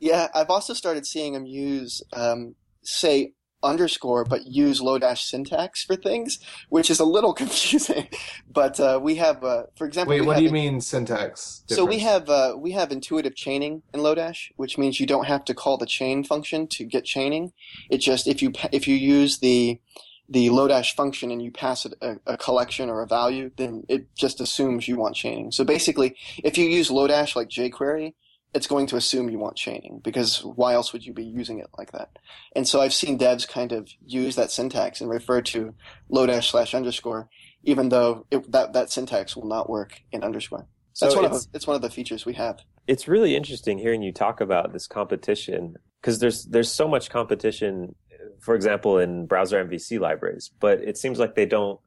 Yeah, 0.00 0.28
I've 0.34 0.50
also 0.50 0.74
started 0.74 1.06
seeing 1.06 1.34
them 1.34 1.46
use 1.46 2.02
um, 2.12 2.56
say 2.82 3.34
underscore, 3.62 4.24
but 4.24 4.46
use 4.46 4.80
Lodash 4.80 5.18
syntax 5.18 5.84
for 5.84 5.96
things, 5.96 6.38
which 6.68 6.90
is 6.90 7.00
a 7.00 7.04
little 7.04 7.32
confusing. 7.42 8.08
But 8.50 8.80
uh, 8.80 8.98
we 9.02 9.16
have, 9.16 9.44
uh, 9.44 9.64
for 9.76 9.86
example, 9.86 10.14
Wait, 10.14 10.22
what 10.22 10.36
do 10.36 10.42
you 10.42 10.48
in- 10.48 10.54
mean 10.54 10.80
syntax? 10.80 11.62
So 11.66 11.84
we 11.84 11.98
have 12.00 12.28
uh, 12.28 12.54
we 12.58 12.72
have 12.72 12.90
intuitive 12.90 13.34
chaining 13.34 13.82
in 13.92 14.00
Lodash, 14.00 14.50
which 14.56 14.78
means 14.78 15.00
you 15.00 15.06
don't 15.06 15.26
have 15.26 15.44
to 15.46 15.54
call 15.54 15.76
the 15.76 15.86
chain 15.86 16.24
function 16.24 16.66
to 16.68 16.84
get 16.84 17.04
chaining. 17.04 17.52
It 17.90 17.98
just 17.98 18.26
if 18.26 18.42
you 18.42 18.52
if 18.72 18.88
you 18.88 18.96
use 18.96 19.38
the 19.38 19.80
the 20.28 20.48
Lodash 20.48 20.94
function 20.94 21.32
and 21.32 21.42
you 21.42 21.50
pass 21.50 21.84
it 21.84 21.94
a, 22.00 22.16
a 22.26 22.36
collection 22.36 22.88
or 22.88 23.02
a 23.02 23.06
value, 23.06 23.50
then 23.56 23.84
it 23.88 24.14
just 24.16 24.40
assumes 24.40 24.86
you 24.86 24.96
want 24.96 25.16
chaining. 25.16 25.50
So 25.50 25.64
basically, 25.64 26.16
if 26.44 26.56
you 26.56 26.66
use 26.66 26.88
Lodash 26.88 27.34
like 27.34 27.48
jQuery, 27.48 28.14
it's 28.54 28.66
going 28.66 28.86
to 28.88 28.96
assume 28.96 29.30
you 29.30 29.38
want 29.38 29.56
chaining 29.56 30.00
because 30.02 30.44
why 30.44 30.74
else 30.74 30.92
would 30.92 31.04
you 31.06 31.12
be 31.12 31.24
using 31.24 31.58
it 31.60 31.68
like 31.78 31.92
that? 31.92 32.10
And 32.56 32.66
so 32.66 32.80
I've 32.80 32.92
seen 32.94 33.18
devs 33.18 33.46
kind 33.48 33.72
of 33.72 33.88
use 34.04 34.34
that 34.36 34.50
syntax 34.50 35.00
and 35.00 35.08
refer 35.08 35.40
to 35.42 35.74
Lodash 36.12 36.50
slash 36.50 36.74
underscore, 36.74 37.28
even 37.62 37.90
though 37.90 38.26
it, 38.30 38.50
that 38.50 38.72
that 38.72 38.90
syntax 38.90 39.36
will 39.36 39.46
not 39.46 39.70
work 39.70 40.00
in 40.10 40.24
underscore. 40.24 40.66
That's 41.00 41.12
So 41.14 41.16
one 41.20 41.26
it's- 41.26 41.44
of 41.46 41.54
it's 41.54 41.66
one 41.66 41.76
of 41.76 41.82
the 41.82 41.90
features 41.90 42.26
we 42.26 42.34
have. 42.34 42.58
it's 42.88 43.06
really 43.06 43.36
interesting 43.36 43.78
hearing 43.78 44.02
you 44.02 44.12
talk 44.12 44.40
about 44.40 44.72
this 44.72 44.86
competition 44.88 45.76
because 46.00 46.18
there's 46.18 46.44
there's 46.46 46.72
so 46.72 46.88
much 46.88 47.08
competition 47.10 47.94
for 48.40 48.54
example 48.54 48.98
in 48.98 49.26
browser 49.26 49.62
mvc 49.64 50.00
libraries 50.00 50.50
but 50.60 50.80
it 50.80 50.96
seems 50.98 51.18
like 51.18 51.34
they 51.34 51.46
don't 51.46 51.78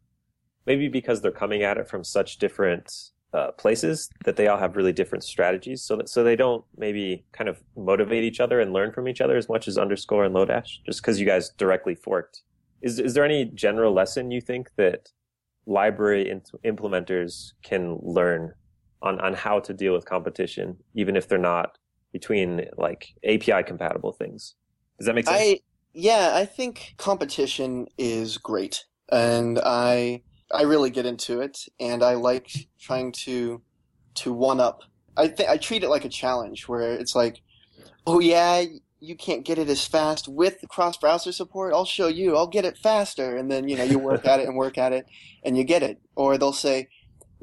maybe 0.66 0.88
because 0.88 1.20
they're 1.22 1.32
coming 1.32 1.62
at 1.64 1.78
it 1.78 1.88
from 1.90 2.04
such 2.04 2.38
different 2.38 2.88
uh, 3.34 3.52
places 3.54 4.10
that 4.26 4.36
they 4.36 4.48
all 4.48 4.58
have 4.58 4.76
really 4.76 4.94
different 4.94 5.24
strategies 5.24 5.82
so 5.84 5.96
that 5.96 6.08
so 6.08 6.24
they 6.24 6.36
don't 6.36 6.64
maybe 6.78 7.26
kind 7.32 7.50
of 7.50 7.62
motivate 7.76 8.24
each 8.24 8.40
other 8.40 8.60
and 8.60 8.74
learn 8.74 8.92
from 8.92 9.08
each 9.08 9.22
other 9.22 9.38
as 9.38 9.50
much 9.50 9.68
as 9.68 9.78
underscore 9.78 10.24
and 10.24 10.36
lodash 10.36 10.78
just 10.86 11.02
because 11.02 11.20
you 11.20 11.26
guys 11.26 11.50
directly 11.58 11.96
forked 11.96 12.44
is 12.82 13.00
is 13.00 13.14
there 13.14 13.26
any 13.26 13.46
general 13.46 13.94
lesson 13.94 14.30
you 14.30 14.42
think 14.42 14.70
that 14.76 15.10
library 15.66 16.30
in- 16.30 16.42
implementers 16.66 17.54
can 17.64 17.98
learn 18.02 18.54
on, 19.02 19.20
on 19.20 19.34
how 19.34 19.60
to 19.60 19.74
deal 19.74 19.94
with 19.94 20.06
competition, 20.06 20.78
even 20.96 21.16
if 21.16 21.28
they're 21.28 21.38
not 21.38 21.78
between 22.12 22.66
like 22.78 23.14
API 23.26 23.64
compatible 23.64 24.12
things. 24.12 24.56
Does 25.00 25.08
that 25.08 25.16
make 25.16 25.26
sense? 25.26 25.38
I 25.38 25.60
yeah, 25.94 26.32
I 26.34 26.46
think 26.46 26.96
competition 26.98 27.88
is 27.98 28.38
great, 28.38 28.86
and 29.12 29.60
I 29.64 30.24
I 30.54 30.64
really 30.64 30.92
get 30.92 31.06
into 31.06 31.42
it, 31.42 31.66
and 31.80 32.04
I 32.04 32.14
like 32.14 32.52
trying 32.80 33.12
to 33.24 33.62
to 34.16 34.32
one 34.32 34.60
up. 34.60 34.82
I 35.18 35.28
think 35.28 35.50
I 35.50 35.58
treat 35.58 35.84
it 35.84 35.90
like 35.90 36.06
a 36.06 36.10
challenge 36.10 36.68
where 36.68 36.94
it's 36.94 37.16
like, 37.16 37.42
oh 38.06 38.20
yeah, 38.20 38.64
you 39.04 39.16
can't 39.16 39.44
get 39.44 39.58
it 39.58 39.68
as 39.68 39.86
fast 39.86 40.28
with 40.28 40.64
cross 40.70 40.98
browser 40.98 41.32
support. 41.32 41.74
I'll 41.74 41.86
show 41.86 42.08
you. 42.08 42.38
I'll 42.38 42.48
get 42.48 42.66
it 42.66 42.78
faster. 42.78 43.36
And 43.36 43.52
then, 43.52 43.68
you 43.68 43.76
know, 43.76 43.84
you 43.84 44.00
work 44.00 44.26
at 44.26 44.40
it 44.40 44.48
and 44.48 44.56
work 44.56 44.78
at 44.78 44.94
it 44.94 45.06
and 45.44 45.58
you 45.58 45.66
get 45.66 45.84
it. 45.84 46.00
Or 46.16 46.38
they'll 46.38 46.54
say, 46.54 46.88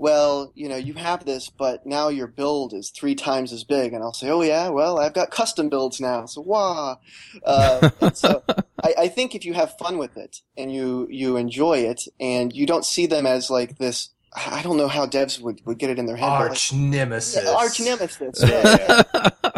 well, 0.01 0.51
you 0.55 0.66
know, 0.66 0.76
you 0.76 0.94
have 0.94 1.26
this, 1.26 1.51
but 1.51 1.84
now 1.84 2.09
your 2.09 2.26
build 2.26 2.72
is 2.72 2.88
three 2.88 3.14
times 3.14 3.53
as 3.53 3.64
big. 3.64 3.92
And 3.92 4.03
I'll 4.03 4.14
say, 4.14 4.30
oh 4.30 4.40
yeah, 4.40 4.70
well, 4.70 4.98
I've 4.98 5.12
got 5.12 5.30
custom 5.30 5.68
builds 5.68 6.01
now. 6.01 6.24
So 6.24 6.40
wah. 6.40 6.96
Uh, 7.44 7.90
so 8.14 8.42
I, 8.82 8.94
I 9.01 9.09
think 9.09 9.34
if 9.34 9.44
you 9.44 9.53
have 9.53 9.76
fun 9.76 9.98
with 9.98 10.16
it 10.16 10.38
and 10.57 10.72
you, 10.72 11.07
you 11.11 11.36
enjoy 11.36 11.80
it 11.80 12.05
and 12.18 12.51
you 12.55 12.64
don't 12.66 12.86
see 12.86 13.05
them 13.07 13.26
as 13.26 13.51
like 13.51 13.76
this, 13.76 14.09
I 14.34 14.62
don't 14.62 14.78
know 14.78 14.88
how 14.88 15.05
devs 15.07 15.38
would, 15.38 15.61
would 15.66 15.76
get 15.78 15.90
it 15.90 15.98
in 15.98 16.07
their 16.07 16.16
head. 16.16 16.28
like, 16.28 16.51
Arch 16.51 16.72
nemesis. 16.72 17.44
yeah, 17.44 17.51
arch 17.53 17.78
nemesis. 17.80 18.42
Yeah, 18.48 19.03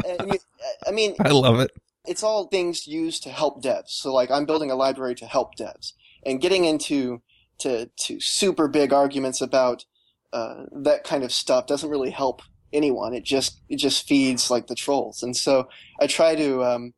yeah. 0.05 0.25
You- 0.27 0.39
I 0.85 0.91
mean, 0.91 1.15
I 1.21 1.29
love 1.31 1.61
it. 1.61 1.71
it's 2.05 2.25
all 2.25 2.49
things 2.49 2.89
used 2.89 3.23
to 3.23 3.31
help 3.31 3.63
devs. 3.63 3.91
So 3.91 4.13
like 4.13 4.33
I'm 4.33 4.45
building 4.47 4.73
a 4.73 4.75
library 4.75 5.15
to 5.17 5.27
help 5.27 5.55
devs 5.57 5.93
and 6.27 6.41
getting 6.41 6.65
into 6.65 7.23
to 7.59 7.89
to 8.07 8.19
super 8.21 8.67
big 8.67 8.93
arguments 8.93 9.41
about 9.41 9.85
uh, 10.33 10.65
that 10.73 11.05
kind 11.05 11.25
of 11.25 11.33
stuff 11.33 11.67
doesn't 11.67 11.91
really 11.91 12.11
help 12.11 12.43
anyone. 12.73 13.15
It 13.15 13.25
just 13.25 13.61
it 13.69 13.77
just 13.77 14.09
feeds 14.09 14.51
like 14.51 14.67
the 14.67 14.75
trolls. 14.75 15.23
And 15.23 15.37
so 15.37 15.69
I 16.01 16.07
try 16.07 16.35
to 16.35 16.65
um, 16.65 16.95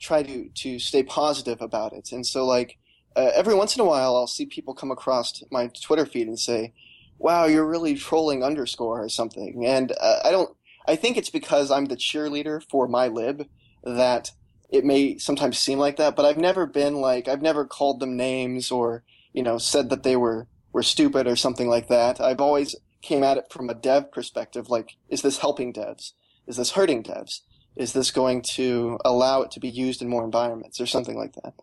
try 0.00 0.22
to 0.22 0.48
to 0.48 0.78
stay 0.78 1.02
positive 1.02 1.60
about 1.60 1.92
it. 1.92 2.12
And 2.12 2.26
so 2.26 2.44
like 2.44 2.78
uh, 3.16 3.30
every 3.34 3.54
once 3.54 3.74
in 3.74 3.80
a 3.80 3.84
while 3.84 4.16
I'll 4.16 4.26
see 4.26 4.46
people 4.46 4.74
come 4.74 4.90
across 4.90 5.42
my 5.50 5.70
Twitter 5.82 6.06
feed 6.06 6.28
and 6.28 6.38
say, 6.38 6.72
"Wow, 7.18 7.46
you're 7.46 7.66
really 7.66 7.94
trolling 7.94 8.42
underscore 8.44 9.02
or 9.02 9.08
something." 9.08 9.64
And 9.66 9.92
uh, 10.00 10.20
I 10.24 10.30
don't. 10.30 10.56
I 10.88 10.96
think 10.96 11.16
it's 11.16 11.30
because 11.30 11.70
I'm 11.70 11.86
the 11.86 11.96
cheerleader 11.96 12.62
for 12.70 12.86
my 12.86 13.08
lib 13.08 13.48
that 13.82 14.30
it 14.70 14.84
may 14.84 15.18
sometimes 15.18 15.58
seem 15.58 15.78
like 15.78 15.96
that, 15.96 16.14
but 16.16 16.24
I've 16.24 16.38
never 16.38 16.66
been 16.66 16.96
like 16.96 17.28
I've 17.28 17.42
never 17.42 17.64
called 17.64 18.00
them 18.00 18.16
names 18.16 18.70
or 18.70 19.02
you 19.32 19.42
know 19.42 19.58
said 19.58 19.90
that 19.90 20.02
they 20.02 20.16
were 20.16 20.46
were 20.76 20.82
stupid 20.82 21.26
or 21.26 21.36
something 21.36 21.68
like 21.68 21.88
that. 21.88 22.20
I've 22.20 22.42
always 22.42 22.76
came 23.00 23.24
at 23.24 23.38
it 23.38 23.50
from 23.50 23.70
a 23.70 23.74
dev 23.74 24.12
perspective, 24.12 24.68
like 24.68 24.98
is 25.08 25.22
this 25.22 25.38
helping 25.38 25.72
devs? 25.72 26.12
Is 26.46 26.58
this 26.58 26.72
hurting 26.72 27.02
devs? 27.02 27.40
Is 27.76 27.94
this 27.94 28.10
going 28.10 28.42
to 28.56 28.98
allow 29.02 29.40
it 29.40 29.50
to 29.52 29.60
be 29.60 29.70
used 29.70 30.02
in 30.02 30.10
more 30.10 30.22
environments 30.22 30.78
or 30.78 30.84
something 30.84 31.16
like 31.16 31.32
that? 31.42 31.54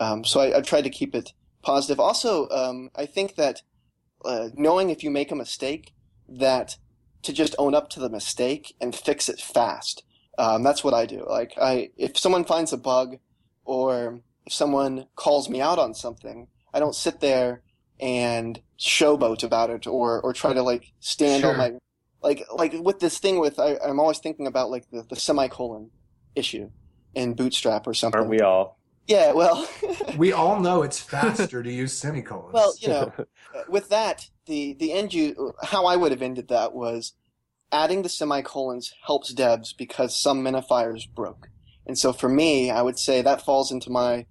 Um, 0.00 0.24
so 0.24 0.40
I, 0.40 0.56
I've 0.56 0.66
tried 0.66 0.84
to 0.84 0.90
keep 0.98 1.14
it 1.14 1.34
positive. 1.60 2.00
Also, 2.00 2.48
um, 2.48 2.90
I 2.96 3.04
think 3.04 3.34
that 3.34 3.60
uh, 4.24 4.48
knowing 4.54 4.88
if 4.88 5.04
you 5.04 5.10
make 5.10 5.30
a 5.30 5.36
mistake, 5.36 5.92
that 6.26 6.78
to 7.20 7.34
just 7.34 7.54
own 7.58 7.74
up 7.74 7.90
to 7.90 8.00
the 8.00 8.08
mistake 8.08 8.74
and 8.80 8.94
fix 8.94 9.28
it 9.28 9.42
fast. 9.42 10.04
Um, 10.38 10.62
that's 10.62 10.82
what 10.82 10.94
I 10.94 11.04
do. 11.04 11.26
Like 11.28 11.52
I, 11.60 11.90
if 11.98 12.16
someone 12.16 12.46
finds 12.46 12.72
a 12.72 12.78
bug, 12.78 13.18
or 13.66 14.20
if 14.46 14.54
someone 14.54 15.06
calls 15.16 15.50
me 15.50 15.60
out 15.60 15.78
on 15.78 15.92
something, 15.92 16.48
I 16.72 16.80
don't 16.80 16.94
sit 16.94 17.20
there 17.20 17.60
and 18.00 18.60
showboat 18.78 19.44
about 19.44 19.70
it, 19.70 19.86
or 19.86 20.20
or 20.20 20.32
try 20.32 20.52
to 20.52 20.62
like 20.62 20.92
stand 21.00 21.44
on 21.44 21.56
my, 21.56 21.72
like 22.22 22.44
like 22.52 22.74
with 22.80 23.00
this 23.00 23.18
thing 23.18 23.38
with 23.38 23.58
I, 23.58 23.76
I'm 23.84 24.00
always 24.00 24.18
thinking 24.18 24.46
about 24.46 24.70
like 24.70 24.90
the, 24.90 25.02
the 25.08 25.16
semicolon 25.16 25.90
issue 26.34 26.70
in 27.14 27.34
Bootstrap 27.34 27.86
or 27.86 27.94
something. 27.94 28.18
Aren't 28.18 28.30
we 28.30 28.40
all? 28.40 28.78
Yeah, 29.06 29.32
well, 29.32 29.68
We 30.16 30.32
all 30.32 30.60
know 30.60 30.82
it's 30.82 30.98
faster 30.98 31.62
to 31.62 31.70
use 31.70 31.92
semicolons. 31.92 32.54
well, 32.54 32.74
you 32.80 32.88
know, 32.88 33.12
with 33.68 33.90
that, 33.90 34.28
the 34.46 34.74
the 34.74 34.92
end 34.92 35.12
you 35.12 35.52
how 35.62 35.86
I 35.86 35.96
would 35.96 36.10
have 36.12 36.22
ended 36.22 36.48
that 36.48 36.74
was 36.74 37.12
adding 37.70 38.02
the 38.02 38.08
semicolons 38.08 38.94
helps 39.06 39.34
devs 39.34 39.76
because 39.76 40.16
some 40.16 40.42
minifiers 40.42 41.02
broke. 41.12 41.48
And 41.86 41.98
so 41.98 42.12
for 42.12 42.28
me, 42.28 42.70
I 42.70 42.80
would 42.80 42.98
say 42.98 43.20
that 43.20 43.42
falls 43.42 43.70
into 43.70 43.90
my 43.90 44.26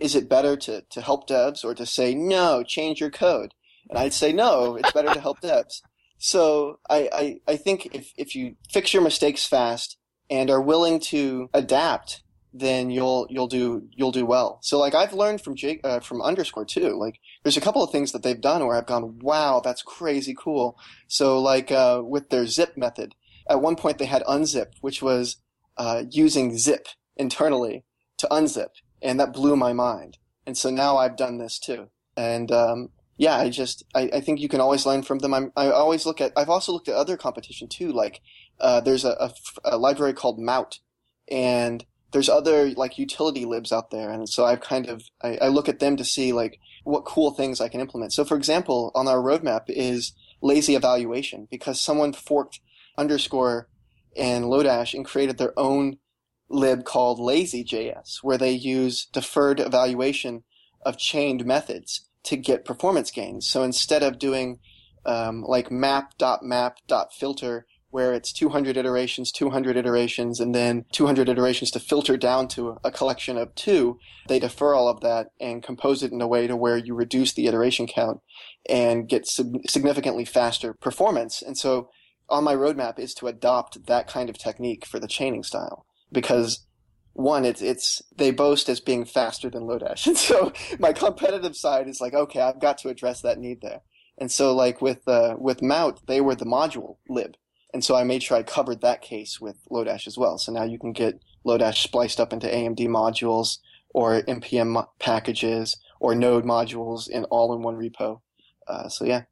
is 0.00 0.14
it 0.14 0.28
better 0.28 0.56
to, 0.56 0.82
to 0.90 1.00
help 1.00 1.28
devs 1.28 1.64
or 1.64 1.74
to 1.74 1.86
say 1.86 2.14
no, 2.14 2.62
change 2.62 3.00
your 3.00 3.10
code? 3.10 3.54
And 3.88 3.98
I'd 3.98 4.12
say 4.12 4.32
no, 4.32 4.76
it's 4.76 4.92
better 4.92 5.12
to 5.12 5.20
help 5.20 5.40
devs. 5.40 5.80
So 6.18 6.80
I, 6.90 7.08
I, 7.12 7.40
I 7.52 7.56
think 7.56 7.94
if, 7.94 8.12
if 8.16 8.34
you 8.34 8.56
fix 8.70 8.92
your 8.92 9.02
mistakes 9.02 9.46
fast 9.46 9.96
and 10.28 10.50
are 10.50 10.60
willing 10.60 11.00
to 11.00 11.48
adapt, 11.54 12.22
then 12.52 12.90
you'll 12.90 13.26
you'll 13.30 13.46
do 13.46 13.88
you'll 13.92 14.12
do 14.12 14.24
well. 14.24 14.58
So 14.62 14.78
like 14.78 14.94
I've 14.94 15.12
learned 15.12 15.42
from 15.42 15.54
Jake 15.54 15.80
uh, 15.84 16.00
from 16.00 16.22
underscore 16.22 16.64
too. 16.64 16.98
Like 16.98 17.20
there's 17.42 17.56
a 17.56 17.60
couple 17.60 17.82
of 17.82 17.90
things 17.90 18.12
that 18.12 18.22
they've 18.22 18.40
done 18.40 18.66
where 18.66 18.76
I've 18.76 18.86
gone, 18.86 19.18
wow, 19.20 19.60
that's 19.62 19.82
crazy 19.82 20.34
cool. 20.36 20.78
So 21.08 21.40
like 21.40 21.70
uh, 21.70 22.02
with 22.04 22.30
their 22.30 22.46
zip 22.46 22.76
method, 22.76 23.14
at 23.48 23.60
one 23.60 23.76
point 23.76 23.98
they 23.98 24.06
had 24.06 24.22
unzip, 24.24 24.72
which 24.80 25.02
was 25.02 25.36
uh, 25.76 26.04
using 26.10 26.56
zip 26.56 26.88
internally 27.16 27.84
to 28.18 28.26
unzip, 28.30 28.68
and 29.02 29.18
that 29.20 29.32
blew 29.32 29.56
my 29.56 29.72
mind. 29.72 30.18
And 30.46 30.56
so 30.56 30.70
now 30.70 30.96
I've 30.96 31.16
done 31.16 31.38
this 31.38 31.58
too. 31.58 31.88
And 32.16 32.50
um, 32.50 32.90
yeah, 33.16 33.36
I 33.36 33.50
just 33.50 33.84
I, 33.94 34.10
I 34.14 34.20
think 34.20 34.40
you 34.40 34.48
can 34.48 34.60
always 34.60 34.86
learn 34.86 35.02
from 35.02 35.18
them. 35.18 35.34
I'm, 35.34 35.52
I 35.56 35.70
always 35.70 36.06
look 36.06 36.20
at 36.20 36.32
I've 36.36 36.48
also 36.48 36.72
looked 36.72 36.88
at 36.88 36.94
other 36.94 37.16
competition 37.16 37.68
too. 37.68 37.92
Like 37.92 38.20
uh, 38.60 38.80
there's 38.80 39.04
a, 39.04 39.10
a, 39.20 39.32
a 39.64 39.76
library 39.76 40.14
called 40.14 40.40
Mout, 40.40 40.78
and 41.30 41.84
there's 42.12 42.28
other 42.28 42.70
like 42.70 42.98
utility 42.98 43.44
libs 43.44 43.72
out 43.72 43.90
there, 43.90 44.10
and 44.10 44.28
so 44.28 44.44
I've 44.44 44.60
kind 44.60 44.88
of 44.88 45.02
I, 45.22 45.36
I 45.42 45.48
look 45.48 45.68
at 45.68 45.80
them 45.80 45.96
to 45.96 46.04
see 46.04 46.32
like 46.32 46.58
what 46.84 47.04
cool 47.04 47.32
things 47.32 47.60
I 47.60 47.68
can 47.68 47.80
implement. 47.80 48.12
So 48.12 48.24
for 48.24 48.36
example, 48.36 48.92
on 48.94 49.08
our 49.08 49.18
roadmap 49.18 49.64
is 49.68 50.12
lazy 50.40 50.76
evaluation 50.76 51.48
because 51.50 51.80
someone 51.80 52.12
forked 52.12 52.60
underscore 52.96 53.68
and 54.16 54.44
Lodash 54.44 54.94
and 54.94 55.04
created 55.04 55.38
their 55.38 55.58
own 55.58 55.98
lib 56.50 56.84
called 56.84 57.18
lazy.js 57.20 58.18
where 58.22 58.38
they 58.38 58.52
use 58.52 59.06
deferred 59.12 59.60
evaluation 59.60 60.44
of 60.82 60.96
chained 60.96 61.44
methods 61.44 62.08
to 62.24 62.36
get 62.36 62.64
performance 62.64 63.10
gains. 63.10 63.48
So 63.48 63.62
instead 63.62 64.02
of 64.02 64.18
doing 64.18 64.58
um, 65.04 65.42
like 65.42 65.70
map.map.filter 65.70 67.66
where 67.90 68.12
it's 68.12 68.32
200 68.32 68.76
iterations, 68.76 69.32
200 69.32 69.76
iterations, 69.76 70.40
and 70.40 70.54
then 70.54 70.84
200 70.92 71.26
iterations 71.28 71.70
to 71.70 71.80
filter 71.80 72.18
down 72.18 72.46
to 72.46 72.76
a 72.84 72.90
collection 72.90 73.38
of 73.38 73.54
two, 73.54 73.98
they 74.28 74.38
defer 74.38 74.74
all 74.74 74.88
of 74.88 75.00
that 75.00 75.28
and 75.40 75.62
compose 75.62 76.02
it 76.02 76.12
in 76.12 76.20
a 76.20 76.28
way 76.28 76.46
to 76.46 76.54
where 76.54 76.76
you 76.76 76.94
reduce 76.94 77.32
the 77.32 77.46
iteration 77.46 77.86
count 77.86 78.20
and 78.68 79.08
get 79.08 79.26
sig- 79.26 79.70
significantly 79.70 80.26
faster 80.26 80.74
performance. 80.74 81.40
And 81.40 81.56
so 81.56 81.88
on 82.28 82.44
my 82.44 82.54
roadmap 82.54 82.98
is 82.98 83.14
to 83.14 83.26
adopt 83.26 83.86
that 83.86 84.06
kind 84.06 84.28
of 84.28 84.36
technique 84.36 84.84
for 84.84 84.98
the 84.98 85.08
chaining 85.08 85.42
style 85.42 85.86
because 86.12 86.66
one, 87.12 87.44
it's 87.44 87.62
it's 87.62 88.00
they 88.16 88.30
boast 88.30 88.68
as 88.68 88.80
being 88.80 89.04
faster 89.04 89.50
than 89.50 89.64
Lodash, 89.64 90.06
and 90.08 90.16
so 90.16 90.52
my 90.78 90.92
competitive 90.92 91.56
side 91.56 91.88
is 91.88 92.00
like, 92.00 92.14
okay, 92.14 92.40
I've 92.40 92.60
got 92.60 92.78
to 92.78 92.88
address 92.88 93.22
that 93.22 93.38
need 93.38 93.60
there. 93.60 93.82
And 94.16 94.30
so, 94.30 94.54
like 94.54 94.80
with 94.80 95.06
uh, 95.06 95.36
with 95.38 95.62
Mout, 95.62 96.06
they 96.06 96.20
were 96.20 96.34
the 96.34 96.44
module 96.44 96.96
lib, 97.08 97.36
and 97.72 97.84
so 97.84 97.96
I 97.96 98.04
made 98.04 98.22
sure 98.22 98.36
I 98.36 98.42
covered 98.42 98.80
that 98.80 99.02
case 99.02 99.40
with 99.40 99.56
Lodash 99.70 100.06
as 100.06 100.16
well. 100.16 100.38
So 100.38 100.52
now 100.52 100.64
you 100.64 100.78
can 100.78 100.92
get 100.92 101.20
Lodash 101.46 101.82
spliced 101.82 102.20
up 102.20 102.32
into 102.32 102.46
AMD 102.46 102.80
modules 102.88 103.58
or 103.94 104.20
npm 104.22 104.86
packages 104.98 105.76
or 105.98 106.14
Node 106.14 106.44
modules 106.44 107.08
in 107.08 107.24
all 107.24 107.54
in 107.54 107.62
one 107.62 107.76
repo. 107.76 108.20
Uh, 108.66 108.88
so 108.88 109.04
yeah, 109.04 109.22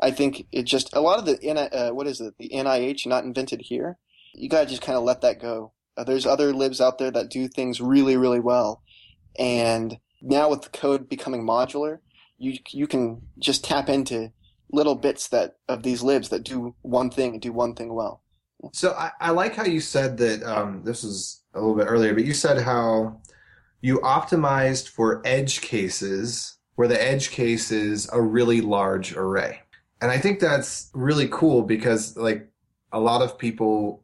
I 0.00 0.10
think 0.10 0.46
it 0.52 0.64
just 0.64 0.94
a 0.94 1.00
lot 1.00 1.18
of 1.18 1.26
the 1.26 1.38
uh, 1.50 1.92
what 1.92 2.06
is 2.06 2.20
it 2.20 2.34
the 2.38 2.50
NIH 2.50 3.06
not 3.06 3.24
invented 3.24 3.62
here. 3.62 3.98
You 4.34 4.48
gotta 4.48 4.66
just 4.66 4.82
kind 4.82 4.96
of 4.96 5.04
let 5.04 5.20
that 5.22 5.40
go. 5.40 5.72
Uh, 5.96 6.04
there's 6.04 6.26
other 6.26 6.52
libs 6.52 6.80
out 6.80 6.98
there 6.98 7.10
that 7.10 7.30
do 7.30 7.48
things 7.48 7.80
really 7.80 8.16
really 8.16 8.40
well, 8.40 8.82
and 9.38 9.98
now 10.20 10.48
with 10.48 10.62
the 10.62 10.70
code 10.70 11.08
becoming 11.08 11.44
modular, 11.46 11.98
you 12.38 12.58
you 12.70 12.86
can 12.86 13.22
just 13.38 13.64
tap 13.64 13.88
into 13.88 14.32
little 14.72 14.94
bits 14.94 15.28
that 15.28 15.56
of 15.68 15.82
these 15.82 16.02
libs 16.02 16.30
that 16.30 16.44
do 16.44 16.74
one 16.82 17.10
thing 17.10 17.32
and 17.32 17.42
do 17.42 17.52
one 17.52 17.74
thing 17.74 17.94
well. 17.94 18.22
So 18.72 18.92
I, 18.92 19.10
I 19.20 19.30
like 19.30 19.54
how 19.54 19.64
you 19.64 19.80
said 19.80 20.16
that. 20.18 20.42
Um, 20.42 20.82
this 20.84 21.02
was 21.02 21.42
a 21.54 21.60
little 21.60 21.76
bit 21.76 21.86
earlier, 21.88 22.14
but 22.14 22.24
you 22.24 22.32
said 22.32 22.62
how 22.62 23.20
you 23.80 23.98
optimized 23.98 24.88
for 24.88 25.20
edge 25.24 25.60
cases 25.60 26.56
where 26.76 26.88
the 26.88 27.02
edge 27.02 27.30
case 27.30 27.70
is 27.70 28.08
a 28.12 28.20
really 28.20 28.60
large 28.60 29.14
array, 29.14 29.60
and 30.00 30.10
I 30.10 30.18
think 30.18 30.40
that's 30.40 30.90
really 30.94 31.28
cool 31.30 31.62
because 31.62 32.16
like 32.16 32.48
a 32.92 33.00
lot 33.00 33.22
of 33.22 33.38
people, 33.38 34.01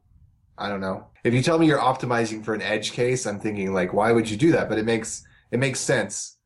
I 0.59 0.68
don't 0.68 0.80
know. 0.80 1.06
If 1.24 1.34
you 1.34 1.42
tell 1.42 1.59
me 1.59 1.66
you're 1.66 1.78
optimizing 1.78 2.44
for 2.44 2.54
an 2.54 2.62
edge 2.62 2.92
case, 2.92 3.26
I'm 3.26 3.38
thinking 3.38 3.72
like, 3.72 3.92
why 3.92 4.12
would 4.12 4.28
you 4.28 4.36
do 4.36 4.52
that? 4.52 4.68
But 4.68 4.78
it 4.78 4.84
makes 4.84 5.24
it 5.50 5.59
makes 5.59 5.80
sense 5.80 6.36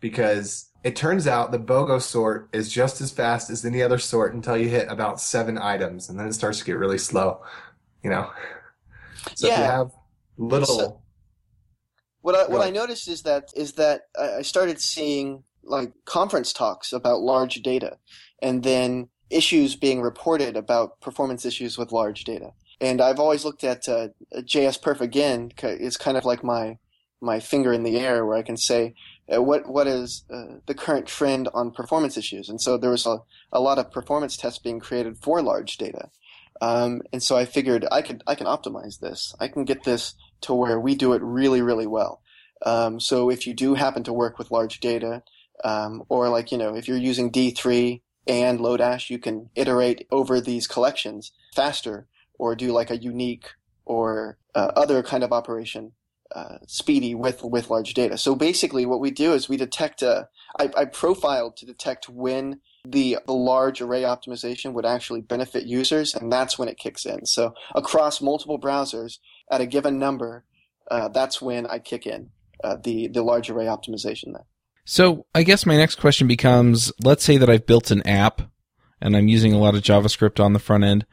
because 0.00 0.70
it 0.84 0.96
turns 0.96 1.26
out 1.26 1.52
the 1.52 1.58
BOGO 1.58 2.00
sort 2.00 2.48
is 2.52 2.72
just 2.72 3.00
as 3.00 3.10
fast 3.10 3.50
as 3.50 3.64
any 3.64 3.82
other 3.82 3.98
sort 3.98 4.34
until 4.34 4.56
you 4.56 4.68
hit 4.68 4.88
about 4.90 5.20
seven 5.20 5.58
items, 5.58 6.08
and 6.08 6.18
then 6.18 6.26
it 6.28 6.32
starts 6.32 6.58
to 6.60 6.64
get 6.64 6.78
really 6.78 6.98
slow. 6.98 7.42
You 8.02 8.10
know. 8.10 8.30
So 9.34 9.48
if 9.48 9.58
you 9.58 9.64
have 9.64 9.90
little, 10.36 10.66
So- 10.66 11.02
What 12.20 12.34
I 12.34 12.46
what 12.50 12.60
I 12.60 12.64
Right. 12.66 12.74
noticed 12.74 13.08
is 13.08 13.22
that 13.22 13.50
is 13.54 13.72
that 13.74 14.02
I 14.18 14.36
I 14.36 14.42
started 14.42 14.80
seeing 14.80 15.44
like 15.62 15.92
conference 16.04 16.52
talks 16.52 16.92
about 16.92 17.20
large 17.20 17.56
data, 17.62 17.98
and 18.40 18.62
then 18.62 19.08
issues 19.30 19.76
being 19.76 20.00
reported 20.00 20.56
about 20.56 21.00
performance 21.00 21.44
issues 21.44 21.76
with 21.76 21.92
large 21.92 22.24
data. 22.24 22.52
And 22.80 23.00
I've 23.00 23.18
always 23.18 23.44
looked 23.44 23.64
at 23.64 23.88
uh, 23.88 24.08
JS 24.32 24.80
Perf 24.80 25.00
again. 25.00 25.52
It's 25.62 25.96
kind 25.96 26.16
of 26.16 26.24
like 26.24 26.44
my 26.44 26.78
my 27.20 27.40
finger 27.40 27.72
in 27.72 27.82
the 27.82 27.98
air, 27.98 28.24
where 28.24 28.38
I 28.38 28.42
can 28.42 28.56
say 28.56 28.94
uh, 29.32 29.42
what 29.42 29.68
what 29.68 29.86
is 29.86 30.24
uh, 30.30 30.58
the 30.66 30.74
current 30.74 31.06
trend 31.06 31.48
on 31.52 31.70
performance 31.70 32.16
issues. 32.16 32.48
And 32.48 32.60
so 32.60 32.76
there 32.76 32.90
was 32.90 33.06
a, 33.06 33.18
a 33.52 33.60
lot 33.60 33.78
of 33.78 33.90
performance 33.90 34.36
tests 34.36 34.58
being 34.58 34.80
created 34.80 35.18
for 35.18 35.42
large 35.42 35.76
data. 35.76 36.10
Um, 36.60 37.02
and 37.12 37.22
so 37.22 37.36
I 37.36 37.44
figured 37.44 37.86
I 37.90 38.02
could 38.02 38.22
I 38.26 38.34
can 38.34 38.46
optimize 38.46 39.00
this. 39.00 39.34
I 39.40 39.48
can 39.48 39.64
get 39.64 39.84
this 39.84 40.14
to 40.42 40.54
where 40.54 40.78
we 40.78 40.94
do 40.94 41.12
it 41.12 41.22
really 41.22 41.62
really 41.62 41.86
well. 41.86 42.22
Um, 42.64 43.00
so 43.00 43.30
if 43.30 43.46
you 43.46 43.54
do 43.54 43.74
happen 43.74 44.02
to 44.04 44.12
work 44.12 44.38
with 44.38 44.50
large 44.50 44.80
data, 44.80 45.22
um, 45.64 46.02
or 46.08 46.28
like 46.28 46.50
you 46.50 46.58
know 46.58 46.74
if 46.74 46.88
you're 46.88 46.96
using 46.96 47.30
D3 47.30 48.00
and 48.26 48.60
Lodash, 48.60 49.10
you 49.10 49.18
can 49.18 49.50
iterate 49.54 50.06
over 50.10 50.40
these 50.40 50.66
collections 50.66 51.32
faster, 51.54 52.06
or 52.38 52.54
do 52.54 52.72
like 52.72 52.90
a 52.90 52.96
unique 52.96 53.50
or 53.84 54.38
uh, 54.54 54.72
other 54.76 55.02
kind 55.02 55.24
of 55.24 55.32
operation 55.32 55.92
uh, 56.34 56.58
speedy 56.66 57.14
with 57.14 57.42
with 57.42 57.70
large 57.70 57.94
data. 57.94 58.18
So 58.18 58.34
basically, 58.34 58.86
what 58.86 59.00
we 59.00 59.10
do 59.10 59.32
is 59.32 59.48
we 59.48 59.56
detect. 59.56 60.02
A, 60.02 60.28
I, 60.58 60.70
I 60.76 60.84
profiled 60.84 61.56
to 61.58 61.66
detect 61.66 62.08
when 62.08 62.60
the, 62.86 63.18
the 63.26 63.32
large 63.32 63.80
array 63.80 64.02
optimization 64.02 64.72
would 64.72 64.86
actually 64.86 65.20
benefit 65.20 65.64
users, 65.64 66.14
and 66.14 66.32
that's 66.32 66.58
when 66.58 66.68
it 66.68 66.78
kicks 66.78 67.06
in. 67.06 67.26
So 67.26 67.54
across 67.74 68.20
multiple 68.20 68.60
browsers 68.60 69.18
at 69.50 69.60
a 69.60 69.66
given 69.66 69.98
number, 69.98 70.44
uh, 70.90 71.08
that's 71.08 71.40
when 71.40 71.66
I 71.66 71.78
kick 71.78 72.06
in 72.06 72.30
uh, 72.62 72.76
the 72.82 73.08
the 73.08 73.22
large 73.22 73.48
array 73.48 73.64
optimization. 73.64 74.32
There. 74.34 74.46
So 74.84 75.26
I 75.34 75.42
guess 75.44 75.64
my 75.64 75.76
next 75.76 75.96
question 75.96 76.26
becomes: 76.26 76.92
Let's 77.02 77.24
say 77.24 77.38
that 77.38 77.48
I've 77.48 77.66
built 77.66 77.90
an 77.90 78.06
app 78.06 78.42
and 79.00 79.16
I'm 79.16 79.28
using 79.28 79.52
a 79.52 79.58
lot 79.58 79.74
of 79.74 79.82
JavaScript 79.82 80.42
on 80.42 80.52
the 80.52 80.58
front 80.58 80.84
end. 80.84 81.06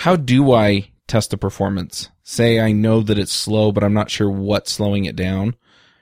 How 0.00 0.16
do 0.16 0.52
I 0.52 0.92
test 1.08 1.30
the 1.30 1.36
performance? 1.36 2.08
Say 2.22 2.58
I 2.58 2.72
know 2.72 3.02
that 3.02 3.18
it's 3.18 3.34
slow, 3.34 3.70
but 3.70 3.84
I'm 3.84 3.92
not 3.92 4.08
sure 4.08 4.30
what's 4.30 4.72
slowing 4.72 5.04
it 5.04 5.14
down. 5.14 5.56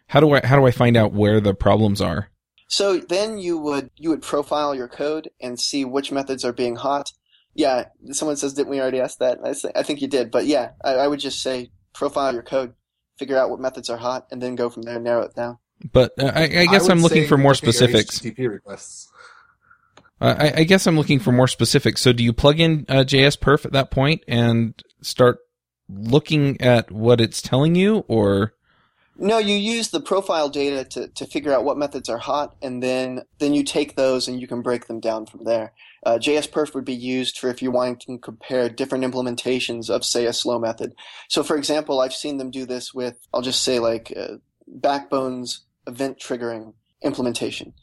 How 0.07 0.20
do 0.20 0.32
I 0.34 0.46
how 0.46 0.55
do 0.55 0.64
I 0.64 0.70
find 0.70 0.96
out 0.96 1.12
where 1.12 1.40
the 1.40 1.53
problems 1.53 2.01
are? 2.01 2.28
So 2.68 2.99
then 2.99 3.38
you 3.38 3.59
would 3.59 3.90
you 3.96 4.11
would 4.11 4.22
profile 4.22 4.72
your 4.72 4.86
code 4.86 5.30
and 5.40 5.59
see 5.59 5.84
which 5.84 6.12
methods 6.12 6.44
are 6.44 6.53
being 6.53 6.76
hot. 6.76 7.11
Yeah, 7.55 7.86
someone 8.12 8.36
says, 8.36 8.55
didn't 8.55 8.70
we 8.70 8.80
already 8.80 9.01
ask 9.01 9.18
that? 9.18 9.40
I, 9.42 9.51
say, 9.51 9.72
I 9.74 9.82
think 9.82 10.01
you 10.01 10.07
did, 10.07 10.30
but 10.30 10.46
yeah, 10.46 10.70
I, 10.84 10.94
I 10.94 11.09
would 11.09 11.18
just 11.18 11.42
say 11.42 11.72
profile 11.92 12.32
your 12.32 12.44
code, 12.44 12.74
figure 13.18 13.36
out 13.36 13.51
what 13.51 13.59
methods 13.59 13.90
are 13.90 13.96
hot, 13.96 14.28
and 14.30 14.40
then 14.40 14.55
go 14.55 14.70
from 14.70 14.82
there, 14.84 14.94
and 14.94 15.03
narrow 15.03 15.22
it 15.22 15.34
down. 15.34 15.59
But 15.92 16.12
uh, 16.20 16.30
I, 16.32 16.44
I, 16.44 16.66
guess 16.66 16.88
I 16.88 16.92
I'm 16.92 17.01
looking 17.01 17.26
for 17.26 17.36
more 17.36 17.55
specifics. 17.55 18.20
HTTP 18.20 18.49
requests. 18.49 19.07
I, 20.21 20.53
I, 20.57 20.64
guess 20.64 20.87
I'm 20.87 20.97
looking 20.97 21.21
for 21.21 21.31
more 21.31 21.47
specifics. 21.47 22.01
So 22.03 22.12
do 22.12 22.25
you 22.25 22.33
plug 22.33 22.59
in 22.59 22.85
uh, 22.89 23.05
JS 23.05 23.39
Perf 23.39 23.64
at 23.64 23.73
that 23.73 23.91
point 23.91 24.25
and 24.27 24.75
start 25.01 25.39
looking 25.89 26.61
at 26.61 26.91
what 26.91 27.21
it's 27.21 27.41
telling 27.41 27.75
you, 27.75 28.05
or? 28.09 28.55
No, 29.16 29.39
you 29.39 29.55
use 29.55 29.91
the 29.91 30.01
profile 30.01 30.49
data 30.49 30.85
to, 30.91 31.09
to 31.09 31.27
figure 31.27 31.53
out 31.53 31.64
what 31.64 31.79
methods 31.79 32.09
are 32.09 32.19
hot, 32.19 32.57
and 32.62 32.83
then 32.83 33.23
then 33.39 33.55
you 33.55 33.64
take 33.64 33.97
those 33.97 34.29
and 34.29 34.41
you 34.41 34.47
can 34.47 34.62
break 34.62 34.87
them 34.87 35.01
down 35.01 35.27
from 35.27 35.45
there. 35.45 35.73
Uh, 36.07 36.19
JS 36.19 36.51
Perf 36.51 36.75
would 36.75 36.85
be 36.85 36.95
used 36.95 37.39
for 37.39 37.49
if 37.49 37.61
you're 37.61 37.73
wanting 37.73 37.99
to 38.07 38.19
compare 38.19 38.69
different 38.69 39.05
implementations 39.05 39.91
of, 39.91 40.05
say, 40.05 40.27
a 40.27 40.33
slow 40.33 40.59
method. 40.59 40.95
So, 41.29 41.43
for 41.43 41.57
example, 41.57 42.01
I've 42.01 42.14
seen 42.14 42.39
them 42.39 42.51
do 42.51 42.64
this 42.64 42.95
with, 42.95 43.19
I'll 43.35 43.43
just 43.43 43.62
say, 43.62 43.81
like 43.81 44.12
uh, 44.16 44.37
Backbone's 44.69 45.64
event 45.87 46.19
triggering 46.21 46.75
implementation. 47.03 47.75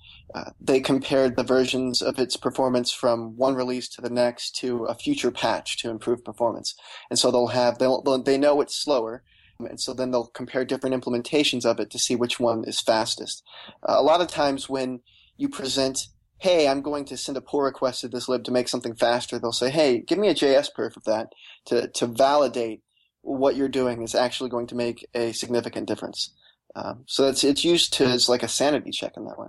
They 0.60 0.80
compared 0.80 1.36
the 1.36 1.44
versions 1.44 2.02
of 2.02 2.20
its 2.20 2.36
performance 2.36 2.92
from 2.92 3.38
one 3.38 3.56
release 3.56 3.88
to 3.90 4.02
the 4.02 4.10
next 4.10 4.56
to 4.58 4.86
a 4.86 4.96
future 4.96 5.32
patch 5.32 5.78
to 5.78 5.90
improve 5.90 6.26
performance. 6.26 6.76
And 7.10 7.18
so 7.18 7.32
they'll 7.32 7.48
have 7.48 7.78
they'll, 7.78 8.02
they 8.22 8.38
know 8.38 8.62
it's 8.62 8.76
slower, 8.76 9.24
and 9.60 9.80
so 9.80 9.94
then 9.94 10.12
they'll 10.12 10.28
compare 10.28 10.66
different 10.66 10.96
implementations 10.96 11.66
of 11.66 11.80
it 11.80 11.90
to 11.92 12.00
see 12.00 12.16
which 12.16 12.40
one 12.40 12.64
is 12.66 12.82
fastest. 12.82 13.44
Uh, 13.88 13.96
a 13.98 14.04
lot 14.04 14.22
of 14.22 14.28
times 14.28 14.70
when 14.70 15.02
you 15.38 15.50
present, 15.50 16.08
hey, 16.40 16.68
I'm 16.68 16.82
going 16.82 17.06
to 17.06 17.18
send 17.18 17.38
a 17.38 17.42
pull 17.42 17.62
request 17.62 18.02
to 18.02 18.08
this 18.08 18.28
lib 18.28 18.44
to 18.46 18.52
make 18.52 18.68
something 18.68 18.96
faster, 18.96 19.40
they'll 19.40 19.52
say, 19.52 19.70
hey, 19.70 20.00
give 20.00 20.18
me 20.18 20.28
a 20.28 20.36
JS 20.36 20.70
perf 20.78 20.98
of 20.98 21.04
that 21.06 21.34
to, 21.66 21.88
to 21.90 22.08
validate 22.08 22.82
what 23.22 23.56
you're 23.56 23.68
doing 23.68 24.02
is 24.04 24.14
actually 24.14 24.50
going 24.50 24.68
to 24.68 24.76
make 24.76 25.08
a 25.14 25.32
significant 25.32 25.88
difference. 25.88 26.34
Um, 26.76 27.06
so 27.08 27.28
it's 27.28 27.44
it's 27.44 27.64
used 27.64 27.94
to 27.94 28.06
as 28.06 28.28
like 28.28 28.44
a 28.44 28.48
sanity 28.48 28.92
check 28.92 29.14
in 29.16 29.26
that 29.26 29.40
way. 29.40 29.48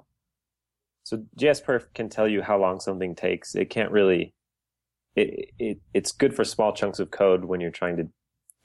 So 1.06 1.22
JSPerf 1.38 1.84
can 1.94 2.08
tell 2.08 2.26
you 2.26 2.42
how 2.42 2.58
long 2.58 2.80
something 2.80 3.14
takes. 3.14 3.54
It 3.54 3.70
can't 3.70 3.92
really. 3.92 4.34
It, 5.14 5.50
it 5.56 5.78
it's 5.94 6.10
good 6.10 6.34
for 6.34 6.42
small 6.42 6.72
chunks 6.72 6.98
of 6.98 7.12
code 7.12 7.44
when 7.44 7.60
you're 7.60 7.70
trying 7.70 7.96
to 7.98 8.08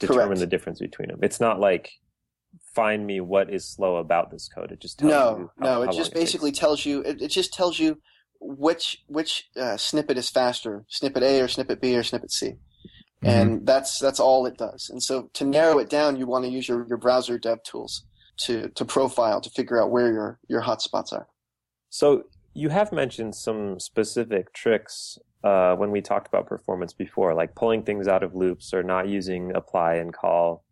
determine 0.00 0.26
Correct. 0.26 0.40
the 0.40 0.46
difference 0.48 0.80
between 0.80 1.08
them. 1.08 1.20
It's 1.22 1.38
not 1.38 1.60
like 1.60 1.92
find 2.74 3.06
me 3.06 3.20
what 3.20 3.48
is 3.48 3.64
slow 3.64 3.94
about 3.96 4.32
this 4.32 4.48
code. 4.48 4.72
It 4.72 4.80
just 4.80 4.98
tells 4.98 5.12
no, 5.12 5.38
you 5.38 5.50
how, 5.60 5.80
no. 5.80 5.82
It 5.82 5.92
just 5.92 6.12
basically 6.12 6.50
tells 6.50 6.84
you. 6.84 7.02
It, 7.02 7.22
it 7.22 7.28
just 7.28 7.54
tells 7.54 7.78
you 7.78 8.00
which 8.40 9.04
which 9.06 9.48
uh, 9.56 9.76
snippet 9.76 10.18
is 10.18 10.28
faster, 10.28 10.84
snippet 10.88 11.22
A 11.22 11.42
or 11.42 11.46
snippet 11.46 11.80
B 11.80 11.96
or 11.96 12.02
snippet 12.02 12.32
C, 12.32 12.54
Mm-hmm. 13.22 13.30
and 13.30 13.66
that's 13.66 14.00
that's 14.00 14.18
all 14.18 14.46
it 14.46 14.58
does. 14.58 14.90
And 14.90 15.00
so 15.00 15.30
to 15.34 15.44
narrow 15.44 15.78
it 15.78 15.88
down, 15.88 16.16
you 16.16 16.26
want 16.26 16.44
to 16.44 16.50
use 16.50 16.68
your, 16.68 16.84
your 16.88 16.98
browser 16.98 17.38
dev 17.38 17.62
tools 17.62 18.04
to 18.38 18.68
to 18.70 18.84
profile 18.84 19.40
to 19.40 19.50
figure 19.50 19.80
out 19.80 19.92
where 19.92 20.12
your 20.12 20.40
your 20.48 20.62
hotspots 20.62 21.12
are. 21.12 21.28
So 21.92 22.22
you 22.54 22.70
have 22.70 22.90
mentioned 22.90 23.34
some 23.34 23.78
specific 23.78 24.54
tricks 24.54 25.18
uh, 25.44 25.74
when 25.76 25.90
we 25.90 26.00
talked 26.00 26.26
about 26.26 26.46
performance 26.46 26.94
before, 26.94 27.34
like 27.34 27.54
pulling 27.54 27.82
things 27.82 28.08
out 28.08 28.22
of 28.22 28.34
loops 28.34 28.72
or 28.72 28.82
not 28.82 29.08
using 29.08 29.54
apply 29.54 29.96
and 29.96 30.10
call, 30.10 30.64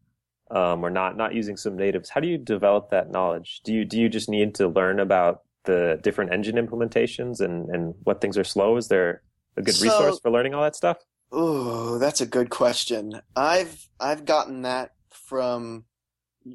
um, 0.51 0.83
or 0.83 0.89
not 0.89 1.19
not 1.19 1.35
using 1.35 1.59
some 1.59 1.77
natives. 1.77 2.09
How 2.09 2.21
do 2.21 2.27
you 2.27 2.39
develop 2.39 2.89
that 2.91 3.11
knowledge? 3.11 3.61
Do 3.65 3.75
you 3.75 3.85
do 3.85 3.99
you 4.01 4.09
just 4.09 4.31
need 4.31 4.55
to 4.55 4.67
learn 4.69 4.99
about 4.99 5.43
the 5.65 6.01
different 6.03 6.33
engine 6.33 6.57
implementations 6.57 7.41
and 7.41 7.69
and 7.69 7.95
what 8.05 8.23
things 8.23 8.39
are 8.39 8.45
slow? 8.45 8.79
Is 8.79 8.89
there 8.89 9.21
a 9.59 9.63
good 9.63 9.75
So- 9.75 9.85
resource 9.85 10.21
for 10.21 10.31
learning 10.31 10.55
all 10.55 10.63
that 10.63 10.75
stuff? 10.75 10.97
Oh, 11.33 11.99
that's 11.99 12.23
a 12.23 12.27
good 12.27 12.49
question. 12.49 13.21
I've 13.37 13.89
I've 14.01 14.25
gotten 14.25 14.63
that 14.63 14.93
from 15.11 15.85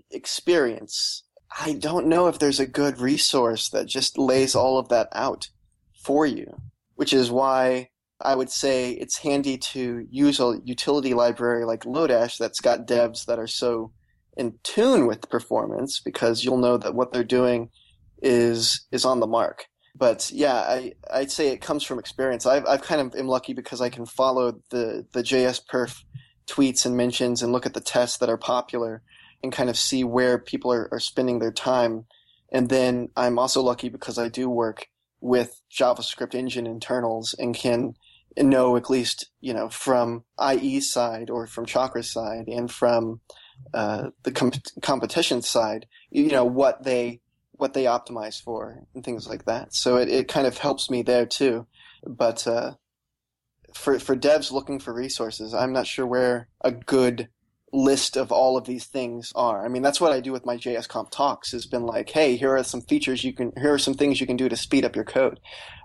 experience. 0.09 1.24
I 1.58 1.74
don't 1.74 2.08
know 2.08 2.28
if 2.28 2.39
there's 2.39 2.60
a 2.60 2.68
good 2.68 2.99
resource 2.99 3.70
that 3.70 3.88
just 3.88 4.18
lays 4.18 4.56
all 4.56 4.78
of 4.78 4.89
that 4.89 5.08
out 5.14 5.47
for 6.03 6.26
you, 6.26 6.62
which 6.95 7.14
is 7.14 7.32
why 7.32 7.89
I 8.20 8.36
would 8.36 8.49
say 8.49 8.91
it's 8.91 9.20
handy 9.20 9.58
to 9.58 10.06
use 10.10 10.39
a 10.39 10.60
utility 10.64 11.14
library 11.14 11.66
like 11.66 11.84
Lodash 11.84 12.38
that's 12.38 12.60
got 12.60 12.88
devs 12.88 13.26
that 13.26 13.39
are 13.39 13.47
so 13.47 13.91
in 14.38 14.60
tune 14.64 15.08
with 15.08 15.30
performance 15.30 16.01
because 16.03 16.43
you'll 16.43 16.58
know 16.58 16.78
that 16.78 16.95
what 16.95 17.14
they're 17.14 17.24
doing 17.24 17.70
is 18.22 18.86
is 18.91 19.06
on 19.06 19.20
the 19.20 19.28
mark. 19.28 19.66
But 19.97 20.30
yeah, 20.34 20.56
I 20.56 20.93
I'd 21.14 21.32
say 21.32 21.49
it 21.49 21.62
comes 21.62 21.84
from 21.84 21.99
experience. 21.99 22.45
I've 22.45 22.66
I've 22.66 22.82
kind 22.82 22.99
of 22.99 23.16
am 23.16 23.28
lucky 23.28 23.53
because 23.53 23.80
I 23.80 23.89
can 23.89 24.06
follow 24.06 24.60
the 24.72 25.06
the 25.14 25.24
JS 25.24 25.62
perf 25.72 26.03
tweets 26.47 26.86
and 26.86 26.97
mentions 26.97 27.41
and 27.41 27.51
look 27.51 27.66
at 27.66 27.74
the 27.74 27.82
tests 27.82 28.18
that 28.18 28.30
are 28.30 28.38
popular 28.38 29.01
and 29.46 29.54
kind 29.54 29.70
of 29.70 29.78
see 29.78 30.04
where 30.04 30.38
people 30.39 30.74
are, 30.74 30.89
are 30.91 31.00
spending 31.00 31.39
their 31.39 31.52
time. 31.52 32.06
And 32.52 32.68
then 32.68 33.10
I'm 33.16 33.38
also 33.39 33.62
lucky 33.62 33.89
because 33.89 34.18
I 34.18 34.28
do 34.28 34.50
work 34.50 34.88
with 35.22 35.62
JavaScript 35.72 36.34
engine 36.34 36.68
internals 36.68 37.36
and 37.38 37.56
can 37.56 37.93
know 38.36 38.76
at 38.76 38.89
least, 38.89 39.30
you 39.39 39.54
know, 39.54 39.70
from 39.70 40.24
IE 40.52 40.82
side 40.82 41.30
or 41.30 41.48
from 41.48 41.66
Chakra 41.66 42.04
side 42.04 42.48
and 42.48 42.70
from 42.72 43.22
uh, 43.74 44.10
the 44.24 44.32
com- 44.32 44.52
competition 44.82 45.41
side, 45.41 45.86
you 46.10 46.30
know, 46.30 46.43
what 46.43 46.84
they 46.84 47.22
what 47.52 47.74
they 47.74 47.86
optimize 47.86 48.41
for 48.41 48.84
and 48.93 49.04
things 49.06 49.30
like 49.30 49.46
that. 49.46 49.74
So 49.74 49.96
it, 49.96 50.10
it 50.10 50.28
kind 50.28 50.46
of 50.46 50.58
helps 50.58 50.89
me 50.89 51.04
there 51.04 51.26
too. 51.26 51.68
But 52.06 52.46
uh, 52.48 52.74
for 53.74 54.00
for 54.00 54.16
devs 54.16 54.52
looking 54.52 54.80
for 54.80 54.93
resources, 54.93 55.54
I'm 55.54 55.72
not 55.72 55.88
sure 55.88 56.08
where 56.08 56.50
a 56.62 56.72
good 56.72 57.30
list 57.76 58.15
of 58.15 58.32
all 58.32 58.57
of 58.57 58.65
these 58.65 58.86
things 58.86 59.32
are. 59.36 59.65
I 59.65 59.67
mean, 59.67 59.82
that's 59.82 59.99
what 59.99 60.11
I 60.13 60.19
do 60.21 60.32
with 60.32 60.45
my 60.45 60.55
JSConf 60.57 61.11
talks. 61.11 61.51
Has 61.51 61.65
been 61.65 61.86
like, 61.86 62.09
hey, 62.09 62.36
here 62.38 62.55
are 62.55 62.63
some 62.63 62.82
features 62.82 63.23
you 63.23 63.34
can, 63.34 63.51
here 63.57 63.73
are 63.73 63.80
some 63.80 63.93
things 63.93 64.19
you 64.21 64.28
can 64.28 64.38
do 64.38 64.47
to 64.49 64.55
speed 64.55 64.86
up 64.86 64.95
your 64.95 65.05
code. 65.05 65.39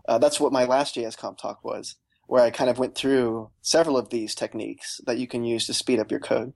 Uh, 0.08 0.18
that's 0.18 0.38
what 0.40 0.52
my 0.52 0.64
last 0.64 0.94
JSConf 0.94 1.38
talk 1.38 1.64
was, 1.64 1.96
where 2.26 2.42
I 2.44 2.50
kind 2.50 2.70
of 2.70 2.78
went 2.78 2.94
through 2.94 3.50
several 3.60 3.96
of 3.96 4.10
these 4.10 4.34
techniques 4.34 5.00
that 5.06 5.18
you 5.18 5.26
can 5.26 5.44
use 5.44 5.66
to 5.66 5.74
speed 5.74 5.98
up 5.98 6.10
your 6.10 6.20
code. 6.20 6.52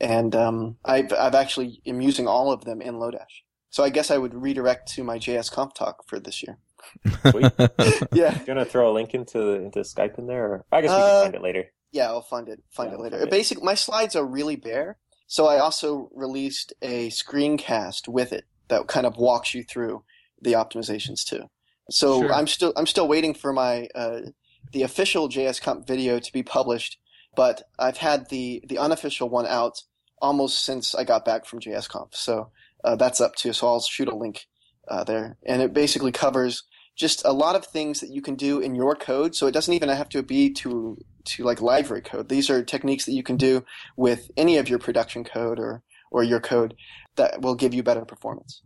And 0.00 0.34
um, 0.34 0.76
I've 0.84 1.12
I've 1.12 1.34
actually 1.34 1.80
am 1.86 2.00
using 2.00 2.26
all 2.28 2.52
of 2.52 2.64
them 2.64 2.80
in 2.80 2.94
Lodash. 2.94 3.42
So 3.70 3.84
I 3.84 3.90
guess 3.90 4.10
I 4.10 4.16
would 4.18 4.34
redirect 4.34 4.88
to 4.94 5.04
my 5.04 5.18
JSConf 5.18 5.74
talk 5.74 6.08
for 6.08 6.18
this 6.18 6.42
year. 6.42 6.58
Sweet. 7.30 7.52
Yeah. 8.12 8.30
Do 8.32 8.44
you 8.46 8.54
want 8.54 8.60
to 8.60 8.64
throw 8.64 8.90
a 8.90 8.94
link 8.94 9.12
into 9.12 9.40
into 9.52 9.80
Skype 9.80 10.18
in 10.18 10.26
there? 10.26 10.44
Or 10.46 10.64
I 10.72 10.80
guess 10.80 10.90
we 10.90 10.96
Uh, 10.96 11.00
can 11.22 11.22
find 11.24 11.34
it 11.34 11.42
later. 11.42 11.64
Yeah, 11.92 12.06
I'll 12.08 12.22
find 12.22 12.48
it. 12.48 12.62
Find 12.70 12.90
Yeah, 12.90 12.98
it 12.98 13.00
later. 13.00 13.18
find. 13.18 13.30
Basic. 13.30 13.62
My 13.62 13.74
slides 13.74 14.14
are 14.16 14.24
really 14.26 14.56
bare, 14.56 14.98
so 15.26 15.46
I 15.46 15.58
also 15.58 16.10
released 16.14 16.72
a 16.82 17.08
screencast 17.10 18.08
with 18.08 18.32
it 18.32 18.44
that 18.68 18.86
kind 18.86 19.06
of 19.06 19.16
walks 19.16 19.54
you 19.54 19.62
through 19.64 20.04
the 20.40 20.52
optimizations 20.52 21.24
too. 21.24 21.44
So 21.90 22.20
Sure. 22.22 22.32
I'm 22.32 22.46
still 22.46 22.72
I'm 22.76 22.86
still 22.86 23.08
waiting 23.08 23.34
for 23.34 23.52
my 23.52 23.88
uh, 23.94 24.20
the 24.72 24.82
official 24.82 25.28
JSConf 25.28 25.86
video 25.86 26.18
to 26.18 26.32
be 26.32 26.42
published 26.42 26.98
but 27.36 27.62
I've 27.78 27.98
had 27.98 28.28
the 28.30 28.62
the 28.66 28.78
unofficial 28.78 29.28
one 29.28 29.46
out 29.46 29.82
almost 30.20 30.64
since 30.64 30.92
I 30.94 31.04
got 31.04 31.24
back 31.24 31.46
from 31.46 31.60
JSConf. 31.60 32.14
So 32.14 32.50
uh, 32.82 32.96
that's 32.96 33.20
up 33.20 33.36
too. 33.36 33.52
So 33.52 33.68
I'll 33.68 33.80
shoot 33.80 34.08
a 34.08 34.16
link 34.16 34.46
uh, 34.88 35.04
there, 35.04 35.36
and 35.46 35.62
it 35.62 35.72
basically 35.72 36.10
covers 36.10 36.64
just 36.98 37.24
a 37.24 37.32
lot 37.32 37.56
of 37.56 37.64
things 37.64 38.00
that 38.00 38.10
you 38.10 38.20
can 38.20 38.34
do 38.34 38.58
in 38.60 38.74
your 38.74 38.94
code. 38.94 39.34
So 39.34 39.46
it 39.46 39.52
doesn't 39.52 39.72
even 39.72 39.88
have 39.88 40.08
to 40.10 40.22
be 40.22 40.50
to 40.54 40.98
to 41.24 41.44
like 41.44 41.62
library 41.62 42.02
code. 42.02 42.28
These 42.28 42.50
are 42.50 42.62
techniques 42.62 43.04
that 43.06 43.12
you 43.12 43.22
can 43.22 43.36
do 43.36 43.64
with 43.96 44.30
any 44.36 44.56
of 44.58 44.68
your 44.68 44.78
production 44.78 45.24
code 45.24 45.58
or 45.58 45.82
or 46.10 46.24
your 46.24 46.40
code 46.40 46.74
that 47.16 47.40
will 47.40 47.54
give 47.54 47.72
you 47.72 47.82
better 47.82 48.04
performance. 48.04 48.62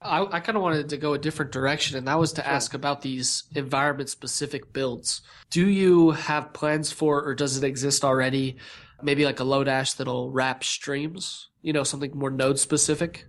I, 0.00 0.26
I 0.30 0.40
kind 0.40 0.56
of 0.56 0.62
wanted 0.62 0.90
to 0.90 0.98
go 0.98 1.14
a 1.14 1.18
different 1.18 1.50
direction, 1.50 1.96
and 1.96 2.06
that 2.06 2.18
was 2.18 2.34
to 2.34 2.46
ask 2.46 2.74
about 2.74 3.00
these 3.00 3.44
environment 3.54 4.10
specific 4.10 4.72
builds. 4.72 5.22
Do 5.50 5.66
you 5.66 6.10
have 6.10 6.52
plans 6.52 6.92
for, 6.92 7.22
or 7.24 7.34
does 7.34 7.56
it 7.56 7.64
exist 7.64 8.04
already? 8.04 8.56
Maybe 9.02 9.24
like 9.24 9.40
a 9.40 9.44
Lodash 9.44 9.96
that'll 9.96 10.30
wrap 10.30 10.62
streams, 10.62 11.48
you 11.62 11.72
know, 11.72 11.84
something 11.84 12.10
more 12.14 12.30
node 12.30 12.58
specific? 12.58 13.26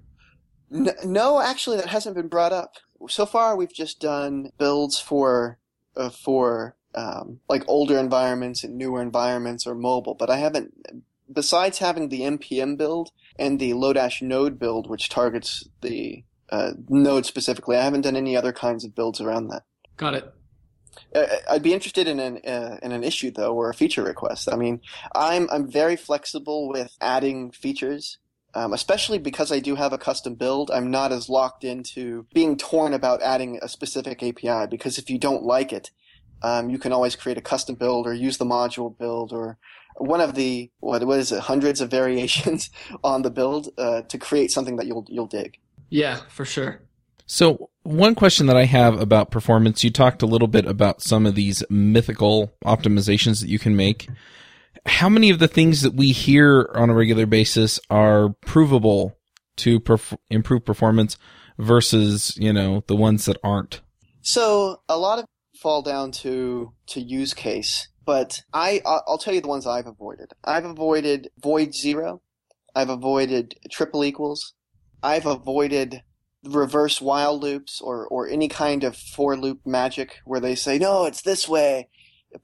No, 0.70 1.40
actually, 1.40 1.78
that 1.78 1.88
hasn't 1.88 2.16
been 2.16 2.28
brought 2.28 2.52
up. 2.52 2.76
So 3.08 3.26
far, 3.26 3.56
we've 3.56 3.74
just 3.74 4.00
done 4.00 4.52
builds 4.58 5.00
for 5.00 5.60
uh, 5.96 6.10
for 6.10 6.76
um, 6.94 7.40
like 7.50 7.64
older 7.68 7.98
environments 7.98 8.64
and 8.64 8.78
newer 8.78 9.02
environments 9.02 9.68
or 9.68 9.76
mobile, 9.76 10.16
but 10.16 10.30
I 10.30 10.38
haven't. 10.38 10.74
Besides 11.32 11.80
having 11.80 12.10
the 12.10 12.22
npm 12.22 12.78
build 12.78 13.10
and 13.38 13.60
the 13.60 13.72
Lodash 13.72 14.22
node 14.22 14.60
build, 14.60 14.90
which 14.90 15.10
targets 15.10 15.68
the 15.82 16.24
uh, 16.50 16.72
node 16.88 17.26
specifically, 17.26 17.78
I 17.78 17.84
haven't 17.84 18.02
done 18.02 18.16
any 18.16 18.38
other 18.38 18.54
kinds 18.54 18.86
of 18.86 18.96
builds 18.96 19.20
around 19.20 19.48
that. 19.48 19.64
Got 19.98 20.14
it. 20.14 20.34
Uh, 21.14 21.26
I'd 21.50 21.64
be 21.64 21.74
interested 21.74 22.08
in 22.08 22.20
an 22.20 22.40
uh, 22.46 22.78
in 22.82 22.92
an 22.92 23.04
issue 23.04 23.32
though, 23.32 23.54
or 23.54 23.70
a 23.70 23.74
feature 23.74 24.04
request. 24.04 24.50
I 24.52 24.56
mean, 24.56 24.82
I'm 25.14 25.50
I'm 25.52 25.70
very 25.70 25.96
flexible 25.96 26.70
with 26.70 26.96
adding 27.02 27.52
features, 27.52 28.20
um, 28.56 28.74
especially 28.74 29.18
because 29.18 29.52
I 29.52 29.60
do 29.60 29.76
have 29.76 29.94
a 29.94 29.98
custom 29.98 30.36
build. 30.36 30.72
I'm 30.72 30.90
not 30.90 31.12
as 31.12 31.30
locked 31.30 31.64
into 31.64 32.26
being 32.34 32.58
torn 32.58 32.94
about 32.94 33.22
adding 33.22 33.60
a 33.62 33.68
specific 33.68 34.24
API 34.24 34.68
because 34.68 34.98
if 34.98 35.10
you 35.10 35.20
don't 35.20 35.44
like 35.44 35.74
it, 35.74 35.92
um, 36.42 36.70
you 36.70 36.80
can 36.80 36.94
always 36.94 37.16
create 37.16 37.38
a 37.38 37.42
custom 37.42 37.76
build 37.76 38.08
or 38.08 38.14
use 38.14 38.38
the 38.38 38.46
module 38.46 38.98
build 38.98 39.34
or 39.34 39.58
one 39.98 40.22
of 40.22 40.36
the 40.36 40.72
what 40.80 41.06
what 41.06 41.20
is 41.20 41.32
it 41.32 41.42
hundreds 41.42 41.82
of 41.82 41.92
variations 41.92 42.70
on 43.04 43.22
the 43.22 43.30
build 43.30 43.70
uh, 43.78 44.02
to 44.04 44.18
create 44.18 44.52
something 44.52 44.78
that 44.78 44.88
you'll 44.88 45.06
you'll 45.10 45.28
dig. 45.28 45.58
Yeah, 45.90 46.22
for 46.30 46.46
sure. 46.46 46.82
So, 47.28 47.70
one 47.84 48.14
question 48.14 48.46
that 48.48 48.58
I 48.58 48.66
have 48.66 49.00
about 49.00 49.32
performance, 49.32 49.84
you 49.84 49.90
talked 49.90 50.22
a 50.22 50.28
little 50.28 50.48
bit 50.48 50.66
about 50.66 51.02
some 51.02 51.26
of 51.26 51.36
these 51.36 51.64
mythical 51.70 52.54
optimizations 52.64 53.42
that 53.42 53.50
you 53.50 53.58
can 53.58 53.76
make. 53.76 54.08
How 54.86 55.10
many 55.10 55.30
of 55.30 55.40
the 55.40 55.48
things 55.48 55.82
that 55.82 55.96
we 55.96 56.12
hear 56.12 56.70
on 56.76 56.90
a 56.90 56.94
regular 56.94 57.26
basis 57.26 57.80
are 57.90 58.30
provable 58.46 59.18
to 59.58 59.80
perf- 59.80 60.18
improve 60.30 60.66
performance 60.66 61.18
versus, 61.58 62.36
you 62.38 62.54
know, 62.54 62.84
the 62.88 62.96
ones 62.96 63.26
that 63.26 63.38
aren't? 63.44 63.82
So 64.22 64.82
a 64.88 64.98
lot 64.98 65.20
of 65.20 65.26
fall 65.60 65.82
down 65.82 66.12
to 66.12 66.74
to 66.88 67.02
use 67.02 67.34
case, 67.34 67.88
but 68.06 68.42
I 68.54 68.82
I'll 68.86 69.18
tell 69.18 69.34
you 69.34 69.42
the 69.42 69.48
ones 69.48 69.66
I've 69.66 69.88
avoided. 69.88 70.32
I've 70.44 70.66
avoided 70.66 71.30
void 71.42 71.74
zero. 71.74 72.22
I've 72.76 72.90
avoided 72.90 73.56
triple 73.72 74.04
equals. 74.04 74.54
I've 75.02 75.26
avoided 75.26 76.04
reverse 76.44 77.02
while 77.02 77.40
loops 77.40 77.82
or, 77.82 78.08
or 78.08 78.28
any 78.28 78.48
kind 78.48 78.84
of 78.84 78.96
for 78.96 79.36
loop 79.38 79.62
magic 79.66 80.20
where 80.26 80.40
they 80.40 80.56
say, 80.56 80.78
no, 80.78 81.06
it's 81.06 81.22
this 81.22 81.48
way, 81.48 81.90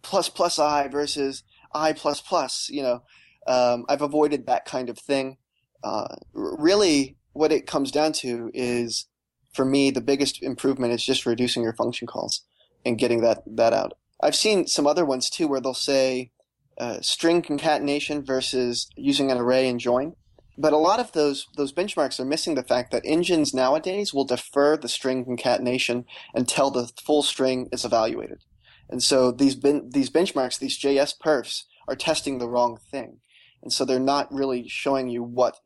plus 0.02 0.30
plus 0.30 0.58
i 0.60 0.88
versus 0.88 1.44
i 1.74 1.94
plus 1.94 2.22
plus, 2.22 2.70
you 2.70 2.82
know. 2.82 3.04
Um, 3.48 3.86
I've 3.90 4.02
avoided 4.02 4.46
that 4.46 4.66
kind 4.66 4.90
of 4.90 5.00
thing. 5.00 5.38
Uh, 5.84 6.16
really, 6.34 7.18
what 7.34 7.52
it 7.52 7.66
comes 7.66 7.92
down 7.92 8.14
to 8.14 8.52
is, 8.54 9.08
for 9.54 9.66
me, 9.66 9.90
the 9.90 10.02
biggest 10.02 10.44
improvement 10.44 10.94
is 10.94 11.04
just 11.04 11.26
reducing 11.26 11.64
your 11.64 11.74
function 11.74 12.08
calls 12.08 12.44
and 12.86 13.00
getting 13.00 13.22
that, 13.22 13.44
that 13.48 13.74
out. 13.74 13.94
I've 14.22 14.36
seen 14.36 14.68
some 14.68 14.86
other 14.86 15.06
ones 15.06 15.30
too 15.30 15.48
where 15.48 15.60
they'll 15.60 15.74
say 15.74 16.32
uh, 16.78 17.02
string 17.02 17.42
concatenation 17.42 18.24
versus 18.24 18.88
using 18.96 19.32
an 19.32 19.38
array 19.38 19.68
and 19.68 19.80
join. 19.80 20.16
But 20.58 20.74
a 20.74 20.78
lot 20.78 21.00
of 21.00 21.14
those 21.14 21.48
those 21.56 21.74
benchmarks 21.74 22.20
are 22.20 22.26
missing 22.26 22.56
the 22.56 22.64
fact 22.64 22.92
that 22.92 23.04
engines 23.06 23.54
nowadays 23.54 24.14
will 24.14 24.26
defer 24.26 24.78
the 24.78 24.90
string 24.90 25.26
concatenation 25.26 26.06
until 26.36 26.70
the 26.70 26.92
full 27.04 27.24
string 27.24 27.70
is 27.72 27.86
evaluated. 27.86 28.44
And 28.92 29.02
so 29.02 29.32
these 29.32 29.56
ben, 29.56 29.90
these 29.90 30.10
benchmarks, 30.10 30.60
these 30.60 30.78
JS 30.78 31.16
perfs, 31.24 31.64
are 31.88 31.96
testing 31.96 32.38
the 32.38 32.50
wrong 32.50 32.78
thing, 32.78 33.20
and 33.64 33.72
so 33.72 33.86
they're 33.86 34.00
not 34.00 34.32
really 34.32 34.68
showing 34.68 35.10
you 35.10 35.24
what 35.24 35.58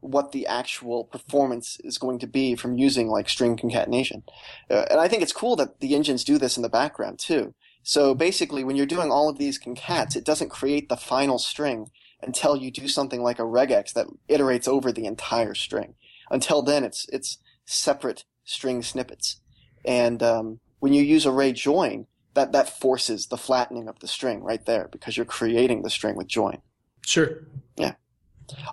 what 0.00 0.32
the 0.32 0.46
actual 0.46 1.04
performance 1.04 1.78
is 1.82 1.96
going 1.96 2.18
to 2.18 2.26
be 2.26 2.54
from 2.54 2.76
using 2.76 3.08
like 3.08 3.26
string 3.26 3.56
concatenation. 3.56 4.22
Uh, 4.70 4.84
and 4.90 5.00
I 5.00 5.08
think 5.08 5.22
it's 5.22 5.32
cool 5.32 5.56
that 5.56 5.80
the 5.80 5.94
engines 5.94 6.24
do 6.24 6.36
this 6.36 6.58
in 6.58 6.62
the 6.62 6.68
background 6.68 7.18
too. 7.18 7.54
So 7.82 8.14
basically, 8.14 8.64
when 8.64 8.76
you're 8.76 8.86
doing 8.86 9.10
all 9.10 9.28
of 9.28 9.38
these 9.38 9.58
concats, 9.58 10.14
it 10.14 10.24
doesn't 10.24 10.50
create 10.50 10.88
the 10.88 10.96
final 10.96 11.38
string 11.38 11.90
until 12.22 12.56
you 12.56 12.70
do 12.70 12.88
something 12.88 13.22
like 13.22 13.38
a 13.38 13.42
regex 13.42 13.92
that 13.94 14.06
iterates 14.28 14.68
over 14.68 14.92
the 14.92 15.06
entire 15.06 15.54
string. 15.54 15.94
Until 16.30 16.62
then, 16.62 16.84
it's 16.84 17.06
it's 17.10 17.38
separate 17.64 18.24
string 18.44 18.82
snippets. 18.82 19.40
And 19.84 20.22
um, 20.22 20.60
when 20.80 20.92
you 20.92 21.02
use 21.02 21.26
array 21.26 21.52
join, 21.52 22.06
that 22.34 22.52
that 22.52 22.68
forces 22.68 23.26
the 23.26 23.36
flattening 23.36 23.88
of 23.88 23.98
the 24.00 24.08
string 24.08 24.42
right 24.42 24.64
there 24.66 24.88
because 24.90 25.16
you're 25.16 25.26
creating 25.26 25.82
the 25.82 25.90
string 25.90 26.16
with 26.16 26.26
join. 26.26 26.58
Sure. 27.06 27.44
Yeah. 27.76 27.94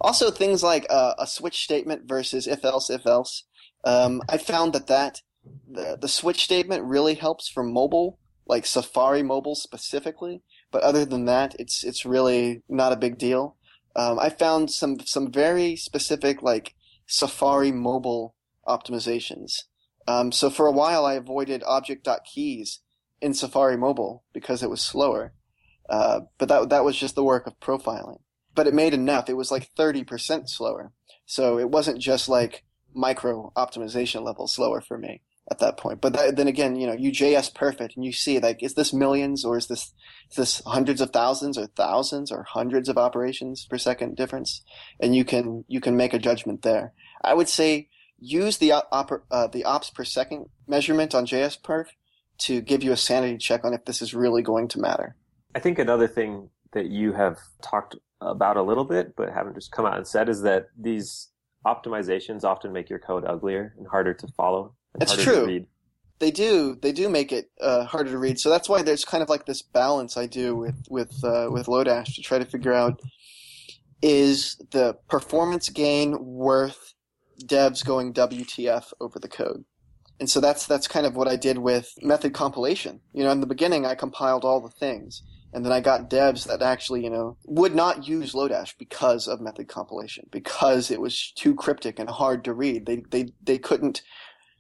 Also, 0.02 0.32
things 0.32 0.64
like 0.64 0.86
uh, 0.90 1.14
a 1.18 1.28
switch 1.28 1.64
statement 1.64 2.04
versus 2.06 2.48
if 2.48 2.66
else 2.66 2.90
if 2.90 3.06
else. 3.06 3.44
Um, 3.84 4.22
I 4.30 4.38
found 4.38 4.74
that 4.74 4.88
that 4.88 5.22
the, 5.70 5.98
the 6.00 6.08
switch 6.08 6.44
statement 6.44 6.84
really 6.84 7.16
helps 7.16 7.48
for 7.48 7.64
mobile, 7.64 8.20
like 8.46 8.66
Safari 8.66 9.24
mobile 9.24 9.56
specifically. 9.56 10.42
But 10.72 10.84
other 10.84 11.06
than 11.06 11.26
that, 11.26 11.56
it's 11.60 11.84
it's 11.84 12.06
really 12.06 12.64
not 12.68 12.94
a 12.94 12.98
big 12.98 13.18
deal. 13.18 13.58
Um, 13.96 14.20
I 14.20 14.30
found 14.30 14.72
some 14.72 15.00
some 15.02 15.32
very 15.32 15.76
specific 15.76 16.42
like 16.42 16.76
Safari 17.08 17.72
mobile 17.72 18.36
optimizations. 18.68 19.64
Um, 20.08 20.32
so 20.32 20.50
for 20.50 20.66
a 20.66 20.72
while, 20.72 21.06
I 21.06 21.14
avoided 21.14 21.64
object.keys 21.66 22.80
in 23.22 23.34
Safari 23.34 23.78
mobile 23.78 24.24
because 24.34 24.64
it 24.64 24.70
was 24.70 24.82
slower. 24.82 25.34
Uh, 25.90 26.22
but 26.38 26.50
that 26.50 26.70
that 26.70 26.84
was 26.84 26.98
just 26.98 27.16
the 27.16 27.24
work 27.24 27.48
of 27.48 27.60
profiling. 27.60 28.20
But 28.54 28.68
it 28.68 28.74
made 28.74 28.94
enough. 28.94 29.30
It 29.30 29.38
was 29.38 29.52
like 29.52 29.70
thirty 29.76 30.04
percent 30.04 30.50
slower. 30.50 30.92
So 31.26 31.58
it 31.58 31.70
wasn't 31.70 32.00
just 32.00 32.28
like 32.28 32.64
micro 32.94 33.52
optimization 33.56 34.24
level 34.24 34.48
slower 34.48 34.82
for 34.82 34.98
me 34.98 35.22
at 35.50 35.60
that 35.60 35.78
point. 35.78 36.02
But 36.02 36.14
that, 36.14 36.36
then 36.36 36.48
again, 36.48 36.76
you 36.76 36.88
know, 36.88 36.94
you 36.94 37.12
JS 37.12 37.54
perfect 37.54 37.96
and 37.96 38.06
you 38.06 38.14
see 38.14 38.40
like, 38.40 38.62
is 38.62 38.76
this 38.76 38.94
millions 38.94 39.44
or 39.44 39.58
is 39.58 39.68
this, 39.68 39.94
is 40.30 40.38
this 40.38 40.62
hundreds 40.66 41.02
of 41.02 41.12
thousands 41.12 41.58
or 41.58 41.68
thousands 41.68 42.32
or 42.32 42.44
hundreds 42.44 42.90
of 42.90 42.98
operations 42.98 43.66
per 43.70 43.78
second 43.78 44.16
difference? 44.16 44.62
And 45.00 45.16
you 45.16 45.26
can, 45.26 45.66
you 45.68 45.82
can 45.82 45.98
make 45.98 46.14
a 46.14 46.20
judgment 46.20 46.62
there. 46.62 46.94
I 47.24 47.34
would 47.34 47.50
say 47.50 47.90
use 48.20 48.58
the 48.60 48.72
op, 48.72 49.12
uh, 49.32 49.48
the 49.48 49.66
ops 49.66 49.90
per 49.90 50.04
second 50.04 50.46
measurement 50.68 51.16
on 51.16 51.26
JS 51.26 51.62
perf 51.62 51.88
to 52.42 52.62
give 52.62 52.84
you 52.84 52.92
a 52.92 52.98
sanity 52.98 53.38
check 53.38 53.64
on 53.64 53.74
if 53.74 53.86
this 53.86 54.02
is 54.02 54.14
really 54.14 54.42
going 54.42 54.68
to 54.70 54.80
matter. 54.80 55.16
I 55.54 55.60
think 55.60 55.80
another 55.80 56.08
thing 56.08 56.50
that 56.74 56.88
you 56.90 57.14
have 57.14 57.38
talked 57.62 57.96
about 58.22 58.58
a 58.58 58.62
little 58.62 58.86
bit, 58.86 59.16
but 59.16 59.30
haven't 59.30 59.56
just 59.56 59.72
come 59.72 59.86
out 59.86 59.98
and 59.98 60.08
said 60.08 60.30
is 60.30 60.42
that 60.44 60.68
these 60.78 61.30
optimizations 61.66 62.44
often 62.44 62.72
make 62.72 62.90
your 62.90 63.00
code 63.00 63.26
uglier 63.26 63.74
and 63.78 63.88
harder 63.88 64.14
to 64.14 64.28
follow. 64.30 64.74
It's 65.00 65.16
true. 65.16 65.66
They 66.20 66.32
do. 66.32 66.78
They 66.80 66.92
do 66.92 67.10
make 67.10 67.32
it 67.32 67.50
uh, 67.60 67.86
harder 67.86 68.12
to 68.12 68.18
read. 68.18 68.40
So 68.40 68.50
that's 68.50 68.70
why 68.70 68.84
there's 68.84 69.04
kind 69.04 69.24
of 69.24 69.30
like 69.30 69.48
this 69.48 69.64
balance 69.64 70.18
I 70.18 70.28
do 70.28 70.56
with 70.56 70.76
with 70.88 71.12
uh, 71.24 71.48
with 71.52 71.66
Lodash 71.66 72.14
to 72.16 72.22
try 72.22 72.38
to 72.38 72.46
figure 72.46 72.74
out 72.74 73.02
is 74.04 74.58
the 74.72 74.98
performance 75.08 75.70
gain 75.70 76.24
worth 76.24 76.94
devs 77.44 77.84
going 77.84 78.14
WTF 78.14 78.94
over 79.00 79.20
the 79.20 79.28
code. 79.28 79.66
And 80.22 80.30
so 80.30 80.40
that's 80.40 80.68
that's 80.68 80.88
kind 80.88 81.08
of 81.08 81.16
what 81.16 81.28
I 81.28 81.36
did 81.36 81.58
with 81.58 81.96
method 82.00 82.32
compilation. 82.32 83.02
You 83.12 83.24
know, 83.24 83.32
in 83.32 83.42
the 83.42 83.48
beginning 83.48 83.88
I 83.88 83.96
compiled 83.96 84.46
all 84.46 84.62
the 84.62 84.70
things, 84.70 85.24
and 85.52 85.66
then 85.66 85.72
I 85.72 85.80
got 85.80 86.12
devs 86.12 86.46
that 86.46 86.62
actually, 86.62 87.04
you 87.04 87.10
know, 87.10 87.38
would 87.46 87.74
not 87.74 88.08
use 88.08 88.34
Lodash 88.34 88.78
because 88.78 89.28
of 89.28 89.42
method 89.42 89.68
compilation, 89.68 90.28
because 90.32 90.92
it 90.92 91.02
was 91.02 91.32
too 91.32 91.56
cryptic 91.56 91.98
and 91.98 92.08
hard 92.08 92.44
to 92.44 92.54
read. 92.54 92.86
They 92.86 93.02
they 93.10 93.34
they 93.42 93.58
couldn't 93.58 94.04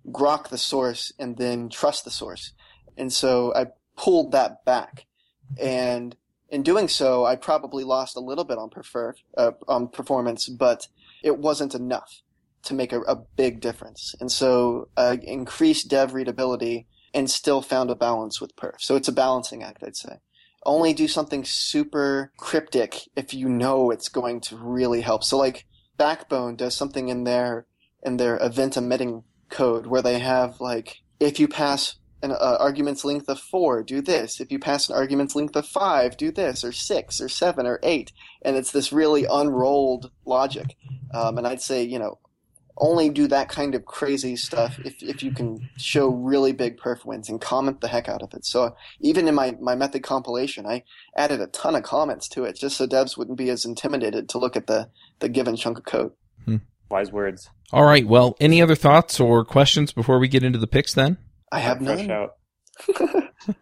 grok 0.07 0.47
the 0.47 0.57
source 0.57 1.13
and 1.19 1.37
then 1.37 1.69
trust 1.69 2.05
the 2.05 2.11
source. 2.11 2.53
And 2.97 3.13
so 3.13 3.53
I 3.53 3.67
pulled 3.95 4.31
that 4.31 4.65
back. 4.65 5.05
And 5.61 6.15
in 6.49 6.63
doing 6.63 6.87
so, 6.87 7.23
I 7.23 7.35
probably 7.35 7.83
lost 7.83 8.17
a 8.17 8.19
little 8.19 8.45
bit 8.45 8.57
on 8.57 8.71
prefer 8.71 9.13
uh, 9.37 9.51
on 9.67 9.89
performance, 9.89 10.49
but 10.49 10.87
it 11.23 11.37
wasn't 11.37 11.75
enough 11.75 12.23
to 12.63 12.73
make 12.73 12.93
a, 12.93 13.01
a 13.01 13.15
big 13.15 13.61
difference. 13.61 14.15
And 14.19 14.31
so 14.31 14.89
uh, 14.97 15.17
increased 15.23 15.89
dev 15.89 16.13
readability 16.13 16.87
and 17.13 17.29
still 17.29 17.61
found 17.61 17.89
a 17.89 17.95
balance 17.95 18.39
with 18.39 18.55
perf. 18.55 18.75
So 18.79 18.95
it's 18.95 19.07
a 19.07 19.13
balancing 19.13 19.63
act, 19.63 19.83
I'd 19.83 19.95
say. 19.97 20.17
only 20.65 20.93
do 20.93 21.07
something 21.07 21.43
super 21.43 22.31
cryptic 22.37 23.01
if 23.15 23.33
you 23.33 23.49
know 23.49 23.91
it's 23.91 24.09
going 24.09 24.41
to 24.41 24.55
really 24.57 25.01
help. 25.01 25.23
So 25.23 25.37
like 25.37 25.65
Backbone 25.97 26.55
does 26.55 26.75
something 26.75 27.09
in 27.09 27.23
their 27.23 27.65
in 28.03 28.17
their 28.17 28.37
event 28.43 28.77
emitting 28.77 29.23
code 29.49 29.85
where 29.87 30.01
they 30.01 30.19
have 30.19 30.59
like 30.59 30.97
if 31.19 31.39
you 31.39 31.47
pass 31.47 31.95
an 32.23 32.31
uh, 32.31 32.57
argument's 32.59 33.03
length 33.03 33.29
of 33.29 33.39
four, 33.39 33.83
do 33.83 34.01
this. 34.01 34.39
If 34.39 34.51
you 34.51 34.59
pass 34.59 34.89
an 34.89 34.95
argument's 34.95 35.35
length 35.35 35.55
of 35.55 35.67
five, 35.67 36.17
do 36.17 36.31
this, 36.31 36.63
or 36.63 36.71
six, 36.71 37.19
or 37.19 37.29
seven, 37.29 37.65
or 37.65 37.79
eight. 37.83 38.11
And 38.43 38.55
it's 38.55 38.71
this 38.71 38.93
really 38.93 39.25
unrolled 39.25 40.11
logic. 40.25 40.75
Um, 41.13 41.37
and 41.37 41.47
I'd 41.47 41.61
say, 41.61 41.83
you 41.83 41.99
know, 41.99 42.19
only 42.81 43.09
do 43.09 43.27
that 43.27 43.47
kind 43.47 43.75
of 43.75 43.85
crazy 43.85 44.35
stuff 44.35 44.79
if, 44.83 45.01
if 45.03 45.21
you 45.21 45.31
can 45.31 45.69
show 45.77 46.09
really 46.09 46.51
big 46.51 46.77
perf 46.77 47.05
wins 47.05 47.29
and 47.29 47.39
comment 47.39 47.79
the 47.79 47.87
heck 47.87 48.09
out 48.09 48.23
of 48.23 48.33
it. 48.33 48.43
So 48.43 48.75
even 48.99 49.27
in 49.27 49.35
my, 49.35 49.55
my 49.61 49.75
method 49.75 50.01
compilation, 50.01 50.65
I 50.65 50.83
added 51.15 51.39
a 51.39 51.47
ton 51.47 51.75
of 51.75 51.83
comments 51.83 52.27
to 52.29 52.43
it 52.43 52.57
just 52.57 52.75
so 52.75 52.87
devs 52.87 53.15
wouldn't 53.15 53.37
be 53.37 53.49
as 53.49 53.63
intimidated 53.63 54.27
to 54.29 54.39
look 54.39 54.57
at 54.57 54.67
the, 54.67 54.89
the 55.19 55.29
given 55.29 55.55
chunk 55.55 55.77
of 55.77 55.85
code. 55.85 56.11
Hmm. 56.45 56.57
Wise 56.89 57.11
words. 57.11 57.49
All 57.71 57.85
right. 57.85 58.05
Well, 58.05 58.35
any 58.41 58.61
other 58.61 58.75
thoughts 58.75 59.19
or 59.19 59.45
questions 59.45 59.93
before 59.93 60.19
we 60.19 60.27
get 60.27 60.43
into 60.43 60.59
the 60.59 60.67
picks 60.67 60.93
then? 60.93 61.17
I 61.51 61.59
have 61.59 61.77
Fresh 61.77 62.07
none. 62.07 62.29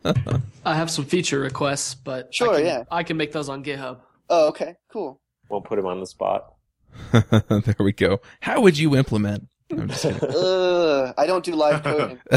I 0.65 0.75
have 0.75 0.89
some 0.89 1.05
feature 1.05 1.39
requests, 1.39 1.93
but 1.93 2.33
Sure, 2.33 2.53
I 2.53 2.57
can, 2.57 2.65
yeah. 2.65 2.83
I 2.89 3.03
can 3.03 3.17
make 3.17 3.33
those 3.33 3.49
on 3.49 3.63
GitHub. 3.63 3.99
Oh, 4.29 4.47
okay, 4.49 4.75
cool. 4.91 5.19
Won't 5.49 5.65
put 5.65 5.77
him 5.77 5.85
on 5.85 5.99
the 5.99 6.05
spot. 6.07 6.53
there 7.11 7.75
we 7.79 7.91
go. 7.91 8.21
How 8.41 8.61
would 8.61 8.77
you 8.77 8.95
implement? 8.95 9.47
I'm 9.71 9.87
just 9.87 10.03
kidding. 10.03 10.29
Ugh, 10.35 11.13
I 11.17 11.25
don't 11.27 11.43
do 11.43 11.53
live 11.53 11.83
coding. 11.83 12.19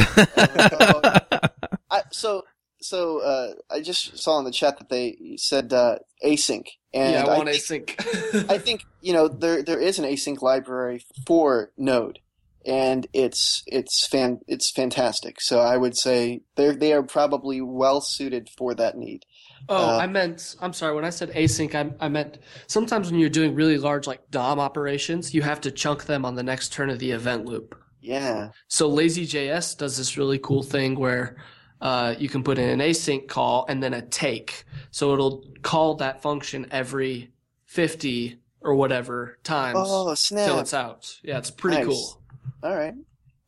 I, 1.90 2.02
so, 2.10 2.42
so 2.80 3.20
uh, 3.20 3.52
I 3.70 3.80
just 3.80 4.18
saw 4.18 4.38
in 4.38 4.44
the 4.44 4.50
chat 4.50 4.78
that 4.78 4.88
they 4.88 5.36
said 5.36 5.72
uh, 5.72 5.98
async, 6.24 6.66
and 6.92 7.12
yeah, 7.12 7.24
I 7.24 7.36
want 7.36 7.48
I 7.48 7.52
async. 7.52 7.90
think, 7.98 8.50
I 8.50 8.58
think 8.58 8.84
you 9.00 9.12
know 9.12 9.28
there 9.28 9.62
there 9.62 9.80
is 9.80 9.98
an 9.98 10.04
async 10.04 10.42
library 10.42 11.04
for 11.26 11.70
Node, 11.76 12.18
and 12.66 13.06
it's 13.12 13.62
it's 13.66 14.06
fan 14.06 14.40
it's 14.46 14.70
fantastic. 14.70 15.40
So 15.40 15.60
I 15.60 15.76
would 15.76 15.96
say 15.96 16.42
they 16.56 16.74
they 16.74 16.92
are 16.92 17.02
probably 17.02 17.60
well 17.60 18.00
suited 18.00 18.48
for 18.56 18.74
that 18.74 18.96
need. 18.96 19.24
Oh, 19.68 19.76
Uh, 19.76 19.98
I 19.98 20.06
meant. 20.06 20.56
I'm 20.60 20.72
sorry. 20.72 20.94
When 20.94 21.04
I 21.04 21.10
said 21.10 21.30
async, 21.30 21.74
I, 21.74 21.92
I 22.04 22.08
meant 22.08 22.38
sometimes 22.66 23.10
when 23.10 23.20
you're 23.20 23.30
doing 23.30 23.54
really 23.54 23.78
large 23.78 24.06
like 24.06 24.30
DOM 24.30 24.58
operations, 24.58 25.34
you 25.34 25.42
have 25.42 25.60
to 25.62 25.70
chunk 25.70 26.04
them 26.06 26.24
on 26.24 26.34
the 26.34 26.42
next 26.42 26.72
turn 26.72 26.90
of 26.90 26.98
the 26.98 27.10
event 27.12 27.46
loop. 27.46 27.78
Yeah, 28.00 28.48
So 28.66 28.90
LazyJS 28.90 29.78
does 29.78 29.96
this 29.96 30.16
really 30.18 30.38
cool 30.40 30.64
thing 30.64 30.98
where 30.98 31.36
uh, 31.80 32.16
you 32.18 32.28
can 32.28 32.42
put 32.42 32.58
in 32.58 32.68
an 32.68 32.80
async 32.80 33.28
call 33.28 33.64
and 33.68 33.80
then 33.80 33.94
a 33.94 34.02
take. 34.02 34.64
So 34.90 35.12
it'll 35.14 35.44
call 35.62 35.94
that 35.96 36.20
function 36.20 36.66
every 36.72 37.30
50 37.66 38.40
or 38.60 38.74
whatever 38.74 39.38
times 39.44 39.88
Oh 39.88 40.14
till 40.28 40.58
it's 40.58 40.74
out. 40.74 41.20
Yeah, 41.22 41.38
it's 41.38 41.50
pretty 41.52 41.76
Nice. 41.76 41.86
cool. 41.86 42.22
All 42.64 42.74
right, 42.74 42.94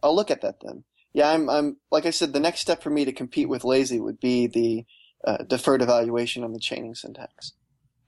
I'll 0.02 0.14
look 0.14 0.30
at 0.30 0.42
that 0.42 0.60
then. 0.60 0.84
Yeah, 1.12 1.30
I'm 1.30 1.48
I'm 1.50 1.76
like 1.90 2.06
I 2.06 2.10
said, 2.10 2.32
the 2.32 2.40
next 2.40 2.60
step 2.60 2.82
for 2.82 2.90
me 2.90 3.04
to 3.04 3.12
compete 3.12 3.48
with 3.48 3.64
Lazy 3.64 4.00
would 4.00 4.20
be 4.20 4.46
the 4.46 4.84
uh, 5.26 5.38
deferred 5.44 5.82
evaluation 5.82 6.44
on 6.44 6.52
the 6.52 6.58
chaining 6.60 6.94
syntax. 6.94 7.52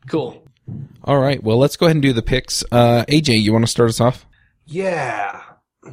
Cool. 0.09 0.43
All 1.05 1.19
right. 1.19 1.43
Well, 1.43 1.59
let's 1.59 1.77
go 1.77 1.87
ahead 1.87 1.97
and 1.97 2.03
do 2.03 2.13
the 2.13 2.23
picks. 2.23 2.65
Uh, 2.71 3.05
AJ, 3.09 3.41
you 3.41 3.53
want 3.53 3.65
to 3.65 3.71
start 3.71 3.89
us 3.89 4.01
off? 4.01 4.27
Yeah. 4.67 5.43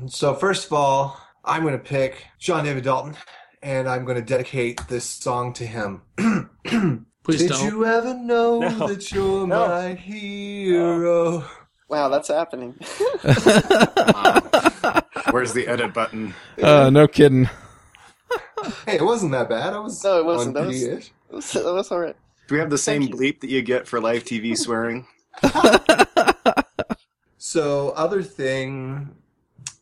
So 0.07 0.33
first 0.35 0.65
of 0.67 0.73
all, 0.73 1.19
I'm 1.45 1.61
going 1.61 1.73
to 1.77 1.83
pick 1.83 2.25
John 2.39 2.63
David 2.65 2.83
Dalton, 2.83 3.15
and 3.61 3.87
I'm 3.87 4.05
going 4.05 4.15
to 4.17 4.23
dedicate 4.23 4.81
this 4.87 5.05
song 5.05 5.53
to 5.53 5.65
him. 5.65 6.01
Please 7.23 7.39
Did 7.41 7.49
don't. 7.51 7.65
you 7.65 7.85
ever 7.85 8.13
know 8.15 8.59
No. 8.59 8.87
that 8.87 9.11
you're 9.11 9.47
No. 9.47 9.67
my 9.67 9.93
hero? 9.93 11.45
Wow, 11.89 12.09
that's 12.09 12.27
happening. 12.27 12.73
Where's 15.31 15.53
the 15.53 15.65
edit 15.67 15.93
button? 15.93 16.33
Uh, 16.61 16.89
no 16.89 17.07
kidding. 17.07 17.49
Hey, 18.85 18.95
it 18.95 19.03
wasn't 19.03 19.31
that 19.33 19.49
bad. 19.49 19.73
I 19.73 19.79
was 19.79 20.03
No, 20.03 20.19
it 20.19 20.25
wasn't. 20.25 20.55
That 20.55 20.67
was- 20.67 20.83
PD-ish. 20.83 21.11
that 21.29 21.35
was, 21.35 21.51
that 21.51 21.73
was 21.73 21.91
all 21.91 21.99
right. 21.99 22.15
Do 22.47 22.55
we 22.55 22.59
have 22.59 22.69
the 22.69 22.77
same 22.77 23.07
bleep 23.07 23.39
that 23.41 23.49
you 23.49 23.61
get 23.61 23.87
for 23.87 24.01
live 24.01 24.23
TV 24.23 24.57
swearing? 24.57 25.07
So 27.45 27.89
other 27.89 28.23
thing, 28.23 29.15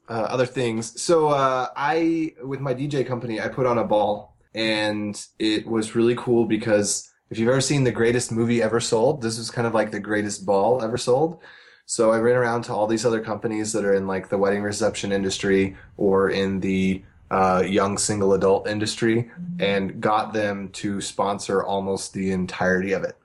uh, 0.09 0.13
other 0.13 0.47
things. 0.47 0.99
So 0.99 1.29
uh, 1.29 1.67
I, 1.75 2.33
with 2.43 2.59
my 2.59 2.73
DJ 2.73 3.05
company, 3.07 3.39
I 3.39 3.49
put 3.49 3.65
on 3.65 3.77
a 3.77 3.83
ball, 3.85 4.35
and 4.55 5.15
it 5.37 5.67
was 5.67 5.95
really 5.95 6.15
cool 6.15 6.45
because 6.45 7.09
if 7.29 7.37
you've 7.37 7.47
ever 7.47 7.61
seen 7.61 7.83
the 7.83 7.91
greatest 7.91 8.31
movie 8.31 8.61
ever 8.61 8.79
sold, 8.79 9.21
this 9.21 9.37
was 9.37 9.51
kind 9.51 9.67
of 9.67 9.73
like 9.73 9.91
the 9.91 9.99
greatest 9.99 10.45
ball 10.45 10.83
ever 10.83 10.97
sold. 10.97 11.39
So 11.85 12.11
I 12.11 12.19
ran 12.19 12.35
around 12.35 12.63
to 12.63 12.73
all 12.73 12.87
these 12.87 13.05
other 13.05 13.21
companies 13.21 13.71
that 13.73 13.85
are 13.85 13.93
in 13.93 14.07
like 14.07 14.27
the 14.29 14.37
wedding 14.37 14.63
reception 14.63 15.11
industry 15.11 15.77
or 15.97 16.29
in 16.29 16.59
the 16.61 17.03
uh, 17.31 17.63
young 17.65 17.97
single 17.97 18.33
adult 18.33 18.67
industry 18.67 19.31
and 19.59 20.01
got 20.01 20.33
them 20.33 20.69
to 20.69 20.99
sponsor 20.99 21.63
almost 21.63 22.13
the 22.13 22.29
entirety 22.31 22.91
of 22.91 23.03
it. 23.03 23.17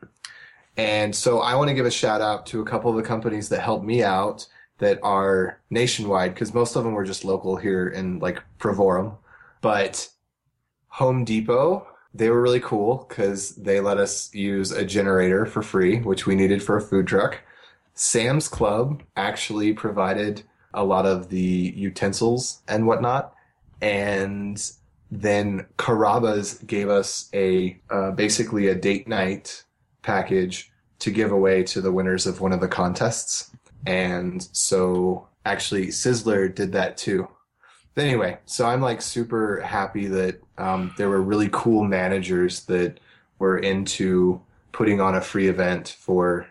And 0.77 1.15
so 1.15 1.41
I 1.41 1.57
want 1.57 1.69
to 1.69 1.75
give 1.75 1.87
a 1.87 1.91
shout 1.91 2.21
out 2.21 2.47
to 2.47 2.61
a 2.61 2.65
couple 2.65 2.91
of 2.91 2.97
the 2.97 3.03
companies 3.03 3.49
that 3.49 3.61
helped 3.61 3.85
me 3.85 4.05
out 4.05 4.47
that 4.79 5.01
are 5.03 5.61
nationwide 5.71 6.35
because 6.35 6.55
most 6.55 6.77
of 6.77 6.85
them 6.85 6.93
were 6.93 7.05
just 7.05 7.25
local 7.25 7.57
here 7.57 7.89
in 7.89 8.21
like 8.21 8.43
Provo-Orem. 8.59 9.17
But 9.61 10.09
Home 10.89 11.25
Depot, 11.25 11.87
they 12.15 12.31
were 12.31 12.41
really 12.41 12.61
cool 12.61 13.07
because 13.09 13.57
they 13.57 13.81
let 13.81 13.99
us 13.99 14.33
use 14.33 14.71
a 14.71 14.85
generator 14.85 15.47
for 15.47 15.63
free, 15.63 15.99
which 15.99 16.27
we 16.27 16.37
needed 16.37 16.63
for 16.63 16.77
a 16.77 16.83
food 16.83 17.09
truck. 17.09 17.41
Sam's 17.95 18.47
Club 18.47 19.03
actually 19.17 19.73
provided 19.73 20.43
a 20.73 20.85
lot 20.85 21.07
of 21.07 21.31
the 21.31 21.73
utensils 21.75 22.61
and 22.69 22.87
whatnot. 22.87 23.33
And 23.81 24.63
then 25.11 25.67
Carrabba's 25.79 26.55
gave 26.59 26.89
us 26.89 27.29
a 27.33 27.79
uh, 27.91 28.11
basically 28.13 28.69
a 28.69 28.75
date 28.75 29.07
night 29.07 29.65
package 30.03 30.71
to 30.99 31.11
give 31.11 31.33
away 31.33 31.63
to 31.63 31.81
the 31.81 31.93
winners 31.93 32.27
of 32.27 32.41
one 32.41 32.53
of 32.53 32.61
the 32.61 32.69
contests. 32.69 33.51
And 33.87 34.43
so 34.53 35.29
actually 35.45 35.89
Sizzler 35.89 36.53
did 36.53 36.73
that 36.73 36.97
too. 36.97 37.29
But 37.95 38.05
anyway, 38.05 38.39
so 38.45 38.67
I'm 38.67 38.81
like 38.81 39.01
super 39.01 39.61
happy 39.61 40.07
that 40.07 40.41
um, 40.59 40.95
there 40.99 41.09
were 41.09 41.23
really 41.23 41.49
cool 41.53 41.85
managers 41.85 42.65
that 42.67 43.01
were 43.39 43.59
into 43.59 44.41
putting 44.73 45.01
on 45.01 45.15
a 45.15 45.21
free 45.21 45.49
event 45.49 45.97
for 45.99 46.47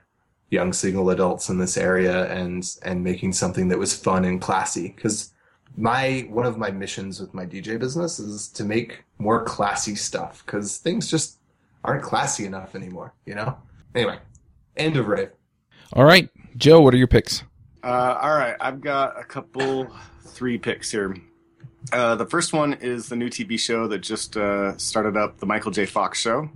young 0.49 0.73
single 0.73 1.09
adults 1.09 1.49
in 1.49 1.59
this 1.59 1.77
area 1.77 2.31
and 2.31 2.75
and 2.83 3.03
making 3.03 3.33
something 3.33 3.67
that 3.67 3.79
was 3.79 3.95
fun 3.95 4.25
and 4.25 4.41
classy 4.41 4.93
because 4.95 5.31
my 5.77 6.25
one 6.29 6.45
of 6.45 6.57
my 6.57 6.71
missions 6.71 7.19
with 7.19 7.33
my 7.33 7.45
DJ 7.45 7.79
business 7.79 8.19
is 8.19 8.47
to 8.49 8.63
make 8.63 9.03
more 9.17 9.43
classy 9.43 9.95
stuff 9.95 10.43
because 10.45 10.77
things 10.77 11.09
just 11.09 11.37
aren't 11.83 12.03
classy 12.03 12.45
enough 12.45 12.75
anymore, 12.75 13.13
you 13.25 13.35
know? 13.35 13.57
Anyway, 13.93 14.17
end 14.75 14.97
of 14.97 15.07
rave. 15.07 15.29
All 15.93 16.03
right, 16.03 16.29
Joe, 16.57 16.81
what 16.81 16.93
are 16.93 16.97
your 16.97 17.07
picks? 17.07 17.43
Uh, 17.83 18.17
all 18.21 18.35
right, 18.35 18.55
I've 18.59 18.81
got 18.81 19.19
a 19.19 19.23
couple, 19.23 19.87
three 20.25 20.57
picks 20.57 20.91
here. 20.91 21.15
Uh, 21.93 22.15
the 22.15 22.25
first 22.25 22.51
one 22.51 22.73
is 22.73 23.09
the 23.09 23.15
new 23.15 23.29
TV 23.29 23.59
show 23.59 23.87
that 23.87 23.99
just 23.99 24.35
uh, 24.35 24.75
started 24.77 25.15
up, 25.15 25.39
the 25.39 25.45
Michael 25.45 25.71
J. 25.71 25.85
Fox 25.85 26.19
Show. 26.19 26.49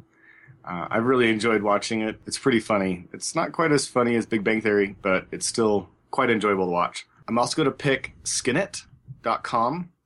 Uh, 0.66 0.88
I've 0.90 1.06
really 1.06 1.30
enjoyed 1.30 1.62
watching 1.62 2.02
it. 2.02 2.20
It's 2.26 2.40
pretty 2.40 2.60
funny. 2.60 3.08
It's 3.14 3.36
not 3.36 3.52
quite 3.52 3.72
as 3.72 3.86
funny 3.86 4.16
as 4.16 4.26
Big 4.26 4.44
Bang 4.44 4.62
Theory, 4.62 4.96
but 5.02 5.28
it's 5.32 5.46
still 5.46 5.88
quite 6.10 6.32
enjoyable 6.32 6.66
to 6.66 6.72
watch. 6.72 7.08
I'm 7.28 7.38
also 7.38 7.56
going 7.56 7.68
to 7.68 7.72
pick 7.72 8.14
Skinit.com. 8.24 8.89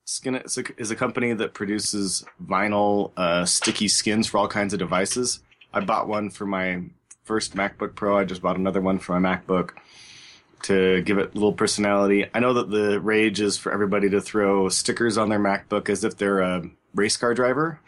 Is 0.06 0.58
a, 0.58 0.64
is 0.78 0.92
a 0.92 0.96
company 0.96 1.34
that 1.34 1.54
produces 1.54 2.26
vinyl 2.44 3.12
uh, 3.16 3.46
sticky 3.46 3.88
skins 3.88 4.28
for 4.28 4.38
all 4.38 4.50
kinds 4.50 4.74
of 4.74 4.80
devices. 4.80 5.40
I 5.74 5.80
bought 5.80 6.08
one 6.08 6.30
for 6.30 6.46
my 6.46 6.84
first 7.24 7.56
MacBook 7.56 7.96
Pro. 7.96 8.18
I 8.18 8.26
just 8.26 8.42
bought 8.42 8.58
another 8.58 8.82
one 8.82 9.00
for 9.00 9.18
my 9.20 9.36
MacBook 9.36 9.72
to 10.64 11.02
give 11.02 11.18
it 11.18 11.32
a 11.32 11.34
little 11.34 11.54
personality. 11.54 12.26
I 12.34 12.40
know 12.40 12.54
that 12.54 12.70
the 12.70 13.00
rage 13.00 13.40
is 13.40 13.58
for 13.58 13.72
everybody 13.72 14.10
to 14.10 14.22
throw 14.22 14.70
stickers 14.70 15.18
on 15.18 15.30
their 15.30 15.40
MacBook 15.40 15.90
as 15.90 16.04
if 16.04 16.18
they're 16.18 16.42
a 16.42 16.70
race 16.94 17.18
car 17.18 17.34
driver. 17.34 17.80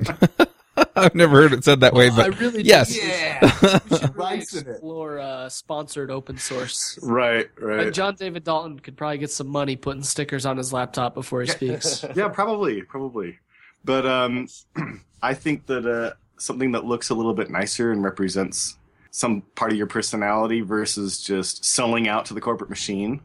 I've 0.96 1.14
never 1.14 1.42
heard 1.42 1.52
it 1.52 1.64
said 1.64 1.80
that 1.80 1.92
way, 1.92 2.08
I 2.08 2.16
but 2.16 2.40
really 2.40 2.62
yes. 2.62 2.96
Yeah. 2.96 3.40
We 3.42 3.68
should 3.68 3.90
really 3.90 4.12
Rice 4.14 4.54
in 4.54 4.66
it. 4.66 4.70
explore 4.70 5.18
uh, 5.18 5.48
sponsored 5.48 6.10
open 6.10 6.38
source. 6.38 6.98
Right, 7.02 7.48
Like 7.60 7.92
John 7.92 8.14
David 8.14 8.44
Dalton 8.44 8.78
could 8.78 8.96
probably 8.96 9.18
get 9.18 9.30
some 9.30 9.48
money 9.48 9.76
putting 9.76 10.02
stickers 10.02 10.46
on 10.46 10.56
his 10.56 10.72
laptop 10.72 11.14
before 11.14 11.40
he 11.42 11.48
speaks. 11.48 12.04
yeah, 12.14 12.28
probably, 12.28 12.82
probably. 12.82 13.38
But 13.84 14.06
um, 14.06 14.48
I 15.22 15.34
think 15.34 15.66
that 15.66 15.86
uh, 15.86 16.14
something 16.38 16.72
that 16.72 16.84
looks 16.84 17.10
a 17.10 17.14
little 17.14 17.34
bit 17.34 17.50
nicer 17.50 17.90
and 17.90 18.02
represents 18.04 18.76
some 19.10 19.42
part 19.54 19.72
of 19.72 19.78
your 19.78 19.86
personality 19.86 20.60
versus 20.60 21.22
just 21.22 21.64
selling 21.64 22.08
out 22.08 22.24
to 22.26 22.34
the 22.34 22.40
corporate 22.40 22.70
machine 22.70 23.20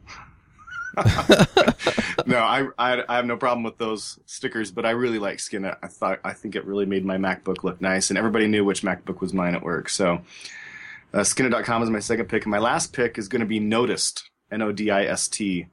no, 2.25 2.37
I, 2.39 2.67
I 2.77 3.03
I 3.07 3.15
have 3.15 3.25
no 3.25 3.37
problem 3.37 3.63
with 3.63 3.77
those 3.77 4.19
stickers, 4.25 4.71
but 4.71 4.85
I 4.85 4.91
really 4.91 5.19
like 5.19 5.37
Skinit. 5.37 5.77
I 5.81 5.87
thought 5.87 6.19
I 6.23 6.33
think 6.33 6.55
it 6.55 6.65
really 6.65 6.85
made 6.85 7.05
my 7.05 7.17
MacBook 7.17 7.63
look 7.63 7.81
nice, 7.81 8.09
and 8.09 8.17
everybody 8.17 8.47
knew 8.47 8.63
which 8.65 8.81
MacBook 8.83 9.21
was 9.21 9.33
mine 9.33 9.55
at 9.55 9.63
work. 9.63 9.89
So, 9.89 10.21
uh, 11.13 11.19
Skinit.com 11.19 11.83
is 11.83 11.89
my 11.89 11.99
second 11.99 12.27
pick, 12.27 12.43
and 12.43 12.51
my 12.51 12.59
last 12.59 12.93
pick 12.93 13.17
is 13.17 13.27
going 13.27 13.41
to 13.41 13.45
be 13.45 13.59
Nodist. 13.59 14.23
N 14.51 14.61
O 14.61 14.71
D 14.71 14.89
I 14.89 15.05
S 15.05 15.27
T. 15.27 15.67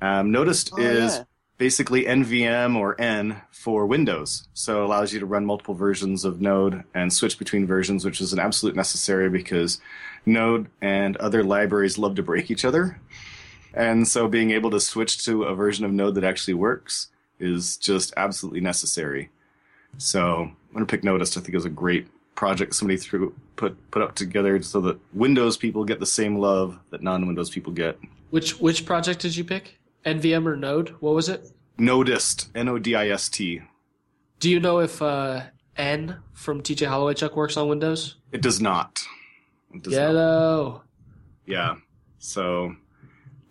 Um, 0.00 0.32
Nodist 0.32 0.72
Oh, 0.76 0.80
is 0.80 1.16
yeah. 1.16 1.24
basically 1.58 2.04
NVM 2.04 2.76
or 2.76 3.00
N 3.00 3.40
for 3.50 3.86
Windows. 3.86 4.46
So 4.54 4.82
it 4.82 4.84
allows 4.84 5.12
you 5.12 5.20
to 5.20 5.26
run 5.26 5.44
multiple 5.46 5.74
versions 5.74 6.24
of 6.24 6.40
Node 6.40 6.84
and 6.94 7.12
switch 7.12 7.38
between 7.38 7.66
versions, 7.66 8.04
which 8.04 8.20
is 8.20 8.32
an 8.32 8.38
absolute 8.38 8.76
necessary 8.76 9.28
because 9.30 9.80
Node 10.26 10.68
and 10.80 11.16
other 11.16 11.42
libraries 11.42 11.98
love 11.98 12.14
to 12.16 12.22
break 12.22 12.50
each 12.50 12.64
other. 12.64 13.00
And 13.74 14.06
so 14.06 14.28
being 14.28 14.52
able 14.52 14.70
to 14.70 14.80
switch 14.80 15.24
to 15.24 15.44
a 15.44 15.54
version 15.54 15.84
of 15.84 15.92
Node 15.92 16.14
that 16.14 16.24
actually 16.24 16.54
works 16.54 17.08
is 17.38 17.76
just 17.76 18.14
absolutely 18.16 18.60
necessary. 18.60 19.30
So 19.98 20.42
I'm 20.42 20.56
going 20.72 20.86
to 20.86 20.90
pick 20.90 21.02
Nodist. 21.02 21.36
I 21.36 21.40
think 21.40 21.54
is 21.54 21.64
a 21.64 21.70
great 21.70 22.06
project 22.34 22.74
somebody 22.74 22.96
threw 22.96 23.34
put 23.56 23.90
put 23.90 24.02
up 24.02 24.14
together 24.14 24.60
so 24.62 24.80
that 24.80 24.98
Windows 25.12 25.56
people 25.56 25.84
get 25.84 26.00
the 26.00 26.06
same 26.06 26.38
love 26.38 26.78
that 26.90 27.02
non-Windows 27.02 27.50
people 27.50 27.72
get. 27.72 27.98
Which 28.30 28.58
which 28.60 28.86
project 28.86 29.20
did 29.20 29.36
you 29.36 29.44
pick? 29.44 29.78
NVM 30.04 30.46
or 30.46 30.56
Node? 30.56 30.90
What 31.00 31.14
was 31.14 31.28
it? 31.28 31.50
Nodist, 31.78 32.48
N 32.54 32.68
O 32.68 32.78
D 32.78 32.94
I 32.94 33.08
S 33.08 33.28
T. 33.28 33.62
Do 34.40 34.50
you 34.50 34.60
know 34.60 34.80
if 34.80 35.00
uh, 35.00 35.42
N 35.76 36.18
from 36.32 36.62
TJ 36.62 36.88
Holowaychuk 36.88 37.34
works 37.34 37.56
on 37.56 37.68
Windows? 37.68 38.16
It 38.32 38.42
does 38.42 38.60
not. 38.60 39.02
It 39.72 39.82
does 39.82 39.94
not. 40.12 40.82
Yeah. 41.46 41.76
So 42.18 42.76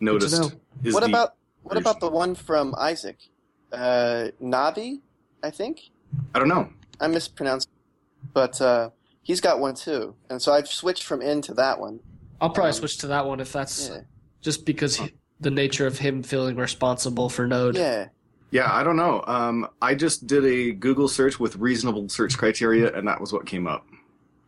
to 0.06 0.12
Nodist 0.12 0.40
know. 0.40 0.52
is 0.84 0.94
what 0.94 1.02
the- 1.02 1.08
about 1.10 1.36
what 1.64 1.78
about 1.78 2.00
the 2.00 2.10
one 2.10 2.36
from 2.36 2.76
Isaac? 2.78 3.18
Uh, 3.72 4.28
Navi, 4.42 5.00
I 5.42 5.50
think. 5.50 5.90
I 6.36 6.40
don't 6.40 6.50
know. 6.50 6.70
I 7.00 7.08
mispronounced, 7.08 7.70
but 8.34 8.60
uh, 8.62 8.90
he's 9.24 9.42
got 9.42 9.60
one 9.60 9.74
too, 9.76 10.14
and 10.30 10.42
so 10.42 10.52
I've 10.54 10.68
switched 10.68 11.04
from 11.04 11.22
in 11.22 11.42
to 11.44 11.54
that 11.56 11.80
one. 11.80 12.00
I'll 12.42 12.50
probably 12.50 12.70
Um, 12.72 12.76
switch 12.76 12.98
to 13.00 13.08
that 13.08 13.26
one 13.26 13.40
if 13.40 13.52
that's 13.54 13.90
Yeah, 13.90 14.02
just 14.42 14.66
because 14.66 14.98
he, 14.98 15.14
the 15.40 15.50
nature 15.52 15.88
of 15.88 15.98
him 16.00 16.22
feeling 16.22 16.56
responsible 16.58 17.30
for 17.30 17.48
Node. 17.48 17.76
yeah. 17.78 18.10
Yeah, 18.52 18.72
I 18.72 18.84
don't 18.84 18.98
know. 18.98 19.24
Um, 19.26 19.68
I 19.82 19.96
just 19.96 20.28
did 20.28 20.46
a 20.46 20.74
Google 20.74 21.08
search 21.08 21.40
with 21.40 21.56
reasonable 21.56 22.08
search 22.10 22.38
criteria, 22.38 22.94
and 22.96 23.08
that 23.08 23.20
was 23.20 23.34
what 23.34 23.48
came 23.48 23.66
up. 23.66 23.88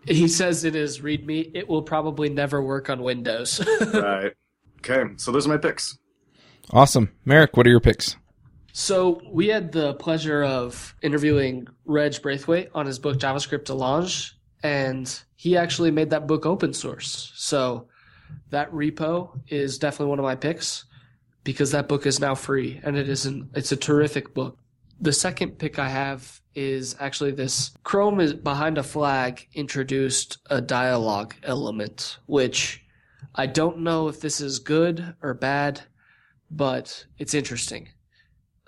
He 0.07 0.27
says 0.27 0.63
in 0.63 0.75
his 0.75 0.99
README, 0.99 1.49
it 1.55 1.67
will 1.67 1.81
probably 1.81 2.29
never 2.29 2.61
work 2.61 2.91
on 2.91 3.01
Windows. 3.01 3.65
right. 3.93 4.33
Okay. 4.87 5.13
So 5.17 5.31
those 5.31 5.45
are 5.45 5.49
my 5.49 5.57
picks. 5.57 5.97
Awesome. 6.71 7.11
Merrick, 7.25 7.57
what 7.57 7.65
are 7.65 7.71
your 7.71 7.79
picks? 7.79 8.17
So 8.71 9.21
we 9.31 9.47
had 9.47 9.71
the 9.71 9.93
pleasure 9.95 10.43
of 10.43 10.95
interviewing 11.01 11.67
Reg 11.85 12.21
Braithwaite 12.21 12.69
on 12.73 12.85
his 12.85 12.99
book 12.99 13.17
JavaScript 13.17 13.65
Allongé, 13.65 14.31
and 14.63 15.21
he 15.35 15.57
actually 15.57 15.91
made 15.91 16.09
that 16.09 16.27
book 16.27 16.45
open 16.45 16.73
source. 16.73 17.31
So 17.35 17.87
that 18.49 18.71
repo 18.71 19.39
is 19.47 19.77
definitely 19.77 20.09
one 20.09 20.19
of 20.19 20.23
my 20.23 20.35
picks 20.35 20.85
because 21.43 21.71
that 21.71 21.87
book 21.87 22.05
is 22.05 22.19
now 22.19 22.35
free 22.35 22.79
and 22.83 22.97
it 22.97 23.07
is 23.07 23.25
an 23.25 23.49
it's 23.53 23.71
a 23.71 23.77
terrific 23.77 24.33
book. 24.33 24.57
The 24.99 25.13
second 25.13 25.57
pick 25.59 25.77
I 25.79 25.89
have 25.89 26.41
is 26.53 26.95
actually 26.99 27.31
this 27.31 27.71
Chrome 27.83 28.19
is 28.19 28.33
behind 28.33 28.77
a 28.77 28.83
flag 28.83 29.47
introduced 29.53 30.39
a 30.49 30.61
dialogue 30.61 31.35
element, 31.43 32.17
which 32.25 32.84
I 33.33 33.47
don't 33.47 33.79
know 33.79 34.07
if 34.07 34.21
this 34.21 34.41
is 34.41 34.59
good 34.59 35.15
or 35.21 35.33
bad, 35.33 35.81
but 36.51 37.05
it's 37.17 37.33
interesting 37.33 37.89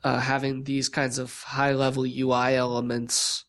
uh, 0.03 0.19
having 0.19 0.63
these 0.63 0.89
kinds 0.89 1.17
of 1.17 1.41
high 1.41 1.73
level 1.73 2.05
UI 2.05 2.55
elements 2.55 3.45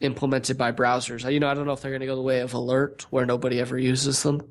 implemented 0.00 0.58
by 0.58 0.72
browsers. 0.72 1.30
You 1.30 1.40
know, 1.40 1.48
I 1.48 1.54
don't 1.54 1.66
know 1.66 1.72
if 1.72 1.80
they're 1.80 1.90
going 1.90 2.00
to 2.00 2.06
go 2.06 2.16
the 2.16 2.22
way 2.22 2.40
of 2.40 2.54
alert 2.54 3.06
where 3.10 3.26
nobody 3.26 3.60
ever 3.60 3.78
uses 3.78 4.22
them, 4.22 4.42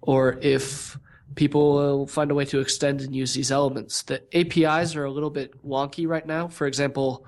or 0.00 0.38
if 0.40 0.96
people 1.34 1.74
will 1.74 2.06
find 2.06 2.30
a 2.30 2.34
way 2.34 2.44
to 2.44 2.60
extend 2.60 3.00
and 3.00 3.16
use 3.16 3.34
these 3.34 3.50
elements. 3.50 4.02
The 4.02 4.22
APIs 4.32 4.94
are 4.94 5.04
a 5.04 5.10
little 5.10 5.30
bit 5.30 5.60
wonky 5.66 6.06
right 6.06 6.24
now. 6.24 6.46
For 6.48 6.68
example, 6.68 7.26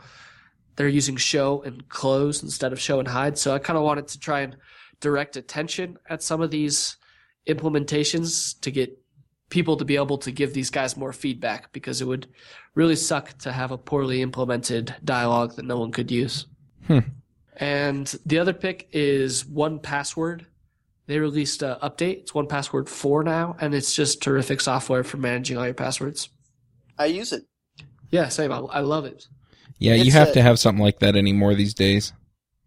they're 0.76 0.86
using 0.86 1.16
show 1.16 1.62
and 1.62 1.88
close 1.88 2.42
instead 2.42 2.72
of 2.72 2.80
show 2.80 3.00
and 3.00 3.08
hide. 3.08 3.38
So 3.38 3.52
I 3.52 3.58
kind 3.58 3.76
of 3.76 3.82
wanted 3.82 4.06
to 4.08 4.20
try 4.20 4.42
and 4.42 4.56
direct 5.00 5.36
attention 5.36 5.98
at 6.08 6.22
some 6.22 6.40
of 6.40 6.52
these 6.52 6.96
implementations 7.48 8.60
to 8.60 8.70
get 8.70 8.98
people 9.50 9.76
to 9.78 9.84
be 9.84 9.96
able 9.96 10.18
to 10.18 10.30
give 10.30 10.52
these 10.52 10.70
guys 10.70 10.96
more 10.96 11.12
feedback 11.12 11.72
because 11.72 12.00
it 12.00 12.04
would 12.04 12.26
really 12.74 12.96
suck 12.96 13.36
to 13.38 13.50
have 13.52 13.70
a 13.70 13.78
poorly 13.78 14.22
implemented 14.22 14.94
dialogue 15.04 15.56
that 15.56 15.64
no 15.64 15.78
one 15.78 15.90
could 15.90 16.10
use. 16.10 16.46
Hmm. 16.86 16.98
And 17.56 18.06
the 18.24 18.38
other 18.38 18.52
pick 18.52 18.88
is 18.92 19.44
1Password. 19.44 20.44
They 21.06 21.18
released 21.18 21.62
an 21.62 21.78
update. 21.82 22.18
It's 22.18 22.32
1Password 22.32 22.88
4 22.88 23.24
now, 23.24 23.56
and 23.60 23.74
it's 23.74 23.94
just 23.94 24.22
terrific 24.22 24.60
software 24.60 25.02
for 25.02 25.16
managing 25.16 25.56
all 25.56 25.64
your 25.64 25.74
passwords. 25.74 26.28
I 26.98 27.06
use 27.06 27.32
it. 27.32 27.46
Yeah, 28.10 28.28
same. 28.28 28.52
I, 28.52 28.58
I 28.58 28.80
love 28.80 29.06
it. 29.06 29.26
Yeah, 29.78 29.94
you 29.94 30.12
have 30.12 30.28
a- 30.28 30.32
to 30.34 30.42
have 30.42 30.58
something 30.58 30.82
like 30.82 30.98
that 31.00 31.16
anymore 31.16 31.54
these 31.54 31.74
days. 31.74 32.12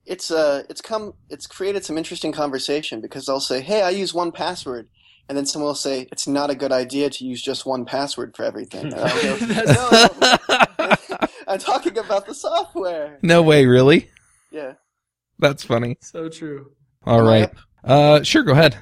It's 0.06 0.32
uh, 0.32 0.64
it's 0.70 0.82
come, 0.82 1.14
it's 1.30 1.48
created 1.48 1.86
some 1.86 1.98
interesting 1.98 2.32
conversation 2.32 3.02
because 3.02 3.26
they'll 3.26 3.40
say, 3.40 3.62
"Hey, 3.62 3.82
I 3.84 3.92
use 3.92 4.14
one 4.14 4.32
password," 4.32 4.90
and 5.30 5.38
then 5.38 5.46
someone 5.46 5.68
will 5.68 5.76
say, 5.76 6.08
"It's 6.12 6.28
not 6.28 6.50
a 6.50 6.56
good 6.56 6.72
idea 6.72 7.10
to 7.10 7.26
use 7.26 7.42
just 7.42 7.66
one 7.66 7.86
password 7.86 8.36
for 8.36 8.44
everything." 8.44 8.92
And 8.94 8.96
I'll 8.96 9.22
go, 9.22 9.38
no, 10.90 10.96
I'm 11.48 11.60
talking 11.60 11.98
about 11.98 12.26
the 12.26 12.34
software. 12.34 13.20
No 13.22 13.44
way, 13.44 13.66
really? 13.66 14.10
Yeah. 14.52 14.74
That's 15.40 15.64
funny. 15.64 15.98
So 16.02 16.30
true. 16.30 16.72
All 17.06 17.20
Am 17.20 17.26
I 17.26 17.30
right. 17.30 17.44
up? 17.44 17.56
Uh, 17.84 18.24
sure, 18.24 18.44
go 18.44 18.52
ahead. 18.54 18.78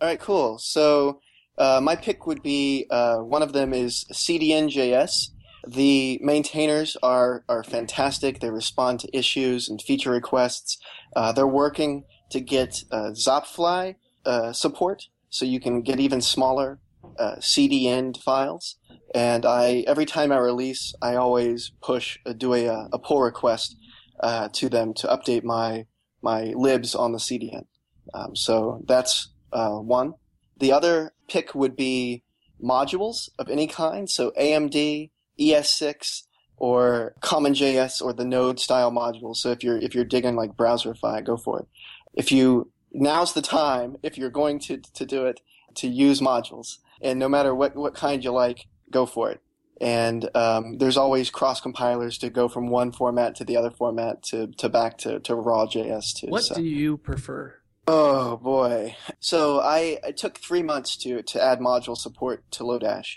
All 0.00 0.08
right, 0.08 0.20
cool. 0.20 0.58
So 0.58 1.20
uh, 1.58 1.80
my 1.82 1.96
pick 1.96 2.26
would 2.26 2.42
be 2.42 2.86
uh, 2.90 3.18
one 3.18 3.42
of 3.42 3.52
them 3.52 3.72
is 3.72 4.04
CDN.js. 4.12 5.28
The 5.66 6.18
maintainers 6.22 6.96
are 7.02 7.44
are 7.48 7.64
fantastic. 7.64 8.40
They 8.40 8.50
respond 8.50 9.00
to 9.00 9.16
issues 9.16 9.68
and 9.68 9.80
feature 9.80 10.10
requests. 10.10 10.78
Uh, 11.16 11.32
they're 11.32 11.46
working 11.46 12.04
to 12.30 12.40
get 12.40 12.84
uh, 12.90 13.10
Zopfli 13.12 13.96
uh, 14.26 14.52
support, 14.52 15.04
so 15.30 15.44
you 15.44 15.60
can 15.60 15.82
get 15.82 16.00
even 16.00 16.20
smaller 16.20 16.80
uh, 17.18 17.36
CDN 17.36 18.16
files. 18.16 18.76
And 19.14 19.46
I 19.46 19.84
every 19.86 20.06
time 20.06 20.32
I 20.32 20.38
release, 20.38 20.94
I 21.00 21.14
always 21.14 21.72
push 21.80 22.18
uh, 22.26 22.32
do 22.32 22.54
a, 22.54 22.68
uh, 22.68 22.88
a 22.92 22.98
pull 22.98 23.20
request 23.20 23.76
uh, 24.20 24.48
to 24.54 24.68
them 24.68 24.94
to 24.94 25.06
update 25.06 25.44
my 25.44 25.86
my 26.22 26.52
libs 26.56 26.94
on 26.94 27.12
the 27.12 27.18
CDN. 27.18 27.66
Um, 28.12 28.34
so 28.34 28.82
that's 28.86 29.28
uh, 29.52 29.76
one. 29.76 30.14
The 30.58 30.72
other 30.72 31.14
pick 31.28 31.54
would 31.54 31.76
be 31.76 32.24
modules 32.62 33.28
of 33.38 33.48
any 33.48 33.66
kind. 33.66 34.08
So 34.08 34.32
AMD, 34.38 35.10
ES6, 35.38 36.22
or 36.56 37.14
CommonJS, 37.20 38.02
or 38.02 38.12
the 38.12 38.24
Node 38.24 38.60
style 38.60 38.92
modules. 38.92 39.36
So 39.36 39.50
if 39.50 39.62
you're 39.62 39.78
if 39.78 39.94
you're 39.94 40.04
digging 40.04 40.36
like 40.36 40.56
Browserify, 40.56 41.24
go 41.24 41.36
for 41.36 41.60
it. 41.60 41.66
If 42.14 42.30
you 42.30 42.70
now's 42.92 43.32
the 43.32 43.42
time 43.42 43.96
if 44.02 44.16
you're 44.16 44.30
going 44.30 44.60
to 44.60 44.78
to 44.78 45.04
do 45.04 45.26
it 45.26 45.40
to 45.76 45.88
use 45.88 46.20
modules, 46.20 46.78
and 47.00 47.18
no 47.18 47.28
matter 47.28 47.54
what 47.54 47.76
what 47.76 47.94
kind 47.94 48.22
you 48.22 48.30
like, 48.30 48.66
go 48.90 49.06
for 49.06 49.30
it. 49.30 49.40
And 49.80 50.30
um, 50.36 50.78
there's 50.78 50.96
always 50.96 51.30
cross 51.30 51.60
compilers 51.60 52.18
to 52.18 52.30
go 52.30 52.48
from 52.48 52.68
one 52.68 52.92
format 52.92 53.34
to 53.36 53.44
the 53.44 53.56
other 53.56 53.70
format 53.70 54.22
to, 54.24 54.46
to 54.58 54.68
back 54.68 54.98
to, 54.98 55.18
to 55.20 55.34
raw 55.34 55.66
JS 55.66 56.20
too. 56.20 56.28
What 56.28 56.44
so. 56.44 56.54
do 56.54 56.62
you 56.62 56.96
prefer? 56.96 57.56
Oh 57.86 58.36
boy. 58.36 58.96
So 59.20 59.60
I, 59.60 59.98
I 60.04 60.12
took 60.12 60.38
three 60.38 60.62
months 60.62 60.96
to, 60.98 61.22
to 61.22 61.42
add 61.42 61.58
module 61.58 61.96
support 61.96 62.50
to 62.52 62.62
Lodash. 62.62 63.16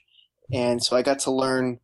And 0.52 0.84
so 0.84 0.98
I 0.98 1.04
got 1.04 1.20
to 1.20 1.32
learn 1.32 1.80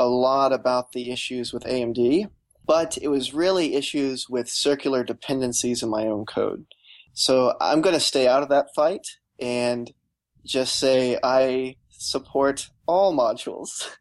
a 0.00 0.06
lot 0.08 0.52
about 0.52 0.92
the 0.92 1.10
issues 1.10 1.52
with 1.52 1.64
AMD, 1.64 2.26
but 2.66 2.96
it 3.02 3.08
was 3.08 3.34
really 3.34 3.74
issues 3.74 4.28
with 4.28 4.48
circular 4.48 5.04
dependencies 5.04 5.82
in 5.82 5.90
my 5.90 6.06
own 6.06 6.24
code. 6.24 6.64
So 7.12 7.54
I'm 7.60 7.80
going 7.82 7.94
to 7.94 8.00
stay 8.00 8.26
out 8.26 8.42
of 8.42 8.48
that 8.48 8.68
fight 8.74 9.06
and 9.38 9.92
just 10.46 10.78
say 10.78 11.18
I 11.22 11.76
support 11.90 12.68
all 12.86 13.14
modules. 13.16 13.88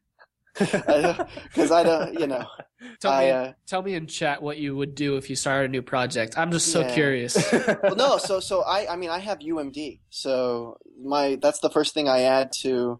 Because 0.60 1.72
I 1.72 1.84
don't, 1.84 2.14
you 2.20 2.28
know, 2.28 2.46
Tell 3.00 3.12
I, 3.14 3.24
me, 3.26 3.32
uh, 3.32 3.54
tell 3.66 3.82
me 3.82 3.94
in 3.96 4.08
chat 4.08 4.42
what 4.42 4.58
you 4.58 4.76
would 4.76 4.94
do 4.96 5.16
if 5.16 5.30
you 5.30 5.36
started 5.38 5.70
a 5.70 5.72
new 5.72 5.82
project. 5.82 6.38
I'm 6.38 6.52
just 6.52 6.72
so 6.72 6.82
Yeah. 6.82 6.94
curious. 6.94 7.54
well, 7.84 7.96
no. 7.96 8.18
So, 8.18 8.40
so 8.42 8.64
I, 8.64 8.92
I 8.92 8.96
mean, 8.98 9.10
I 9.10 9.20
have 9.20 9.40
UMD. 9.40 10.00
So 10.10 10.78
my, 11.02 11.38
that's 11.42 11.60
the 11.60 11.70
first 11.70 11.94
thing 11.94 12.10
I 12.10 12.22
add 12.22 12.52
to, 12.62 13.00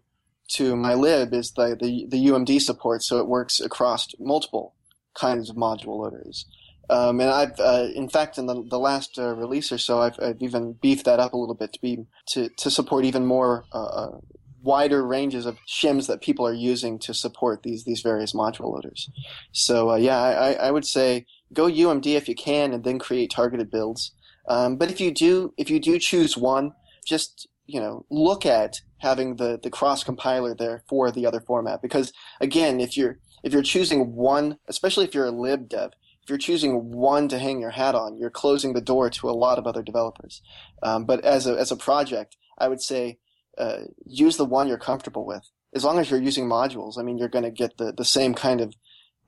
to 0.54 0.76
my 0.76 0.94
lib 0.94 1.32
is 1.32 1.52
the, 1.52 1.76
the, 1.80 2.06
the 2.08 2.26
UMD 2.26 2.60
support. 2.60 3.02
So 3.02 3.18
it 3.18 3.26
works 3.26 3.60
across 3.60 4.08
multiple 4.18 4.74
kinds 5.14 5.50
of 5.50 5.56
module 5.56 5.98
loaders. 5.98 6.46
Um, 6.88 7.20
and 7.20 7.30
I've, 7.30 7.60
uh, 7.60 7.86
in 7.94 8.08
fact, 8.08 8.36
in 8.36 8.46
the, 8.46 8.64
the 8.68 8.78
last 8.78 9.16
uh, 9.16 9.34
release 9.36 9.70
or 9.70 9.78
so, 9.78 10.00
I've, 10.00 10.18
I've 10.20 10.42
even 10.42 10.72
beefed 10.72 11.04
that 11.04 11.20
up 11.20 11.34
a 11.34 11.36
little 11.36 11.54
bit 11.54 11.72
to 11.74 11.80
be, 11.80 12.04
to, 12.30 12.48
to 12.48 12.70
support 12.70 13.04
even 13.04 13.26
more, 13.26 13.64
uh, 13.72 13.84
uh, 13.84 14.18
wider 14.62 15.06
ranges 15.06 15.46
of 15.46 15.58
shims 15.66 16.06
that 16.06 16.20
people 16.20 16.46
are 16.46 16.52
using 16.52 16.98
to 16.98 17.14
support 17.14 17.62
these 17.62 17.84
these 17.84 18.02
various 18.02 18.32
module 18.32 18.72
loaders. 18.72 19.10
So 19.52 19.90
uh, 19.90 19.96
yeah, 19.96 20.18
I, 20.18 20.52
I 20.54 20.70
would 20.70 20.84
say 20.84 21.26
go 21.52 21.64
UMD 21.64 22.06
if 22.06 22.28
you 22.28 22.34
can, 22.34 22.72
and 22.72 22.84
then 22.84 22.98
create 22.98 23.30
targeted 23.30 23.70
builds. 23.70 24.12
Um, 24.48 24.76
but 24.76 24.90
if 24.90 25.00
you 25.00 25.12
do 25.12 25.54
if 25.56 25.70
you 25.70 25.80
do 25.80 25.98
choose 25.98 26.36
one, 26.36 26.72
just 27.06 27.48
you 27.70 27.80
know 27.80 28.04
look 28.10 28.44
at 28.44 28.80
having 28.98 29.36
the 29.36 29.58
the 29.62 29.70
cross 29.70 30.04
compiler 30.04 30.54
there 30.54 30.82
for 30.88 31.10
the 31.10 31.26
other 31.26 31.40
format 31.40 31.80
because 31.82 32.12
again, 32.40 32.80
if 32.80 32.96
you're 32.96 33.18
if 33.42 33.52
you're 33.52 33.62
choosing 33.62 34.14
one, 34.14 34.58
especially 34.68 35.04
if 35.04 35.14
you're 35.14 35.26
a 35.26 35.30
lib 35.30 35.68
dev, 35.68 35.92
if 36.22 36.28
you're 36.28 36.38
choosing 36.38 36.92
one 36.92 37.28
to 37.28 37.38
hang 37.38 37.60
your 37.60 37.70
hat 37.70 37.94
on, 37.94 38.18
you're 38.18 38.30
closing 38.30 38.72
the 38.72 38.80
door 38.80 39.08
to 39.10 39.30
a 39.30 39.32
lot 39.32 39.58
of 39.58 39.66
other 39.66 39.82
developers. 39.82 40.42
Um, 40.82 41.04
but 41.04 41.24
as 41.24 41.46
a 41.46 41.54
as 41.54 41.70
a 41.70 41.76
project, 41.76 42.36
I 42.58 42.68
would 42.68 42.82
say 42.82 43.18
uh, 43.56 43.84
use 44.04 44.36
the 44.36 44.44
one 44.44 44.68
you're 44.68 44.78
comfortable 44.78 45.26
with. 45.26 45.50
As 45.74 45.84
long 45.84 45.98
as 45.98 46.10
you're 46.10 46.20
using 46.20 46.46
modules, 46.46 46.98
I 46.98 47.02
mean, 47.02 47.16
you're 47.16 47.28
going 47.28 47.44
to 47.44 47.50
get 47.50 47.78
the, 47.78 47.92
the 47.92 48.04
same 48.04 48.34
kind 48.34 48.60
of 48.60 48.74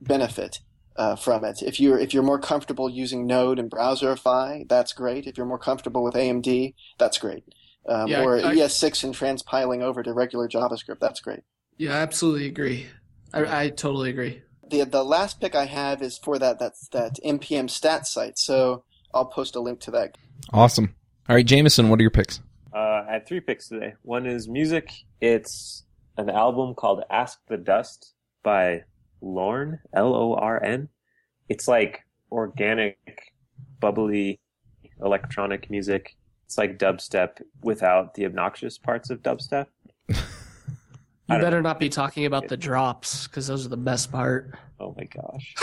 benefit 0.01 0.59
uh, 0.95 1.15
from 1.15 1.45
it. 1.45 1.61
If 1.61 1.79
you're 1.79 1.97
if 1.97 2.13
you're 2.13 2.23
more 2.23 2.39
comfortable 2.39 2.89
using 2.89 3.25
Node 3.25 3.59
and 3.59 3.71
Browserify, 3.71 4.67
that's 4.67 4.93
great. 4.93 5.25
If 5.25 5.37
you're 5.37 5.45
more 5.45 5.59
comfortable 5.59 6.03
with 6.03 6.15
AMD, 6.15 6.73
that's 6.99 7.17
great. 7.17 7.43
Um, 7.87 8.07
Yeah, 8.07 8.23
or 8.23 8.37
I- 8.37 8.55
ES6 8.55 9.03
and 9.03 9.13
transpiling 9.13 9.81
over 9.81 10.03
to 10.03 10.13
regular 10.13 10.47
JavaScript, 10.47 10.99
that's 10.99 11.19
great. 11.19 11.41
Yeah, 11.77 11.97
I 11.97 12.01
absolutely 12.01 12.47
agree. 12.47 12.87
I, 13.33 13.63
I 13.65 13.69
totally 13.69 14.09
agree. 14.09 14.41
The 14.69 14.85
the 14.85 15.03
last 15.03 15.41
pick 15.41 15.55
I 15.55 15.65
have 15.65 16.01
is 16.01 16.17
for 16.17 16.39
that 16.39 16.59
that 16.59 16.73
that 16.91 17.19
npm 17.25 17.69
stat 17.69 18.07
site. 18.07 18.37
So 18.39 18.83
I'll 19.13 19.25
post 19.25 19.55
a 19.55 19.59
link 19.59 19.79
to 19.81 19.91
that. 19.91 20.17
Awesome. 20.51 20.95
All 21.27 21.35
right, 21.35 21.45
Jameson, 21.45 21.89
what 21.89 21.99
are 21.99 22.03
your 22.03 22.11
picks? 22.11 22.39
Uh, 22.73 23.03
I 23.07 23.13
had 23.13 23.27
three 23.27 23.39
picks 23.39 23.67
today. 23.67 23.93
One 24.03 24.25
is 24.25 24.47
music. 24.47 24.91
It's 25.21 25.83
an 26.17 26.29
album 26.29 26.73
called 26.75 27.03
Ask 27.09 27.39
the 27.47 27.57
Dust 27.57 28.13
by 28.43 28.83
Lorn, 29.21 29.79
L 29.93 30.15
O 30.15 30.33
R 30.35 30.63
N. 30.63 30.89
It's 31.49 31.67
like 31.67 32.03
organic, 32.31 32.97
bubbly 33.79 34.39
electronic 35.01 35.69
music. 35.69 36.15
It's 36.53 36.57
like 36.59 36.77
dubstep 36.77 37.41
without 37.63 38.13
the 38.13 38.25
obnoxious 38.25 38.77
parts 38.77 39.09
of 39.09 39.23
dubstep. 39.23 39.65
You 41.29 41.39
better 41.39 41.61
not 41.63 41.79
be 41.79 41.89
talking 41.89 42.25
about 42.25 42.49
the 42.49 42.57
drops 42.57 43.27
because 43.27 43.47
those 43.47 43.65
are 43.65 43.69
the 43.69 43.77
best 43.77 44.11
part. 44.11 44.53
Oh 44.79 44.93
my 44.95 45.05
gosh. 45.05 45.55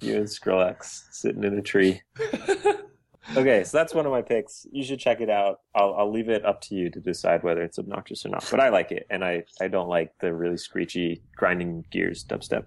You 0.00 0.16
and 0.16 0.26
Skrillex 0.26 1.04
sitting 1.10 1.44
in 1.44 1.58
a 1.58 1.62
tree. 1.62 2.02
Okay, 3.36 3.64
so 3.64 3.76
that's 3.76 3.94
one 3.94 4.06
of 4.06 4.12
my 4.12 4.22
picks. 4.22 4.66
You 4.70 4.84
should 4.84 5.00
check 5.00 5.20
it 5.20 5.30
out. 5.30 5.60
I'll, 5.74 5.94
I'll 5.94 6.12
leave 6.12 6.28
it 6.28 6.44
up 6.44 6.60
to 6.62 6.74
you 6.74 6.90
to 6.90 7.00
decide 7.00 7.42
whether 7.42 7.62
it's 7.62 7.78
obnoxious 7.78 8.24
or 8.24 8.30
not. 8.30 8.46
But 8.50 8.60
I 8.60 8.68
like 8.68 8.92
it, 8.92 9.06
and 9.10 9.24
I, 9.24 9.44
I 9.60 9.68
don't 9.68 9.88
like 9.88 10.12
the 10.20 10.32
really 10.32 10.56
screechy 10.56 11.22
grinding 11.36 11.84
gears 11.90 12.24
dubstep. 12.24 12.64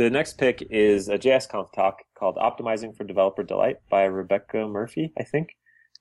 The 0.00 0.08
next 0.08 0.38
pick 0.38 0.66
is 0.70 1.10
a 1.10 1.18
JSConf 1.18 1.74
talk 1.74 1.98
called 2.18 2.36
"Optimizing 2.36 2.96
for 2.96 3.04
Developer 3.04 3.42
Delight" 3.42 3.76
by 3.90 4.04
Rebecca 4.04 4.66
Murphey, 4.66 5.12
I 5.18 5.24
think. 5.24 5.50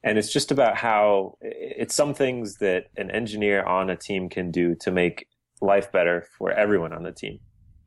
And 0.06 0.18
it's 0.18 0.32
just 0.32 0.52
about 0.52 0.78
how 0.78 1.38
it's 1.42 1.96
some 1.96 2.14
things 2.14 2.60
that 2.60 2.86
an 2.96 3.12
engineer 3.12 3.62
on 3.62 3.90
a 3.90 3.98
team 3.98 4.30
can 4.30 4.52
do 4.52 4.74
to 4.76 4.90
make 4.90 5.28
life 5.60 5.92
better 5.92 6.26
for 6.38 6.50
everyone 6.50 6.94
on 6.94 7.04
the 7.04 7.12
team. 7.12 7.40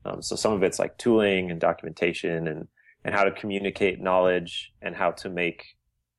Um, 0.05 0.21
so 0.21 0.35
some 0.35 0.53
of 0.53 0.61
it's 0.61 0.77
like 0.77 0.99
tooling 0.99 1.49
and 1.49 1.59
documentation 1.59 2.47
and, 2.47 2.67
and 3.03 3.15
how 3.15 3.23
to 3.23 3.31
communicate 3.31 3.99
knowledge 3.99 4.71
and 4.83 4.95
how 4.95 5.09
to 5.13 5.31
make, 5.31 5.65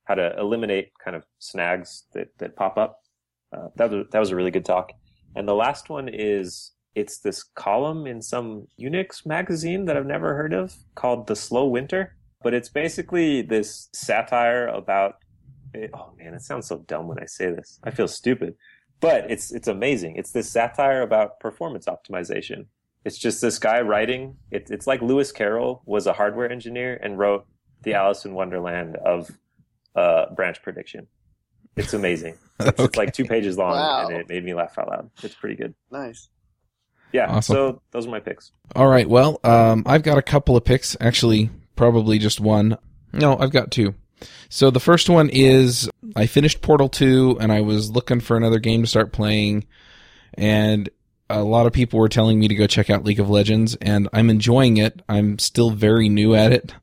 how 0.03 0.15
to 0.15 0.37
eliminate 0.37 0.91
kind 1.01 1.15
of 1.15 1.23
snags 1.39 2.03
that, 2.11 2.37
that 2.39 2.57
pop 2.57 2.77
up. 2.77 2.99
Uh, 3.55 3.69
that 3.77 3.89
was, 3.89 4.07
that 4.11 4.19
was 4.19 4.31
a 4.31 4.35
really 4.35 4.51
good 4.51 4.65
talk. 4.65 4.91
And 5.37 5.47
the 5.47 5.55
last 5.55 5.89
one 5.89 6.09
is, 6.11 6.73
it's 6.95 7.19
this 7.19 7.43
column 7.43 8.07
in 8.07 8.21
some 8.21 8.67
Unix 8.79 9.25
magazine 9.25 9.85
that 9.85 9.97
I've 9.97 10.05
never 10.05 10.35
heard 10.35 10.53
of 10.53 10.75
called 10.95 11.27
The 11.27 11.35
Slow 11.35 11.65
Winter. 11.67 12.15
But 12.41 12.53
it's 12.53 12.69
basically 12.69 13.41
this 13.41 13.89
satire 13.93 14.67
about, 14.67 15.15
oh 15.93 16.13
man, 16.17 16.33
it 16.33 16.41
sounds 16.41 16.67
so 16.67 16.79
dumb 16.79 17.07
when 17.07 17.19
I 17.19 17.25
say 17.25 17.51
this. 17.51 17.79
I 17.83 17.91
feel 17.91 18.07
stupid. 18.07 18.55
But 19.01 19.29
it's, 19.29 19.51
it's 19.51 19.67
amazing. 19.67 20.15
It's 20.15 20.31
this 20.31 20.49
satire 20.49 21.01
about 21.01 21.39
performance 21.39 21.85
optimization 21.85 22.65
it's 23.05 23.19
just 23.19 23.39
this 23.39 23.59
guy 23.59 23.81
writing. 23.81 24.35
It, 24.49 24.69
it's 24.71 24.87
like 24.87 24.99
Lewis 25.01 25.31
Carroll 25.31 25.83
was 25.85 26.07
a 26.07 26.13
hardware 26.13 26.51
engineer 26.51 26.99
and 27.01 27.19
wrote 27.19 27.45
the 27.83 27.93
Alice 27.93 28.25
in 28.25 28.33
Wonderland 28.33 28.95
of 28.95 29.29
uh, 29.95 30.33
branch 30.33 30.61
prediction. 30.63 31.07
It's 31.77 31.93
amazing. 31.93 32.37
It's, 32.57 32.79
it's 32.79 32.95
like 32.95 33.11
two 33.13 33.25
pages 33.25 33.57
long, 33.57 33.73
Wow. 33.73 34.07
and 34.07 34.15
it 34.15 34.29
made 34.29 34.45
me 34.45 34.53
laugh 34.53 34.77
out 34.79 34.87
loud. 34.87 35.11
It's 35.21 35.35
pretty 35.35 35.55
good. 35.55 35.75
Nice. 35.91 36.29
Yeah. 37.11 37.27
Awesome. 37.27 37.53
So 37.55 37.81
those 37.91 38.07
are 38.07 38.11
my 38.11 38.19
picks. 38.19 38.51
All 38.75 38.87
right. 38.87 39.07
Well, 39.07 39.39
um, 39.43 39.83
I've 39.85 40.03
got 40.03 40.17
a 40.17 40.21
couple 40.21 40.57
of 40.57 40.65
picks. 40.65 40.97
Actually, 40.99 41.49
probably 41.75 42.19
just 42.19 42.39
one. 42.39 42.77
No, 43.13 43.37
I've 43.37 43.51
got 43.51 43.71
two. 43.71 43.95
So 44.49 44.69
the 44.69 44.79
first 44.79 45.09
one 45.09 45.29
is 45.29 45.89
I 46.15 46.25
finished 46.25 46.61
Portal 46.61 46.89
2 46.89 47.37
and 47.39 47.51
I 47.51 47.61
was 47.61 47.91
looking 47.91 48.19
for 48.19 48.37
another 48.37 48.59
game 48.59 48.81
to 48.81 48.87
start 48.87 49.11
playing. 49.11 49.65
And 50.33 50.89
a 51.29 51.43
lot 51.43 51.65
of 51.65 51.73
people 51.73 51.99
were 51.99 52.09
telling 52.09 52.39
me 52.39 52.47
to 52.47 52.55
go 52.55 52.67
check 52.67 52.89
out 52.89 53.03
League 53.03 53.19
of 53.19 53.29
Legends 53.29 53.75
and 53.75 54.07
I'm 54.13 54.29
enjoying 54.29 54.77
it. 54.77 55.01
I'm 55.09 55.39
still 55.39 55.71
very 55.71 56.09
new 56.09 56.35
at 56.35 56.51
it. 56.51 56.73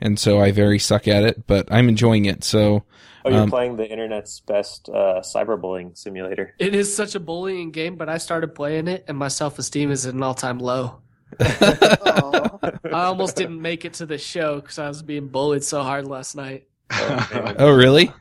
And 0.00 0.18
so 0.18 0.40
I 0.40 0.50
very 0.50 0.78
suck 0.78 1.06
at 1.06 1.24
it, 1.24 1.46
but 1.46 1.70
I'm 1.70 1.88
enjoying 1.88 2.24
it. 2.24 2.42
So 2.42 2.84
Oh, 3.24 3.30
you're 3.30 3.42
Um, 3.42 3.50
playing 3.50 3.76
the 3.76 3.88
internet's 3.88 4.40
best 4.40 4.88
uh, 4.88 5.20
cyberbullying 5.20 5.96
simulator. 5.96 6.54
It 6.58 6.74
is 6.74 6.94
such 6.94 7.14
a 7.14 7.20
bullying 7.20 7.70
game, 7.70 7.96
but 7.96 8.08
I 8.08 8.18
started 8.18 8.54
playing 8.54 8.88
it 8.88 9.04
and 9.08 9.16
my 9.18 9.28
self 9.28 9.58
esteem 9.58 9.90
is 9.90 10.06
at 10.06 10.14
an 10.14 10.22
all 10.22 10.34
time 10.34 10.58
low. 10.58 11.00
I 11.40 12.70
almost 12.92 13.36
didn't 13.36 13.60
make 13.60 13.84
it 13.84 13.94
to 13.94 14.06
the 14.06 14.18
show 14.18 14.60
because 14.60 14.78
I 14.78 14.88
was 14.88 15.02
being 15.02 15.28
bullied 15.28 15.62
so 15.64 15.82
hard 15.82 16.06
last 16.06 16.36
night. 16.36 16.68
Oh. 16.90 17.54
Oh, 17.58 17.74
really? 17.74 18.12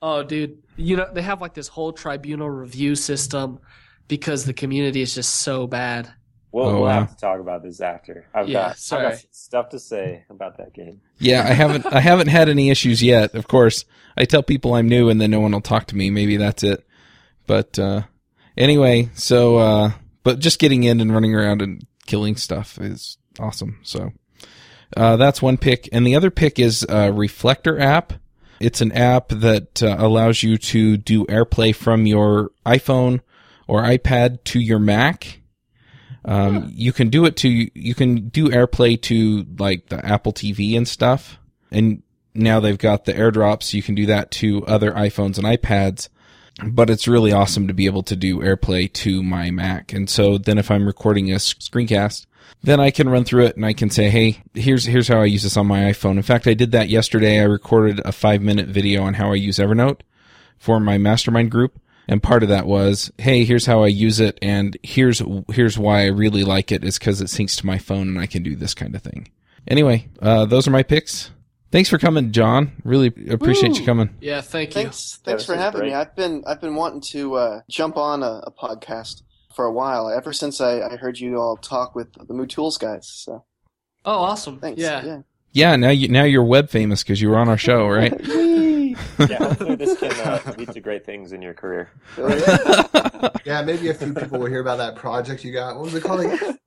Oh, 0.00 0.22
dude. 0.22 0.58
You 0.76 0.96
know, 0.96 1.08
they 1.12 1.22
have 1.22 1.40
like 1.40 1.54
this 1.54 1.68
whole 1.68 1.92
tribunal 1.92 2.48
review 2.50 2.94
system 2.94 3.58
because 4.08 4.44
the 4.44 4.52
community 4.54 5.02
is 5.02 5.14
just 5.14 5.36
so 5.36 5.66
bad. 5.66 6.12
We'll, 6.54 6.66
Oh, 6.66 6.72
we'll 6.74 6.82
wow. 6.82 7.00
have 7.00 7.10
to 7.10 7.16
talk 7.16 7.40
about 7.40 7.64
this 7.64 7.80
after. 7.80 8.26
I've 8.32 8.48
Yeah, 8.48 8.68
got 8.68 8.92
I've 8.92 9.10
got 9.10 9.24
stuff 9.32 9.70
to 9.70 9.80
say 9.80 10.24
about 10.30 10.58
that 10.58 10.72
game. 10.72 11.00
Yeah, 11.18 11.42
I 11.42 11.52
haven't 11.52 11.84
I 11.92 11.98
haven't 11.98 12.28
had 12.28 12.48
any 12.48 12.70
issues 12.70 13.02
yet. 13.02 13.34
Of 13.34 13.48
course, 13.48 13.84
I 14.16 14.24
tell 14.24 14.44
people 14.44 14.74
I'm 14.74 14.88
new 14.88 15.08
and 15.08 15.20
then 15.20 15.32
no 15.32 15.40
one 15.40 15.50
will 15.50 15.60
talk 15.60 15.86
to 15.88 15.96
me. 15.96 16.10
Maybe 16.10 16.36
that's 16.36 16.62
it. 16.62 16.86
But 17.48 17.76
uh 17.76 18.02
anyway, 18.56 19.10
so 19.14 19.56
uh 19.56 19.90
but 20.22 20.38
just 20.38 20.60
getting 20.60 20.84
in 20.84 21.00
and 21.00 21.12
running 21.12 21.34
around 21.34 21.60
and 21.60 21.84
killing 22.06 22.36
stuff 22.36 22.78
is 22.80 23.18
awesome. 23.40 23.80
So 23.82 24.12
uh 24.96 25.16
that's 25.16 25.42
one 25.42 25.56
pick 25.56 25.88
and 25.90 26.06
the 26.06 26.14
other 26.14 26.30
pick 26.30 26.60
is 26.60 26.86
a 26.88 27.12
Reflector 27.12 27.80
app. 27.80 28.12
It's 28.60 28.80
an 28.80 28.92
app 28.92 29.28
that 29.30 29.82
uh, 29.82 29.96
allows 29.98 30.44
you 30.44 30.56
to 30.56 30.96
do 30.96 31.26
AirPlay 31.26 31.74
from 31.74 32.06
your 32.06 32.52
iPhone 32.64 33.22
or 33.66 33.82
iPad 33.82 34.44
to 34.44 34.60
your 34.60 34.78
Mac. 34.78 35.40
Um, 36.24 36.70
you 36.74 36.92
can 36.92 37.10
do 37.10 37.24
it 37.26 37.36
to, 37.38 37.48
you 37.48 37.94
can 37.94 38.28
do 38.28 38.48
AirPlay 38.48 39.00
to 39.02 39.46
like 39.58 39.88
the 39.88 40.04
Apple 40.04 40.32
TV 40.32 40.76
and 40.76 40.88
stuff. 40.88 41.38
And 41.70 42.02
now 42.34 42.60
they've 42.60 42.78
got 42.78 43.04
the 43.04 43.12
airdrops. 43.12 43.74
You 43.74 43.82
can 43.82 43.94
do 43.94 44.06
that 44.06 44.30
to 44.32 44.64
other 44.66 44.92
iPhones 44.92 45.38
and 45.38 45.46
iPads. 45.46 46.08
But 46.64 46.88
it's 46.88 47.08
really 47.08 47.32
awesome 47.32 47.66
to 47.66 47.74
be 47.74 47.86
able 47.86 48.04
to 48.04 48.14
do 48.14 48.38
AirPlay 48.38 48.92
to 48.92 49.22
my 49.22 49.50
Mac. 49.50 49.92
And 49.92 50.08
so 50.08 50.38
then 50.38 50.56
if 50.56 50.70
I'm 50.70 50.86
recording 50.86 51.32
a 51.32 51.36
screencast, 51.36 52.26
then 52.62 52.78
I 52.78 52.90
can 52.90 53.08
run 53.08 53.24
through 53.24 53.46
it 53.46 53.56
and 53.56 53.66
I 53.66 53.72
can 53.72 53.90
say, 53.90 54.08
Hey, 54.08 54.42
here's, 54.54 54.84
here's 54.84 55.08
how 55.08 55.20
I 55.20 55.24
use 55.24 55.42
this 55.42 55.56
on 55.56 55.66
my 55.66 55.80
iPhone. 55.80 56.16
In 56.16 56.22
fact, 56.22 56.46
I 56.46 56.54
did 56.54 56.70
that 56.70 56.88
yesterday. 56.88 57.40
I 57.40 57.44
recorded 57.44 58.00
a 58.04 58.12
five 58.12 58.40
minute 58.40 58.68
video 58.68 59.02
on 59.02 59.14
how 59.14 59.32
I 59.32 59.34
use 59.34 59.58
Evernote 59.58 60.00
for 60.58 60.78
my 60.78 60.96
mastermind 60.96 61.50
group. 61.50 61.80
And 62.06 62.22
part 62.22 62.42
of 62.42 62.50
that 62.50 62.66
was, 62.66 63.10
hey, 63.18 63.44
here's 63.44 63.66
how 63.66 63.82
I 63.82 63.86
use 63.86 64.20
it, 64.20 64.38
and 64.42 64.76
here's 64.82 65.22
here's 65.50 65.78
why 65.78 66.02
I 66.02 66.06
really 66.08 66.44
like 66.44 66.70
it 66.70 66.84
is 66.84 66.98
because 66.98 67.20
it 67.20 67.28
syncs 67.28 67.56
to 67.60 67.66
my 67.66 67.78
phone 67.78 68.08
and 68.08 68.18
I 68.18 68.26
can 68.26 68.42
do 68.42 68.56
this 68.56 68.74
kind 68.74 68.94
of 68.94 69.02
thing. 69.02 69.30
Anyway, 69.66 70.08
uh, 70.20 70.44
those 70.44 70.68
are 70.68 70.70
my 70.70 70.82
picks. 70.82 71.30
Thanks 71.72 71.88
for 71.88 71.98
coming, 71.98 72.30
John. 72.30 72.72
Really 72.84 73.12
appreciate 73.30 73.78
you 73.78 73.84
coming. 73.86 74.14
Yeah, 74.20 74.42
thank 74.42 74.70
you. 74.76 74.82
Thanks, 74.82 75.18
thanks 75.24 75.44
for 75.44 75.56
having 75.56 75.80
great. 75.80 75.88
me. 75.88 75.94
I've 75.94 76.14
been 76.14 76.44
I've 76.46 76.60
been 76.60 76.74
wanting 76.76 77.00
to 77.12 77.34
uh, 77.34 77.60
jump 77.70 77.96
on 77.96 78.22
a, 78.22 78.42
a 78.46 78.52
podcast 78.52 79.22
for 79.56 79.64
a 79.64 79.72
while. 79.72 80.08
Ever 80.10 80.32
since 80.32 80.60
I, 80.60 80.80
I 80.82 80.96
heard 80.96 81.18
you 81.18 81.38
all 81.38 81.56
talk 81.56 81.94
with 81.94 82.12
the 82.12 82.34
MooTools 82.34 82.78
guys. 82.78 83.08
So 83.08 83.44
Oh, 84.04 84.18
awesome. 84.18 84.60
thanks. 84.60 84.80
Yeah. 84.80 85.04
yeah. 85.04 85.20
Yeah, 85.54 85.76
now 85.76 85.90
you 85.90 86.08
now 86.08 86.24
you're 86.24 86.44
web 86.44 86.68
famous 86.68 87.02
because 87.02 87.22
you 87.22 87.30
were 87.30 87.36
on 87.38 87.48
our 87.48 87.56
show, 87.58 87.88
right? 87.88 88.12
Yeah, 89.18 89.38
hopefully 89.38 89.76
this 89.76 89.98
can 89.98 90.10
uh, 90.12 90.54
lead 90.56 90.72
to 90.72 90.80
great 90.80 91.04
things 91.04 91.32
in 91.32 91.40
your 91.42 91.54
career. 91.54 91.88
Oh, 92.18 92.28
yeah. 92.28 93.28
Yeah, 93.44 93.62
maybe 93.62 93.88
a 93.88 93.94
few 93.94 94.12
people 94.12 94.38
will 94.38 94.46
hear 94.46 94.60
about 94.60 94.78
that 94.78 94.96
project 94.96 95.44
you 95.44 95.52
got. 95.52 95.76
What 95.76 95.84
was 95.84 95.94
it 95.94 96.02
called? 96.02 96.20
again? 96.20 96.58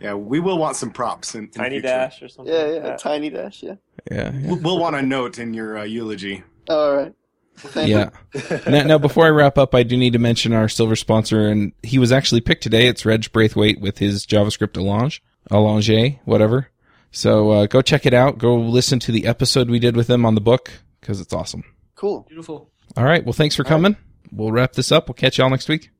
Yeah, 0.00 0.14
we 0.14 0.40
will 0.40 0.58
want 0.58 0.76
some 0.76 0.90
props 0.90 1.34
in, 1.34 1.44
in 1.44 1.50
Tiny 1.50 1.70
future. 1.76 1.88
Dash 1.88 2.22
or 2.22 2.28
something. 2.28 2.52
yeah, 2.54 2.62
like 2.62 2.74
yeah. 2.74 2.80
that. 2.80 2.98
Tiny 2.98 3.30
dash. 3.30 3.62
Yeah. 3.62 3.74
yeah, 4.10 4.32
yeah. 4.32 4.46
We'll, 4.48 4.56
we'll 4.60 4.78
want 4.78 4.96
a 4.96 5.02
note 5.02 5.38
in 5.38 5.52
your 5.54 5.78
uh, 5.78 5.84
eulogy. 5.84 6.42
All 6.68 6.96
right. 6.96 7.14
Thank 7.56 7.88
Yeah. 7.88 8.10
now, 8.66 8.82
now, 8.84 8.98
before 8.98 9.26
I 9.26 9.30
wrap 9.30 9.56
up, 9.58 9.74
I 9.74 9.82
do 9.82 9.96
need 9.96 10.14
to 10.14 10.18
mention 10.18 10.52
our 10.52 10.68
silver 10.68 10.96
sponsor, 10.96 11.48
and 11.48 11.72
he 11.82 11.98
was 11.98 12.12
actually 12.12 12.40
picked 12.40 12.62
today. 12.62 12.86
It's 12.88 13.04
Reg 13.06 13.30
Braithwaite 13.32 13.80
with 13.80 13.98
his 13.98 14.26
JavaScript 14.26 14.72
Allongé, 14.72 15.20
Allongé, 15.50 16.18
whatever. 16.24 16.68
So 17.14 17.50
uh, 17.50 17.66
go 17.66 17.80
check 17.80 18.06
it 18.06 18.12
out. 18.12 18.38
Go 18.38 18.56
listen 18.56 18.98
to 19.00 19.12
the 19.12 19.26
episode 19.26 19.70
we 19.70 19.78
did 19.78 19.96
with 19.96 20.08
them 20.08 20.26
on 20.26 20.34
the 20.34 20.40
book 20.40 20.72
because 21.00 21.20
it's 21.20 21.32
awesome. 21.32 21.62
Cool. 21.94 22.26
Beautiful. 22.28 22.70
All 22.96 23.04
right. 23.04 23.24
Well, 23.24 23.32
thanks 23.32 23.54
for 23.54 23.62
coming. 23.62 23.96
We'll 24.32 24.50
wrap 24.50 24.72
this 24.72 24.90
up. 24.90 25.06
We'll 25.06 25.14
catch 25.14 25.38
y'all 25.38 25.48
next 25.48 25.68
week. 25.68 25.90